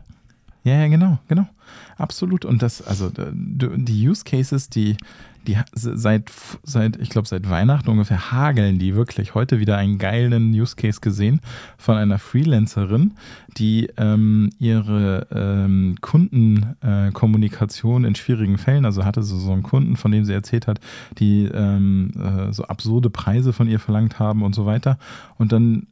Ja, 0.64 0.74
ja, 0.74 0.88
genau, 0.88 1.20
genau. 1.28 1.48
Absolut. 1.98 2.46
Und 2.46 2.62
das, 2.62 2.82
also 2.82 3.12
die 3.12 4.08
Use 4.08 4.24
Cases, 4.24 4.70
die, 4.70 4.96
die 5.48 5.58
seit, 5.74 6.32
seit 6.64 6.98
ich 6.98 7.10
glaube, 7.10 7.28
seit 7.28 7.50
Weihnachten 7.50 7.90
ungefähr 7.90 8.32
hageln 8.32 8.78
die 8.78 8.96
wirklich. 8.96 9.34
Heute 9.36 9.60
wieder 9.60 9.78
einen 9.78 9.98
geilen 9.98 10.54
Use 10.54 10.76
Case 10.76 11.00
gesehen 11.00 11.40
von 11.78 11.98
einer 11.98 12.20
Freelancerin, 12.20 13.14
die 13.58 13.90
ähm, 13.98 14.50
ihre 14.60 15.28
ähm, 15.32 15.96
Kundenkommunikation 16.02 18.04
äh, 18.04 18.08
in 18.08 18.16
schwierigen 18.16 18.58
Fällen, 18.58 18.86
also 18.86 19.06
hatte 19.06 19.24
so, 19.24 19.38
so 19.38 19.54
einen 19.54 19.64
Kunden, 19.64 19.96
von 19.96 20.12
dem 20.12 20.26
sie 20.26 20.34
erzählt 20.34 20.68
hat, 20.68 20.82
die 21.20 21.46
ähm, 21.46 22.12
äh, 22.16 22.52
so 22.52 22.64
absurde 22.64 23.10
Preise 23.10 23.54
von 23.54 23.70
ihr 23.70 23.80
verlangt 23.80 24.20
haben 24.20 24.44
und 24.44 24.56
so 24.56 24.66
weiter. 24.66 24.98
Und 25.38 25.54
dann 25.54 25.88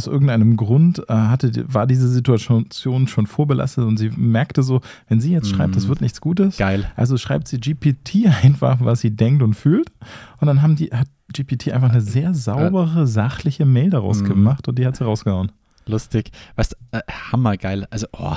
aus 0.00 0.06
irgendeinem 0.06 0.56
Grund 0.56 1.00
äh, 1.08 1.12
hatte, 1.12 1.52
war 1.72 1.86
diese 1.86 2.08
Situation 2.08 2.66
schon 3.06 3.26
vorbelastet 3.26 3.84
und 3.84 3.98
sie 3.98 4.10
merkte 4.16 4.62
so, 4.62 4.80
wenn 5.08 5.20
sie 5.20 5.32
jetzt 5.32 5.48
schreibt, 5.50 5.76
das 5.76 5.86
Mm. 5.86 5.88
wird 5.88 6.00
nichts 6.00 6.20
Gutes. 6.20 6.56
Geil. 6.56 6.90
Also 6.96 7.18
schreibt 7.18 7.48
sie 7.48 7.58
GPT 7.60 8.26
einfach, 8.42 8.78
was 8.80 9.00
sie 9.00 9.10
denkt 9.14 9.42
und 9.42 9.54
fühlt. 9.54 9.90
Und 10.40 10.46
dann 10.46 10.62
haben 10.62 10.76
die, 10.76 10.86
hat 10.90 11.08
GPT 11.34 11.72
einfach 11.72 11.90
eine 11.90 12.00
sehr 12.00 12.32
saubere, 12.34 13.06
sachliche 13.06 13.64
Mail 13.66 13.90
daraus 13.90 14.22
Mm. 14.22 14.26
gemacht 14.26 14.68
und 14.68 14.78
die 14.78 14.86
hat 14.86 14.96
sie 14.96 15.04
rausgehauen. 15.04 15.52
Lustig. 15.86 16.30
Weißt 16.56 16.76
du, 16.92 16.98
äh, 16.98 17.02
hammergeil. 17.32 17.86
Also, 17.90 18.06
oh, 18.12 18.36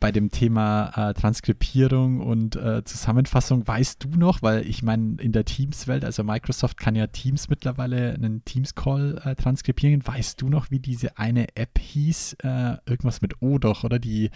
bei 0.00 0.10
dem 0.10 0.30
Thema 0.30 1.10
äh, 1.10 1.14
Transkribierung 1.14 2.20
und 2.20 2.56
äh, 2.56 2.82
Zusammenfassung, 2.84 3.66
weißt 3.66 4.02
du 4.04 4.18
noch, 4.18 4.42
weil 4.42 4.66
ich 4.66 4.82
meine, 4.82 5.16
in 5.20 5.32
der 5.32 5.44
Teams-Welt, 5.44 6.04
also 6.04 6.24
Microsoft 6.24 6.78
kann 6.78 6.96
ja 6.96 7.06
Teams 7.06 7.48
mittlerweile 7.48 8.14
einen 8.14 8.44
Teams-Call 8.44 9.22
äh, 9.24 9.34
transkribieren. 9.36 10.04
Weißt 10.04 10.42
du 10.42 10.48
noch, 10.48 10.70
wie 10.70 10.80
diese 10.80 11.18
eine 11.18 11.46
App 11.56 11.78
hieß? 11.78 12.36
Äh, 12.42 12.76
irgendwas 12.86 13.22
mit 13.22 13.40
O 13.40 13.58
doch, 13.58 13.84
oder 13.84 13.98
die. 13.98 14.30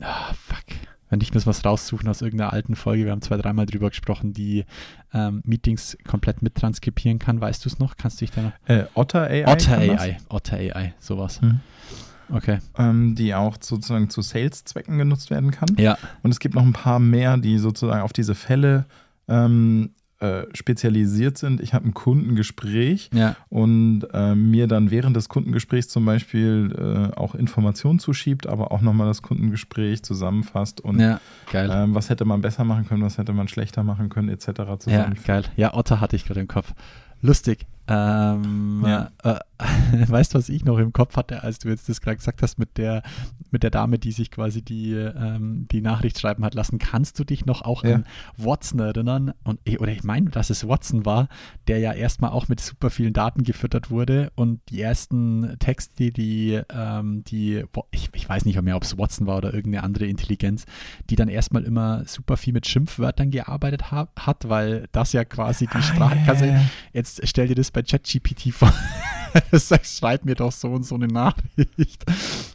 Ah, 0.00 0.32
fuck. 0.34 0.64
Wenn 1.10 1.20
ich 1.20 1.34
muss 1.34 1.46
was 1.46 1.64
raussuchen 1.64 2.08
aus 2.08 2.22
irgendeiner 2.22 2.52
alten 2.52 2.76
Folge, 2.76 3.04
wir 3.04 3.12
haben 3.12 3.22
zwei, 3.22 3.36
dreimal 3.36 3.66
drüber 3.66 3.90
gesprochen, 3.90 4.32
die 4.32 4.64
ähm, 5.12 5.42
Meetings 5.44 5.96
komplett 6.06 6.42
mittranskribieren 6.42 7.18
kann. 7.18 7.40
Weißt 7.40 7.64
du 7.64 7.68
es 7.68 7.78
noch? 7.78 7.96
Kannst 7.96 8.20
du 8.20 8.24
dich 8.24 8.34
da 8.34 8.42
noch. 8.42 8.52
Äh, 8.66 8.86
Otter 8.94 9.22
AI. 9.22 9.46
Otter 9.46 9.86
das? 9.86 10.00
AI, 10.00 10.16
Otter 10.28 10.56
AI, 10.56 10.94
sowas. 10.98 11.40
Hm. 11.40 11.60
Okay. 12.32 12.58
ähm, 12.78 13.14
die 13.14 13.34
auch 13.34 13.56
sozusagen 13.60 14.10
zu 14.10 14.22
Sales-Zwecken 14.22 14.98
genutzt 14.98 15.30
werden 15.30 15.50
kann. 15.50 15.68
Ja, 15.76 15.98
Und 16.22 16.30
es 16.30 16.40
gibt 16.40 16.54
noch 16.54 16.64
ein 16.64 16.72
paar 16.72 16.98
mehr, 16.98 17.36
die 17.36 17.58
sozusagen 17.58 18.02
auf 18.02 18.12
diese 18.12 18.34
Fälle 18.34 18.86
ähm, 19.28 19.90
äh, 20.20 20.46
spezialisiert 20.54 21.36
sind. 21.38 21.60
Ich 21.60 21.74
habe 21.74 21.86
ein 21.86 21.92
Kundengespräch 21.92 23.10
ja, 23.12 23.36
und 23.48 24.04
äh, 24.12 24.34
mir 24.34 24.66
dann 24.68 24.90
während 24.90 25.16
des 25.16 25.28
Kundengesprächs 25.28 25.88
zum 25.88 26.04
Beispiel 26.04 26.74
äh, 26.78 27.16
auch 27.16 27.34
Informationen 27.34 27.98
zuschiebt, 27.98 28.46
aber 28.46 28.72
auch 28.72 28.80
nochmal 28.80 29.06
das 29.06 29.22
Kundengespräch 29.22 30.02
zusammenfasst 30.02 30.80
und 30.80 31.00
ja, 31.00 31.20
ähm, 31.52 31.94
was 31.94 32.10
hätte 32.10 32.24
man 32.24 32.40
besser 32.40 32.64
machen 32.64 32.86
können, 32.86 33.02
was 33.02 33.18
hätte 33.18 33.32
man 33.32 33.48
schlechter 33.48 33.82
machen 33.82 34.08
können, 34.08 34.28
etc. 34.28 34.86
Ja, 34.86 35.10
geil. 35.26 35.44
Ja, 35.56 35.74
Otter 35.74 36.00
hatte 36.00 36.16
ich 36.16 36.24
gerade 36.24 36.40
im 36.40 36.48
Kopf. 36.48 36.72
Lustig. 37.20 37.66
Ähm, 37.88 38.82
Ja. 38.84 39.10
äh, 39.22 39.38
weißt 40.08 40.34
du, 40.34 40.38
was 40.38 40.48
ich 40.48 40.64
noch 40.64 40.78
im 40.78 40.92
Kopf 40.92 41.16
hatte, 41.16 41.42
als 41.42 41.58
du 41.60 41.68
jetzt 41.68 41.88
das 41.88 42.00
gerade 42.00 42.16
gesagt 42.16 42.42
hast 42.42 42.58
mit 42.58 42.76
der, 42.76 43.02
mit 43.50 43.62
der 43.62 43.70
Dame, 43.70 43.98
die 43.98 44.10
sich 44.12 44.30
quasi 44.30 44.62
die, 44.62 44.92
ähm, 44.92 45.66
die 45.70 45.80
Nachricht 45.80 46.18
schreiben 46.18 46.44
hat 46.44 46.54
lassen? 46.54 46.78
Kannst 46.78 47.18
du 47.18 47.24
dich 47.24 47.46
noch 47.46 47.62
auch 47.62 47.84
Ja. 47.84 47.96
an 47.96 48.04
Watson 48.36 48.80
erinnern? 48.80 49.32
Und, 49.44 49.60
oder 49.78 49.92
ich 49.92 50.02
meine, 50.02 50.30
dass 50.30 50.50
es 50.50 50.66
Watson 50.66 51.06
war, 51.06 51.28
der 51.68 51.78
ja 51.78 51.92
erstmal 51.92 52.30
auch 52.30 52.48
mit 52.48 52.60
super 52.60 52.90
vielen 52.90 53.12
Daten 53.12 53.42
gefüttert 53.44 53.90
wurde 53.90 54.32
und 54.34 54.60
die 54.70 54.80
ersten 54.82 55.56
Texte, 55.60 56.10
die, 56.10 56.60
ähm, 56.72 57.22
die 57.24 57.64
ich, 57.90 58.10
ich 58.12 58.28
weiß 58.28 58.44
nicht 58.44 58.60
mehr, 58.60 58.76
ob 58.76 58.82
es 58.82 58.98
Watson 58.98 59.26
war 59.26 59.36
oder 59.38 59.54
irgendeine 59.54 59.84
andere 59.84 60.06
Intelligenz, 60.06 60.64
die 61.10 61.16
dann 61.16 61.28
erstmal 61.28 61.62
immer 61.64 62.04
super 62.06 62.36
viel 62.36 62.52
mit 62.52 62.66
Schimpfwörtern 62.66 63.30
gearbeitet 63.30 63.90
ha 63.92 64.08
hat, 64.18 64.48
weil 64.48 64.88
das 64.92 65.12
ja 65.12 65.24
quasi 65.24 65.66
die 65.68 65.82
Sprache. 65.82 66.18
ja, 66.26 66.44
ja. 66.56 66.60
Jetzt 66.92 67.20
stell 67.26 67.48
dir 67.48 67.54
das 67.54 67.70
bei 67.74 67.82
ChatGPT 67.82 68.52
vor. 68.52 68.72
Du 69.50 69.58
sagst, 69.58 69.98
schreib 69.98 70.24
mir 70.24 70.36
doch 70.36 70.52
so 70.52 70.68
und 70.68 70.84
so 70.84 70.94
eine 70.94 71.08
Nachricht. 71.08 72.04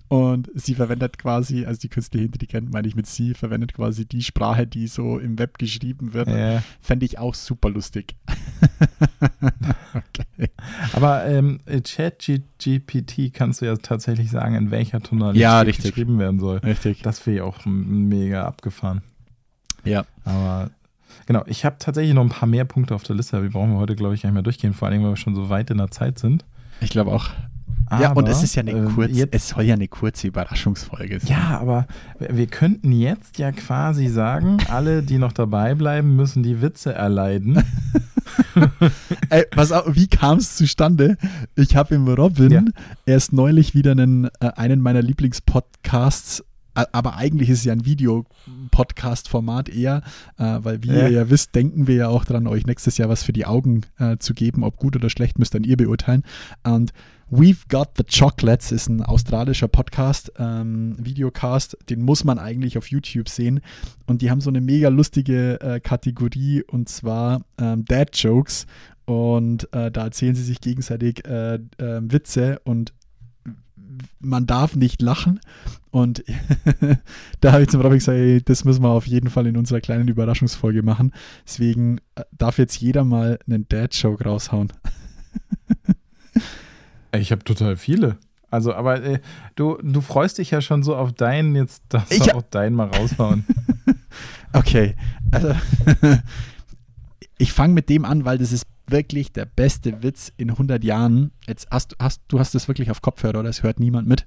Und 0.08 0.50
sie 0.56 0.76
verwendet 0.76 1.18
quasi, 1.18 1.66
also 1.66 1.78
die 1.78 1.90
künstliche 1.90 2.26
Intelligenz 2.26 2.72
meine 2.72 2.88
ich 2.88 2.96
mit 2.96 3.06
sie, 3.06 3.34
verwendet 3.34 3.74
quasi 3.74 4.06
die 4.06 4.24
Sprache, 4.24 4.66
die 4.66 4.88
so 4.88 5.20
im 5.20 5.38
Web 5.38 5.58
geschrieben 5.58 6.14
wird. 6.14 6.30
Ja. 6.30 6.64
Fände 6.80 7.06
ich 7.06 7.20
auch 7.20 7.36
super 7.36 7.70
lustig. 7.70 8.16
okay. 9.94 10.50
Aber 10.94 11.26
ähm, 11.26 11.60
ChatGPT 11.68 13.34
kannst 13.34 13.60
du 13.60 13.66
ja 13.66 13.76
tatsächlich 13.76 14.32
sagen, 14.32 14.56
in 14.56 14.72
welcher 14.72 15.02
Tonalität 15.02 15.42
Ja, 15.42 15.64
geschrieben 15.64 16.18
werden 16.18 16.40
soll. 16.40 16.60
Richtig. 16.60 17.02
Das 17.02 17.20
finde 17.20 17.40
ich 17.40 17.42
auch 17.44 17.66
mega 17.66 18.46
abgefahren. 18.46 19.02
Ja. 19.84 20.06
Aber 20.24 20.72
genau, 21.26 21.44
ich 21.48 21.66
habe 21.66 21.76
tatsächlich 21.80 22.14
noch 22.14 22.24
ein 22.24 22.30
paar 22.30 22.48
mehr 22.48 22.66
Punkte 22.66 22.96
auf 22.96 23.04
der 23.04 23.16
Liste. 23.16 23.42
Die 23.42 23.50
brauchen 23.50 23.72
wir 23.72 23.78
heute, 23.80 23.96
glaube 23.96 24.16
ich, 24.16 24.22
gar 24.22 24.30
nicht 24.30 24.36
mehr 24.36 24.44
durchgehen, 24.44 24.74
vor 24.74 24.88
allem, 24.88 25.04
weil 25.04 25.12
wir 25.12 25.18
schon 25.18 25.36
so 25.36 25.50
weit 25.50 25.70
in 25.70 25.78
der 25.78 25.92
Zeit 25.92 26.20
sind. 26.20 26.46
Ich 26.82 26.90
glaube 26.90 27.12
auch. 27.12 27.30
ja, 27.92 28.12
und 28.12 28.20
Aber, 28.20 28.30
es 28.30 28.44
ist 28.44 28.56
ja 28.56 28.62
eine 28.62 28.72
ähm, 28.72 28.96
kurze, 28.96 29.12
jetzt, 29.16 29.34
es 29.34 29.50
soll 29.50 29.64
ja 29.64 29.74
eine 29.74 29.88
kurze 29.88 30.28
Überraschungsfolge 30.28 31.20
sein. 31.20 31.30
Ja, 31.30 31.60
aber 31.60 31.88
wir 32.20 32.48
könnten 32.48 32.92
jetzt 32.92 33.38
ja 33.38 33.52
quasi 33.52 34.08
sagen, 34.08 34.58
alle, 34.70 35.04
die 35.04 35.18
noch 35.18 35.34
dabei 35.34 35.76
bleiben, 35.76 36.16
müssen 36.16 36.44
die 36.44 36.62
Witze 36.62 36.94
erleiden. 36.94 37.64
Ey, 39.30 39.46
auf, 39.56 39.96
wie 39.96 40.08
kam 40.08 40.38
es 40.38 40.56
zustande? 40.56 41.18
Ich 41.56 41.76
habe 41.76 41.96
im 41.96 42.08
Robin 42.08 42.52
Ja. 42.52 42.62
erst 43.06 43.34
neulich 43.34 43.74
wieder 43.74 43.92
einen, 43.92 44.26
äh, 44.40 44.52
einen 44.56 44.82
meiner 44.82 45.02
Lieblingspodcasts, 45.02 46.42
äh, 46.42 46.44
aber 46.92 47.16
eigentlich 47.16 47.50
ist 47.50 47.60
es 47.60 47.66
ja 47.66 47.74
ein 47.74 47.86
Videopodcast-Format 47.86 49.70
eher, 49.70 50.02
äh, 50.38 50.58
weil 50.62 50.84
wie 50.84 50.90
Ja. 50.90 51.08
ihr 51.08 51.12
ja 51.12 51.30
wisst, 51.30 51.56
denken 51.56 51.88
wir 51.88 51.96
ja 51.96 52.08
auch 52.08 52.26
dran, 52.26 52.48
euch 52.48 52.66
nächstes 52.66 52.98
Jahr 52.98 53.10
was 53.10 53.24
für 53.24 53.34
die 53.34 53.46
Augen 53.46 53.82
äh, 53.98 54.18
zu 54.18 54.34
geben. 54.34 54.64
Ob 54.64 54.78
gut 54.78 54.96
oder 54.96 55.10
schlecht, 55.10 55.40
müsst 55.40 55.54
dann 55.56 55.64
ihr 55.64 55.78
beurteilen. 55.78 56.24
Und 56.64 56.92
We've 57.32 57.68
Got 57.70 57.90
the 57.98 58.04
Chocolates 58.04 58.72
ist 58.72 58.90
ein 58.90 59.04
australischer 59.04 59.68
Podcast, 59.68 60.32
ähm, 60.40 60.96
Videocast, 60.98 61.78
den 61.90 62.02
muss 62.02 62.24
man 62.24 62.40
eigentlich 62.40 62.76
auf 62.78 62.88
YouTube 62.90 63.30
sehen. 63.30 63.60
Und 64.08 64.24
die 64.24 64.32
haben 64.32 64.42
so 64.42 64.50
eine 64.50 64.62
mega 64.62 64.90
lustige 64.90 65.62
äh, 65.62 65.80
Kategorie 65.80 66.64
und 66.64 66.90
zwar 66.90 67.42
ähm, 67.60 67.86
Dad 67.86 68.18
Jokes. 68.18 68.66
Und 69.06 69.72
äh, 69.74 69.92
da 69.92 70.06
erzählen 70.06 70.36
sie 70.36 70.44
sich 70.44 70.60
gegenseitig 70.62 71.26
äh, 71.28 71.56
äh, 71.56 71.60
Witze 72.02 72.60
und 72.64 72.94
man 74.20 74.46
darf 74.46 74.76
nicht 74.76 75.02
lachen. 75.02 75.40
Und 75.92 76.24
da 77.42 77.52
habe 77.52 77.64
ich 77.64 77.70
zum 77.70 77.82
Robin 77.82 77.98
gesagt, 77.98 78.18
ey, 78.18 78.42
das 78.42 78.64
müssen 78.66 78.84
wir 78.84 78.90
auf 78.90 79.08
jeden 79.08 79.30
Fall 79.30 79.48
in 79.48 79.58
unserer 79.58 79.82
kleinen 79.82 80.08
Überraschungsfolge 80.08 80.84
machen. 80.84 81.14
Deswegen 81.46 82.00
äh, 82.16 82.24
darf 82.32 82.58
jetzt 82.58 82.80
jeder 82.80 83.04
mal 83.04 83.40
einen 83.48 83.68
Dad-Joke 83.68 84.24
raushauen. 84.24 84.72
Ich 87.12 87.32
habe 87.32 87.44
total 87.44 87.76
viele. 87.76 88.18
Also, 88.52 88.74
aber 88.74 89.04
äh, 89.04 89.20
du, 89.56 89.78
du 89.82 90.02
freust 90.02 90.38
dich 90.38 90.52
ja 90.52 90.62
schon 90.62 90.84
so 90.84 90.96
auf 90.96 91.14
deinen, 91.14 91.56
jetzt 91.56 91.84
darfst 91.90 92.12
Ich 92.12 92.24
du 92.24 92.36
auch 92.36 92.42
deinen 92.44 92.76
mal 92.76 92.88
raushauen. 92.88 93.46
Okay, 94.52 94.96
also 95.30 95.54
ich 97.38 97.54
fange 97.54 97.76
mit 97.76 97.88
dem 97.88 98.04
an, 98.04 98.26
weil 98.26 98.40
das 98.40 98.52
ist 98.52 98.66
wirklich 98.92 99.32
der 99.32 99.46
beste 99.46 100.04
Witz 100.04 100.32
in 100.38 100.50
100 100.52 100.84
Jahren. 100.84 101.32
Jetzt 101.48 101.68
hast, 101.72 101.96
hast 102.00 102.22
du 102.28 102.40
hast 102.40 102.56
das 102.56 102.68
wirklich 102.68 102.92
auf 102.92 103.02
Kopfhörer 103.02 103.40
oder 103.40 103.50
es 103.50 103.64
hört 103.64 103.80
niemand 103.80 104.08
mit. 104.08 104.26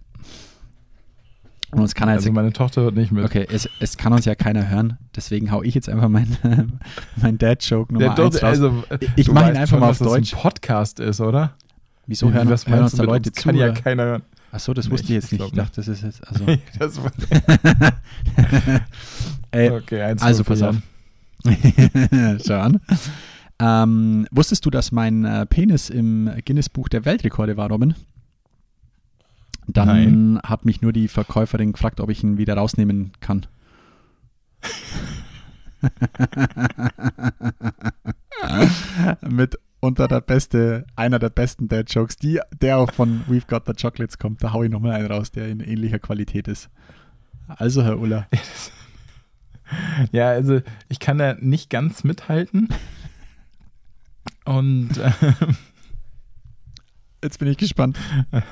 Und 1.71 1.83
es 1.85 1.95
kann 1.95 2.09
jetzt 2.11 2.19
Also 2.19 2.33
meine 2.33 2.53
Tochter 2.53 2.83
hört 2.83 2.97
nicht 2.97 3.13
mit. 3.13 3.25
Okay, 3.25 3.47
es, 3.51 3.67
es 3.81 3.97
kann 3.97 4.13
uns 4.13 4.27
ja 4.27 4.35
keiner 4.35 4.69
hören, 4.69 4.99
deswegen 5.17 5.51
hau 5.51 5.63
ich 5.63 5.75
jetzt 5.75 5.89
einfach 5.89 6.11
mein, 6.11 6.37
mein 7.17 7.39
Dad-Joke 7.39 7.95
Nummer 7.95 8.07
Ja, 8.07 8.15
doch, 8.15 8.25
1 8.27 8.37
raus. 8.37 8.43
also, 8.43 8.85
Ich 9.17 9.27
du 9.27 9.33
mach 9.33 9.49
ihn 9.49 9.57
einfach 9.57 9.69
schon, 9.69 9.81
mal 9.81 9.89
dass 9.89 10.03
auf 10.03 10.07
das 10.07 10.15
Deutsch. 10.17 10.35
ein 10.35 10.39
Podcast 10.41 11.01
ist, 11.01 11.21
oder? 11.23 11.55
Wieso 12.07 12.31
hören, 12.31 12.51
Was 12.51 12.67
hören 12.67 12.83
uns 12.83 12.93
da 12.95 13.05
Leute 13.05 13.31
uns? 13.31 13.39
zu? 13.39 13.45
Kann 13.45 13.57
ja 13.57 13.71
keiner 13.73 14.03
hören. 14.05 14.23
Achso, 14.51 14.75
das 14.75 14.85
Nee, 14.87 14.93
wusste 14.93 15.07
ich 15.07 15.13
jetzt 15.15 15.33
ich 15.33 15.39
nicht. 15.39 15.49
Ich 15.49 15.55
dachte, 15.55 15.77
das 15.77 15.89
ist 15.89 16.03
jetzt, 16.03 16.29
also. 16.29 16.45
Das 16.79 17.03
war, 17.03 17.11
Ey, 19.51 19.71
okay, 19.71 20.03
eins 20.03 20.21
also 20.21 20.45
pass 20.45 20.61
auf. 20.63 20.77
Schau 22.45 22.61
an. 22.61 22.81
Ähm, 23.63 24.27
wusstest 24.33 24.67
du, 24.67 24.71
dass 24.71 24.91
mein 24.91 25.25
äh, 25.25 25.47
Penis 25.47 25.89
im 25.89 26.29
Guinness-Buch 26.45 26.89
der 26.89 27.05
Weltrekorde 27.05 27.57
war, 27.57 27.69
Robin? 27.69 27.95
Dann 29.69 29.87
Nein. 29.87 30.41
hat 30.43 30.65
mich 30.65 30.83
nur 30.83 30.93
die 30.93 31.07
Verkäuferin 31.07 31.71
gefragt, 31.73 32.01
ob 32.01 32.11
ich 32.11 32.25
ihn 32.25 32.39
wieder 32.39 32.57
rausnehmen 32.57 33.13
kann. 33.21 33.47
Mit 39.29 39.61
unter 39.79 40.09
der 40.09 40.23
beste, 40.23 40.85
einer 40.97 41.21
der 41.21 41.31
besten 41.31 41.69
Dad-Jokes, 41.69 42.17
die, 42.17 42.41
der 42.61 42.79
auch 42.79 42.93
von 42.93 43.23
We've 43.29 43.47
Got 43.47 43.67
the 43.67 43.75
Chocolates 43.81 44.19
kommt. 44.19 44.43
Da 44.43 44.53
hau 44.53 44.65
ich 44.65 44.71
nochmal 44.73 44.93
einen 44.93 45.07
raus, 45.07 45.31
der 45.31 45.47
in 45.49 45.61
ähnlicher 45.61 46.01
Qualität 46.01 46.49
ist. 46.49 46.69
Also, 47.47 47.85
Herr 47.85 48.01
Uller. 48.01 48.27
Ja, 50.11 50.29
also 50.29 50.61
ich 50.91 50.99
kann 50.99 51.17
da 51.17 51.33
nicht 51.41 51.71
ganz 51.71 52.05
mithalten. 52.05 52.69
Und 54.45 54.91
ähm, 54.99 55.57
Jetzt 57.23 57.39
bin 57.39 57.49
ich 57.49 57.57
gespannt. 57.57 57.99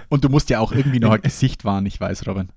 Und 0.08 0.22
du 0.24 0.28
musst 0.28 0.48
ja 0.48 0.60
auch 0.60 0.70
irgendwie 0.70 1.00
noch 1.00 1.10
ein 1.10 1.22
Gesicht 1.22 1.64
wahren, 1.64 1.86
ich 1.86 2.00
weiß, 2.00 2.26
Robin. 2.28 2.50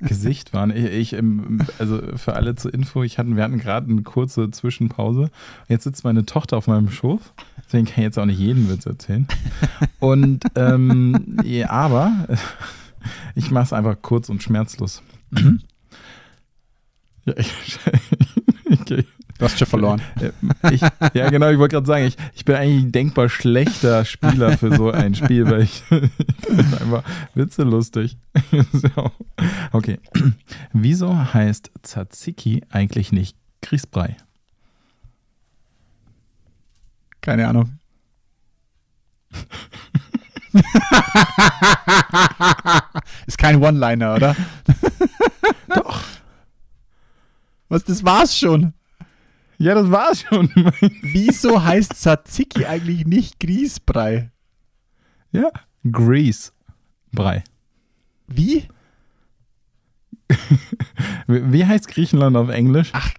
Gesicht 0.00 0.52
waren. 0.52 0.74
Ich, 0.74 0.84
ich, 0.84 1.12
ähm, 1.12 1.60
also 1.78 2.00
für 2.16 2.34
alle 2.34 2.54
zur 2.54 2.72
Info, 2.72 3.02
ich 3.02 3.18
hatten, 3.18 3.36
wir 3.36 3.44
hatten 3.44 3.58
gerade 3.58 3.90
eine 3.90 4.02
kurze 4.02 4.50
Zwischenpause. 4.50 5.30
Jetzt 5.68 5.84
sitzt 5.84 6.04
meine 6.04 6.24
Tochter 6.24 6.56
auf 6.56 6.66
meinem 6.66 6.90
Schoß. 6.90 7.20
Deswegen 7.64 7.86
kann 7.86 7.98
ich 7.98 8.04
jetzt 8.04 8.18
auch 8.18 8.26
nicht 8.26 8.38
jeden 8.38 8.68
Witz 8.68 8.86
erzählen. 8.86 9.26
Und 10.00 10.44
ähm, 10.54 11.38
ja, 11.44 11.70
aber 11.70 12.26
ich 13.34 13.50
mache 13.50 13.64
es 13.64 13.72
einfach 13.72 13.96
kurz 14.00 14.28
und 14.28 14.42
schmerzlos. 14.42 15.02
Mhm. 15.30 15.60
Ja, 17.26 17.34
ich, 17.36 17.52
ich, 18.68 19.06
Du 19.38 19.44
hast 19.44 19.58
schon 19.58 19.66
verloren. 19.66 20.00
ich, 20.70 20.80
ja, 20.80 21.28
genau, 21.28 21.50
ich 21.50 21.58
wollte 21.58 21.74
gerade 21.74 21.86
sagen, 21.86 22.04
ich, 22.04 22.16
ich 22.34 22.44
bin 22.44 22.54
eigentlich 22.54 22.84
ein 22.84 22.92
denkbar 22.92 23.28
schlechter 23.28 24.04
Spieler 24.04 24.56
für 24.56 24.76
so 24.76 24.92
ein 24.92 25.16
Spiel, 25.16 25.50
weil 25.50 25.62
ich, 25.62 25.82
ich 25.90 26.46
finde 26.46 26.80
einfach 26.80 27.02
Witze 27.34 27.64
lustig. 27.64 28.16
so. 28.72 29.10
Okay. 29.72 29.98
Wieso 30.72 31.34
heißt 31.34 31.72
Tzatziki 31.82 32.62
eigentlich 32.70 33.10
nicht 33.10 33.36
Grießbrei? 33.62 34.16
Keine 37.20 37.48
Ahnung. 37.48 37.78
Ist 43.26 43.38
kein 43.38 43.60
One-Liner, 43.60 44.14
oder? 44.14 44.36
Was, 47.68 47.82
das 47.82 48.04
war's 48.04 48.38
schon. 48.38 48.72
Ja, 49.58 49.74
das 49.74 49.90
war's 49.90 50.22
schon. 50.22 50.48
Wieso 51.02 51.62
heißt 51.62 51.94
Tzatziki 51.94 52.66
eigentlich 52.66 53.06
nicht 53.06 53.40
Grießbrei? 53.40 54.30
ja, 55.32 55.50
Grease. 55.90 56.52
Brei. 57.12 57.44
Wie? 58.26 58.66
Wie 61.26 61.64
heißt 61.64 61.88
Griechenland 61.88 62.36
auf 62.36 62.48
Englisch? 62.48 62.90
Ach, 62.92 63.10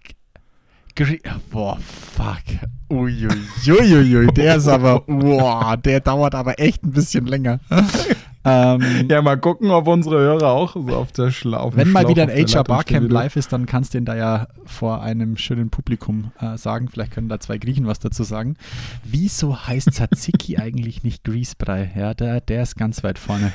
boah, 1.52 1.78
fuck. 1.80 2.43
Uiuiuiui, 2.89 4.28
der 4.28 4.56
ist 4.56 4.68
aber, 4.68 5.02
boah, 5.02 5.76
der 5.76 6.00
dauert 6.00 6.36
aber 6.36 6.60
echt 6.60 6.84
ein 6.84 6.91
bisschen 6.91 7.26
länger. 7.26 7.60
ähm, 8.46 9.08
Ja, 9.10 9.22
mal 9.22 9.38
gucken, 9.38 9.72
ob 9.72 9.88
unsere 9.88 10.20
Hörer 10.20 10.52
auch 10.52 10.76
so 10.76 10.96
auf 10.96 11.12
der 11.12 11.32
Schlaufe. 11.32 11.76
Wenn 11.76 11.91
mal 11.91 12.08
wieder 12.08 12.24
ein 12.24 12.30
HR 12.30 12.64
Barcamp 12.64 13.12
live 13.12 13.36
ist, 13.36 13.52
dann 13.52 13.66
kannst 13.66 13.93
du 13.93 13.98
den 13.98 14.06
da 14.06 14.16
ja 14.16 14.48
vor 14.66 15.02
einem 15.02 15.36
schönen 15.36 15.70
Publikum 15.70 16.32
äh, 16.39 16.58
sagen. 16.58 16.88
Vielleicht 16.88 17.12
können 17.12 17.28
da 17.28 17.39
zwei 17.39 17.58
Griechen 17.58 17.88
was 17.88 18.00
dazu 18.00 18.24
sagen. 18.24 18.56
Wieso 19.04 19.68
heißt 19.68 19.91
Tzatziki 19.91 20.58
eigentlich 20.60 21.04
nicht 21.04 21.24
Grießbrei? 21.24 21.91
Ja, 21.96 22.14
der, 22.14 22.39
der 22.39 22.64
ist 22.64 22.78
ganz 22.78 23.04
weit 23.04 23.20
vorne. 23.20 23.52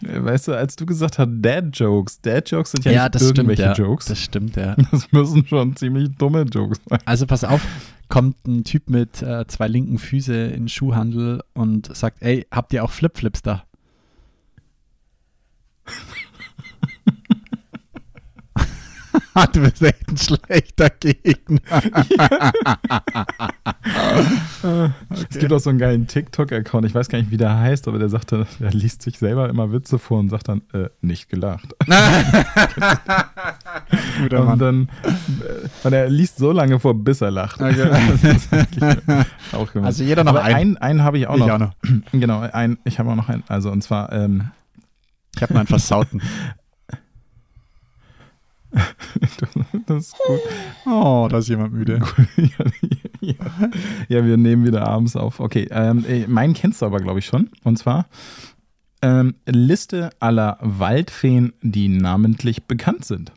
Weißt 0.00 0.48
du, 0.48 0.54
als 0.54 0.76
du 0.76 0.86
gesagt 0.86 1.18
hast, 1.18 1.28
Dad-Jokes, 1.30 2.20
Dad-Jokes 2.20 2.72
sind 2.72 2.84
ja, 2.84 3.08
nicht 3.08 3.20
irgendwelche 3.20 3.62
ja. 3.62 3.72
Jokes. 3.72 4.06
Das 4.06 4.18
stimmt, 4.18 4.56
ja. 4.56 4.76
Das 4.90 5.10
müssen 5.12 5.46
schon 5.46 5.76
ziemlich 5.76 6.10
dumme 6.16 6.42
Jokes 6.42 6.80
sein. 6.88 6.98
Also 7.04 7.26
pass 7.26 7.44
auf, 7.44 7.62
kommt 8.08 8.46
ein 8.46 8.64
Typ 8.64 8.90
mit 8.90 9.22
äh, 9.22 9.46
zwei 9.46 9.68
linken 9.68 9.98
Füße 9.98 10.34
in 10.34 10.64
den 10.64 10.68
Schuhhandel 10.68 11.42
und 11.54 11.94
sagt, 11.94 12.22
ey, 12.22 12.46
habt 12.50 12.72
ihr 12.72 12.84
auch 12.84 12.90
Flipflips 12.90 13.42
da? 13.42 13.64
Du 19.52 19.60
bist 19.60 19.82
echt 19.82 20.08
ein 20.08 20.16
schlechter 20.16 20.88
Gegner. 20.90 21.60
Es 25.10 25.38
gibt 25.38 25.52
auch 25.52 25.58
so 25.58 25.70
einen 25.70 25.78
geilen 25.78 26.06
TikTok-Account, 26.06 26.86
ich 26.86 26.94
weiß 26.94 27.08
gar 27.08 27.18
nicht, 27.18 27.30
wie 27.30 27.36
der 27.36 27.58
heißt, 27.58 27.86
aber 27.88 27.98
der 27.98 28.08
sagt, 28.08 28.32
dann- 28.32 28.46
der 28.60 28.70
liest 28.72 29.02
sich 29.02 29.18
selber 29.18 29.48
immer 29.48 29.72
Witze 29.72 29.98
vor 29.98 30.18
und 30.18 30.28
sagt 30.30 30.48
dann, 30.48 30.62
äh, 30.72 30.88
nicht 31.00 31.28
gelacht. 31.28 31.74
Guter 34.20 34.40
Und 34.40 34.46
Mann. 34.46 34.58
dann, 34.58 34.88
äh, 35.04 35.68
und 35.86 35.92
er 35.92 36.08
liest 36.08 36.38
so 36.38 36.52
lange 36.52 36.80
vor, 36.80 36.94
bis 36.94 37.20
er 37.20 37.30
lacht. 37.30 37.60
Okay. 37.60 37.90
Auch 39.52 39.72
gemacht. 39.72 39.86
Also 39.86 40.02
jeder 40.04 40.24
noch 40.24 40.30
aber 40.32 40.42
einen. 40.44 40.56
einen. 40.56 40.76
Einen 40.78 41.02
habe 41.02 41.18
ich 41.18 41.26
auch 41.26 41.34
Ich 41.36 41.40
noch. 41.40 41.50
auch 41.50 41.58
noch. 41.58 41.72
Genau, 42.12 42.40
ein, 42.40 42.78
ich 42.84 42.98
habe 42.98 43.10
auch 43.10 43.16
noch 43.16 43.28
einen. 43.28 43.42
Also 43.48 43.70
und 43.70 43.82
zwar, 43.82 44.12
ähm, 44.12 44.50
Ich 45.36 45.42
habe 45.42 45.52
mal 45.54 45.60
einen 45.60 45.66
versauten. 45.68 46.22
das 49.86 50.08
ist 50.08 50.16
gut. 50.26 50.40
Oh, 50.86 51.28
da 51.30 51.38
ist 51.38 51.48
jemand 51.48 51.72
müde. 51.72 52.00
ja, 53.20 54.24
wir 54.24 54.36
nehmen 54.36 54.66
wieder 54.66 54.86
abends 54.86 55.16
auf. 55.16 55.40
Okay, 55.40 55.68
ähm, 55.70 56.04
äh, 56.06 56.26
meinen 56.26 56.54
kennst 56.54 56.82
du 56.82 56.86
aber, 56.86 57.00
glaube 57.00 57.18
ich, 57.18 57.26
schon. 57.26 57.50
Und 57.64 57.78
zwar 57.78 58.06
ähm, 59.02 59.36
Liste 59.46 60.10
aller 60.20 60.58
Waldfeen, 60.60 61.52
die 61.62 61.88
namentlich 61.88 62.64
bekannt 62.64 63.04
sind. 63.04 63.32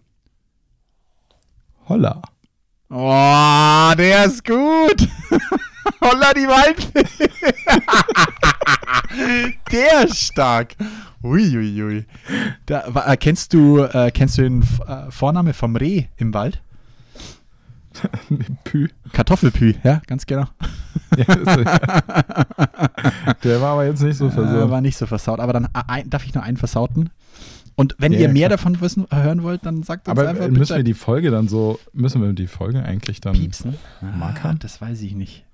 Holla. 1.88 2.22
Oh, 2.92 3.92
der 3.98 4.26
ist 4.26 4.44
gut. 4.44 5.08
Holla 6.02 6.34
die 6.34 6.48
Waldfee. 6.48 7.30
der 9.72 10.06
ist 10.06 10.18
stark. 10.20 10.76
Uiuiui. 11.22 11.82
Ui, 11.84 11.84
ui. 11.98 12.06
Da, 12.66 12.86
äh, 13.06 13.18
kennst 13.18 13.54
du, 13.54 13.80
äh, 13.84 14.10
kennst 14.12 14.38
du 14.38 14.42
den 14.44 14.62
F- 14.64 14.80
äh, 14.88 15.12
Vorname 15.12 15.54
vom 15.54 15.76
Reh 15.76 16.06
im 16.18 16.34
Wald? 16.34 16.62
Pü. 18.64 18.88
Kartoffelpü, 19.12 19.76
ja, 19.84 20.02
ganz 20.08 20.26
genau. 20.26 20.46
Ja, 21.18 21.26
Der 23.44 23.62
war 23.62 23.74
aber 23.74 23.86
jetzt 23.86 24.02
nicht 24.02 24.18
so 24.18 24.28
Äh, 24.28 24.32
versorgt. 24.32 24.72
war 24.72 24.82
nicht 24.82 24.98
so 24.98 25.06
versaut. 25.06 25.40
Aber 25.40 25.54
dann 25.54 25.66
äh, 25.66 26.04
darf 26.06 26.26
ich 26.26 26.34
noch 26.34 26.44
einen 26.44 26.58
versauten? 26.58 27.10
Und 27.80 27.96
wenn 27.98 28.12
Ja, 28.12 28.20
ihr 28.20 28.28
mehr 28.28 28.50
klar. 28.50 28.58
davon 28.58 28.82
wissen, 28.82 29.08
hören 29.10 29.42
wollt, 29.42 29.66
dann 29.66 29.84
sagt 29.84 30.10
uns 30.10 30.20
aber 30.20 30.28
einfach 30.28 30.48
äh, 30.48 30.52
müssen 30.52 30.76
wir 30.76 30.84
die 30.84 30.94
Folge 30.94 31.32
dann 31.32 31.48
so, 31.48 31.80
müssen 31.94 32.22
wir 32.22 32.34
die 32.34 32.48
Folge 32.48 32.84
eigentlich 32.84 33.22
dann. 33.22 33.32
Piepsen? 33.32 33.76
Markern? 34.02 34.58
Ah, 34.58 34.60
das 34.60 34.82
weiß 34.82 35.02
ich 35.02 35.16
nicht. 35.16 35.46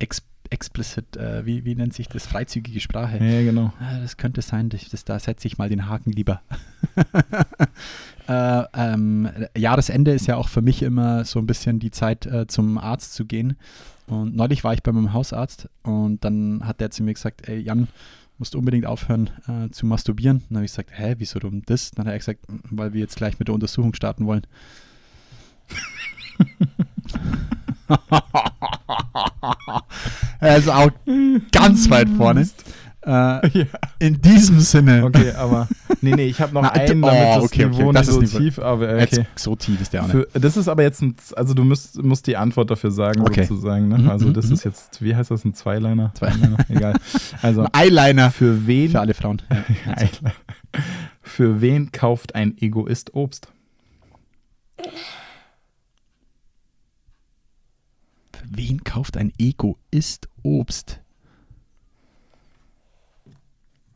Ex 0.00 0.24
explicit, 0.50 1.16
äh, 1.16 1.46
wie, 1.46 1.64
wie 1.64 1.76
nennt 1.76 1.94
sich 1.94 2.08
das? 2.08 2.26
Freizügige 2.26 2.80
Sprache. 2.80 3.24
Ja, 3.24 3.42
genau. 3.42 3.72
Ah, 3.78 4.00
das 4.00 4.16
könnte 4.16 4.42
sein, 4.42 4.70
das, 4.70 4.88
das, 4.90 5.04
da 5.04 5.20
setze 5.20 5.46
ich 5.46 5.56
mal 5.56 5.68
den 5.68 5.88
Haken 5.88 6.10
lieber. 6.10 6.42
äh, 8.28 8.62
ähm, 8.74 9.30
Jahresende 9.56 10.10
ist 10.10 10.26
ja 10.26 10.36
auch 10.36 10.48
für 10.48 10.62
mich 10.62 10.82
immer 10.82 11.24
so 11.24 11.38
ein 11.38 11.46
bisschen 11.46 11.78
die 11.78 11.92
Zeit, 11.92 12.26
äh, 12.26 12.48
zum 12.48 12.76
Arzt 12.76 13.14
zu 13.14 13.24
gehen. 13.24 13.56
Und 14.08 14.34
neulich 14.34 14.64
war 14.64 14.74
ich 14.74 14.82
bei 14.82 14.90
meinem 14.90 15.12
Hausarzt 15.12 15.68
und 15.84 16.24
dann 16.24 16.62
hat 16.66 16.80
der 16.80 16.90
zu 16.90 17.04
mir 17.04 17.14
gesagt, 17.14 17.48
ey 17.48 17.60
Jan, 17.60 17.86
musst 18.42 18.56
unbedingt 18.56 18.86
aufhören 18.86 19.30
äh, 19.46 19.70
zu 19.70 19.86
masturbieren. 19.86 20.38
Und 20.38 20.46
dann 20.50 20.56
habe 20.56 20.64
ich 20.64 20.72
gesagt, 20.72 20.90
hä, 20.92 21.14
wieso 21.18 21.38
denn 21.38 21.62
das? 21.64 21.92
Dann 21.92 22.06
hat 22.06 22.12
er 22.12 22.18
gesagt, 22.18 22.40
weil 22.70 22.92
wir 22.92 22.98
jetzt 22.98 23.14
gleich 23.14 23.38
mit 23.38 23.46
der 23.46 23.54
Untersuchung 23.54 23.94
starten 23.94 24.26
wollen. 24.26 24.44
er 30.40 30.56
ist 30.56 30.68
auch 30.68 30.90
ganz 31.52 31.88
weit 31.88 32.08
vorne. 32.08 32.48
Äh, 33.04 33.48
Ja. 33.58 33.64
in 33.98 34.20
diesem 34.20 34.60
Sinne. 34.60 35.04
Okay, 35.04 35.32
aber. 35.32 35.68
Nee, 36.00 36.12
nee, 36.14 36.26
ich 36.26 36.40
habe 36.40 36.54
noch 36.54 36.62
Na, 36.62 36.72
einen, 36.72 37.02
oh, 37.02 37.06
damit 37.06 37.22
das 37.22 37.42
okay, 37.44 37.64
okay, 37.66 37.76
Niveau 37.76 37.92
das 37.92 38.18
nicht 38.18 38.30
so 38.30 38.38
tief, 38.38 38.58
aber 38.58 38.86
okay. 38.94 39.00
Jetzt, 39.00 39.20
so 39.36 39.56
tief 39.56 39.80
ist 39.80 39.92
der 39.92 40.02
auch 40.04 40.12
nicht. 40.12 40.28
Für, 40.32 40.40
das 40.40 40.56
ist 40.56 40.68
aber 40.68 40.82
jetzt 40.82 41.02
ein, 41.02 41.14
also 41.36 41.54
du 41.54 41.64
musst, 41.64 42.02
musst 42.02 42.26
die 42.26 42.36
Antwort 42.36 42.70
dafür 42.70 42.90
sagen, 42.90 43.22
Okay. 43.22 43.44
sozusagen. 43.44 43.88
Ne? 43.88 43.98
Mhm, 43.98 44.10
Also 44.10 44.30
das 44.30 44.46
mhm, 44.46 44.52
ist 44.54 44.64
jetzt, 44.64 45.02
wie 45.02 45.14
heißt 45.16 45.30
das, 45.30 45.44
ein 45.44 45.54
Zweiliner? 45.54 46.12
Zwei- 46.14 46.28
Einliner? 46.28 46.56
Egal. 46.68 46.94
Also 47.42 47.62
Ein 47.72 47.88
Eyeliner 47.96 48.30
für 48.30 48.66
wen, 48.66 48.90
für 48.90 49.00
alle 49.00 49.14
Frauen. 49.14 49.42
Ja. 49.86 49.92
Eyeliner. 49.96 50.32
für 51.22 51.60
wen 51.60 51.90
kauft 51.92 52.34
ein 52.34 52.56
Egoist 52.58 53.14
Obst? 53.14 53.48
Für 58.32 58.44
wen 58.48 58.82
kauft 58.84 59.16
ein 59.16 59.32
Egoist 59.38 60.28
Obst? 60.42 61.00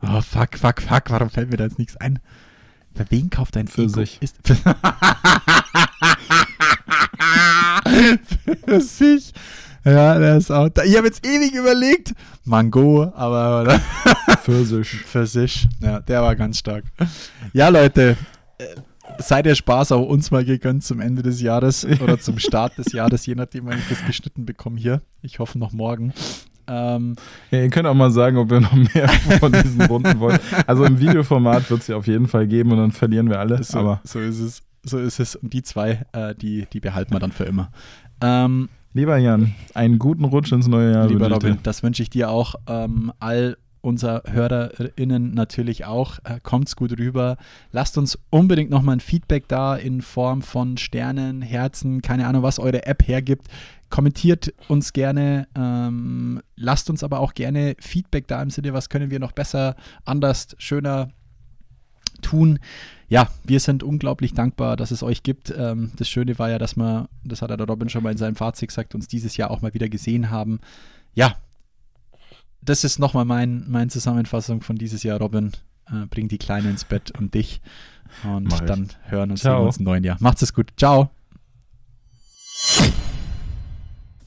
Oh, 0.03 0.21
fuck, 0.21 0.57
fuck, 0.57 0.83
fuck, 0.83 1.11
warum 1.11 1.31
fällt 1.31 1.51
mir 1.51 1.57
da 1.57 1.65
jetzt 1.65 1.79
nichts 1.79 1.97
ein? 1.97 2.19
Für 2.95 3.07
wen 3.11 3.31
kauft 3.31 3.57
ein 3.57 3.69
Für 3.69 3.89
sich. 3.89 4.17
Egoist? 4.17 4.39
Für 8.67 8.81
sich. 8.81 9.33
Ja, 9.85 10.19
der 10.19 10.37
ist 10.37 10.51
auch 10.51 10.69
da. 10.69 10.83
Ich 10.83 10.97
habe 10.97 11.07
jetzt 11.07 11.25
ewig 11.25 11.55
überlegt. 11.55 12.15
Mango, 12.45 13.13
aber 13.15 13.81
Pfirsich. 14.43 14.89
für 15.07 15.27
sich. 15.27 15.69
Ja, 15.81 16.01
der 16.01 16.23
war 16.23 16.35
ganz 16.35 16.59
stark. 16.59 16.85
Ja, 17.53 17.69
Leute, 17.69 18.17
äh, 18.59 18.65
sei 19.19 19.43
der 19.43 19.55
Spaß 19.55 19.93
auch 19.93 20.07
uns 20.07 20.31
mal 20.31 20.45
gegönnt 20.45 20.85
zum 20.85 21.01
Ende 21.01 21.23
des 21.23 21.41
Jahres 21.41 21.85
oder 21.85 22.19
zum 22.19 22.39
Start 22.39 22.77
des 22.79 22.93
Jahres, 22.93 23.27
je 23.27 23.35
nachdem, 23.35 23.67
wann 23.67 23.79
ich 23.79 23.89
das 23.89 24.05
geschnitten 24.07 24.45
bekomme 24.45 24.79
hier. 24.79 25.03
Ich 25.23 25.39
hoffe 25.39 25.59
noch 25.59 25.73
morgen. 25.73 26.13
Ähm, 26.69 27.17
Ja, 27.51 27.61
ihr 27.61 27.71
könnt 27.71 27.87
auch 27.87 27.95
mal 27.95 28.11
sagen, 28.11 28.37
ob 28.39 28.51
ihr 28.53 28.61
noch 28.61 28.75
mehr 28.75 29.09
von 29.41 29.53
diesen 29.53 29.83
Runden 29.83 30.19
wollt. 30.21 30.41
Also 30.67 30.85
im 30.85 30.99
Videoformat 31.01 31.71
wird 31.71 31.81
es 31.81 31.87
ja 31.89 31.97
auf 31.97 32.07
jeden 32.07 32.29
Fall 32.29 32.47
geben 32.47 32.73
und 32.73 32.79
dann 32.79 32.93
verlieren 32.93 33.29
wir 33.29 33.39
alle. 33.39 33.63
so, 33.63 33.79
Aber 33.79 34.01
so 34.05 34.21
ist 34.21 34.41
es. 34.41 34.63
So 34.85 34.99
ist 34.99 35.19
es. 35.19 35.35
Und 35.37 35.53
die 35.53 35.63
zwei, 35.63 36.05
äh, 36.13 36.35
die, 36.35 36.67
die 36.73 36.81
behalten 36.81 37.13
wir 37.13 37.19
dann 37.19 37.33
für 37.33 37.45
immer. 37.45 37.71
Ähm, 38.21 38.69
lieber 38.95 39.17
Jan, 39.19 39.55
einen 39.75 39.99
guten 39.99 40.25
Rutsch 40.25 40.53
ins 40.53 40.69
neue 40.69 40.93
Jahr. 40.93 41.09
Lieber. 41.09 41.29
Robin, 41.29 41.59
das 41.63 41.83
wünsche 41.83 42.03
ich 42.03 42.11
dir 42.11 42.31
auch. 42.31 42.55
Ähm, 42.69 43.13
all 43.19 43.57
unser 43.87 44.23
HörerInnen 44.27 45.33
natürlich 45.33 45.85
auch. 45.85 46.19
Äh, 46.25 46.41
kommt's 46.43 46.75
gut 46.77 46.99
rüber. 46.99 47.37
Lasst 47.71 47.97
uns 47.99 48.19
unbedingt 48.31 48.71
nochmal 48.71 48.97
ein 48.97 49.01
Feedback 49.01 49.47
da 49.49 49.77
in 49.77 50.03
Form 50.03 50.43
von 50.43 50.77
Sternen, 50.77 51.41
Herzen, 51.41 52.03
keine 52.03 52.27
Ahnung, 52.27 52.43
was 52.43 52.59
eure 52.59 52.85
App 52.87 53.07
hergibt. 53.07 53.47
Kommentiert 53.91 54.53
uns 54.69 54.93
gerne. 54.93 55.49
Ähm, 55.55 56.43
lasst 56.57 56.91
uns 56.91 57.05
aber 57.05 57.21
auch 57.21 57.35
gerne 57.35 57.77
Feedback 57.79 58.27
da 58.27 58.43
im 58.43 58.51
Sinne, 58.51 58.73
was 58.73 58.89
können 58.89 59.11
wir 59.11 59.21
noch 59.21 59.33
besser, 59.33 59.77
anders, 60.05 60.57
schöner 60.59 61.11
tun. 62.23 62.59
Ja, 63.09 63.29
wir 63.45 63.61
sind 63.61 63.83
unglaublich 63.83 64.35
dankbar, 64.35 64.77
dass 64.77 64.91
es 64.91 65.03
euch 65.03 65.23
gibt. 65.23 65.55
Ähm, 65.57 65.93
das 65.97 66.09
Schöne 66.09 66.39
war 66.39 66.51
ja, 66.51 66.59
dass 66.59 66.77
wir, 66.77 67.09
das 67.25 67.43
hat 67.43 67.51
ja 67.51 67.57
der 67.57 67.67
Robin 67.67 67.89
schon 67.89 68.03
mal 68.03 68.11
in 68.11 68.19
seinem 68.19 68.37
Fazit 68.37 68.69
gesagt, 68.69 68.95
uns 68.95 69.07
dieses 69.07 69.37
Jahr 69.37 69.51
auch 69.51 69.63
mal 69.63 69.75
wieder 69.75 69.89
gesehen 69.89 70.31
haben. 70.31 70.61
Ja, 71.15 71.37
das 72.63 72.83
ist 72.83 72.99
nochmal 72.99 73.25
mein, 73.25 73.65
meine 73.69 73.89
Zusammenfassung 73.89 74.61
von 74.61 74.77
dieses 74.77 75.03
Jahr, 75.03 75.19
Robin. 75.19 75.53
Äh, 75.89 76.07
bring 76.11 76.27
die 76.27 76.39
Kleine 76.39 76.69
ins 76.69 76.85
Bett 76.85 77.13
und 77.17 77.35
dich. 77.35 77.61
Und 78.25 78.49
Mach 78.49 78.61
ich. 78.61 78.67
dann 78.67 78.89
hören 79.05 79.31
uns, 79.31 79.41
Ciao. 79.41 79.55
sehen 79.55 79.63
wir 79.63 79.67
uns 79.67 79.77
im 79.79 79.85
neuen 79.85 80.05
Jahr. 80.05 80.17
Macht's 80.21 80.43
es 80.43 80.53
gut. 80.53 80.73
Ciao. 80.77 81.11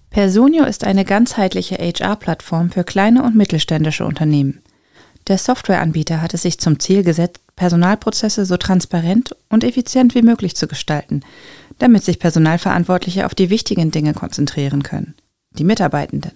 Personio 0.09 0.63
ist 0.63 0.85
eine 0.85 1.05
ganzheitliche 1.05 1.75
HR-Plattform 1.75 2.71
für 2.71 2.83
kleine 2.83 3.23
und 3.23 3.35
mittelständische 3.35 4.05
Unternehmen. 4.05 4.61
Der 5.27 5.37
Softwareanbieter 5.37 6.21
hat 6.21 6.33
es 6.33 6.41
sich 6.41 6.59
zum 6.59 6.79
Ziel 6.79 7.03
gesetzt, 7.03 7.41
Personalprozesse 7.55 8.45
so 8.45 8.57
transparent 8.57 9.35
und 9.49 9.63
effizient 9.63 10.15
wie 10.15 10.23
möglich 10.23 10.55
zu 10.55 10.67
gestalten, 10.67 11.21
damit 11.77 12.03
sich 12.03 12.17
Personalverantwortliche 12.17 13.25
auf 13.25 13.35
die 13.35 13.51
wichtigen 13.51 13.91
Dinge 13.91 14.13
konzentrieren 14.13 14.81
können, 14.81 15.13
die 15.51 15.63
Mitarbeitenden. 15.63 16.31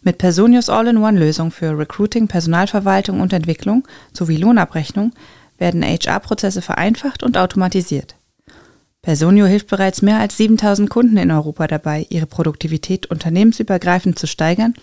Mit 0.00 0.18
Personius 0.18 0.70
All-in-One-Lösung 0.70 1.50
für 1.50 1.78
Recruiting, 1.78 2.26
Personalverwaltung 2.26 3.20
und 3.20 3.32
Entwicklung 3.32 3.86
sowie 4.12 4.36
Lohnabrechnung 4.36 5.12
werden 5.58 5.84
HR-Prozesse 5.84 6.62
vereinfacht 6.62 7.22
und 7.22 7.36
automatisiert. 7.36 8.16
Personio 9.02 9.46
hilft 9.46 9.66
bereits 9.66 10.00
mehr 10.00 10.20
als 10.20 10.36
7000 10.36 10.88
Kunden 10.88 11.16
in 11.16 11.32
Europa 11.32 11.66
dabei, 11.66 12.06
ihre 12.08 12.26
Produktivität 12.26 13.06
unternehmensübergreifend 13.06 14.16
zu 14.16 14.28
steigern 14.28 14.74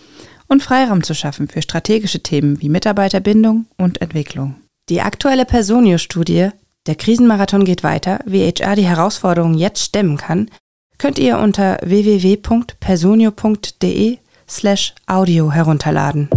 und 0.46 0.62
Freiraum 0.62 1.02
zu 1.02 1.14
schaffen 1.14 1.48
für 1.48 1.62
strategische 1.62 2.22
Themen 2.22 2.60
wie 2.60 2.68
Mitarbeiterbindung 2.68 3.64
und 3.78 4.02
Entwicklung. 4.02 4.56
Die 4.90 5.00
aktuelle 5.00 5.46
Personio-Studie 5.46 6.50
Der 6.86 6.96
Krisenmarathon 6.96 7.64
geht 7.64 7.82
weiter, 7.82 8.20
wie 8.26 8.46
HR 8.46 8.76
die 8.76 8.86
Herausforderungen 8.86 9.56
jetzt 9.56 9.84
stemmen 9.84 10.18
kann, 10.18 10.50
könnt 10.98 11.18
ihr 11.18 11.38
unter 11.38 11.78
www.personio.de 11.82 14.18
slash 14.46 14.94
audio 15.06 15.50
herunterladen. 15.50 16.28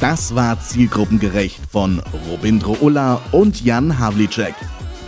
Das 0.00 0.34
war 0.34 0.58
zielgruppengerecht 0.60 1.60
von 1.70 2.02
Robindro 2.30 2.76
Ulla 2.80 3.20
und 3.32 3.62
Jan 3.64 3.98
Havlicek. 3.98 4.54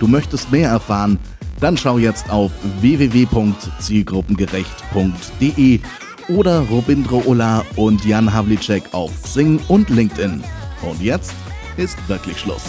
Du 0.01 0.09
möchtest 0.09 0.51
mehr 0.51 0.71
erfahren? 0.71 1.21
Dann 1.61 1.77
schau 1.77 1.99
jetzt 1.99 2.29
auf 2.31 2.51
www.zielgruppengerecht.de 2.81 5.81
oder 6.29 6.61
Robindro 6.61 7.23
Ulla 7.27 7.67
und 7.77 8.03
Jan 8.05 8.33
Havlicek 8.33 8.85
auf 8.93 9.13
Sing 9.27 9.61
und 9.69 9.91
LinkedIn. 9.91 10.43
Und 10.83 11.03
jetzt 11.03 11.35
ist 11.77 11.99
wirklich 12.09 12.41
Schluss. 12.41 12.65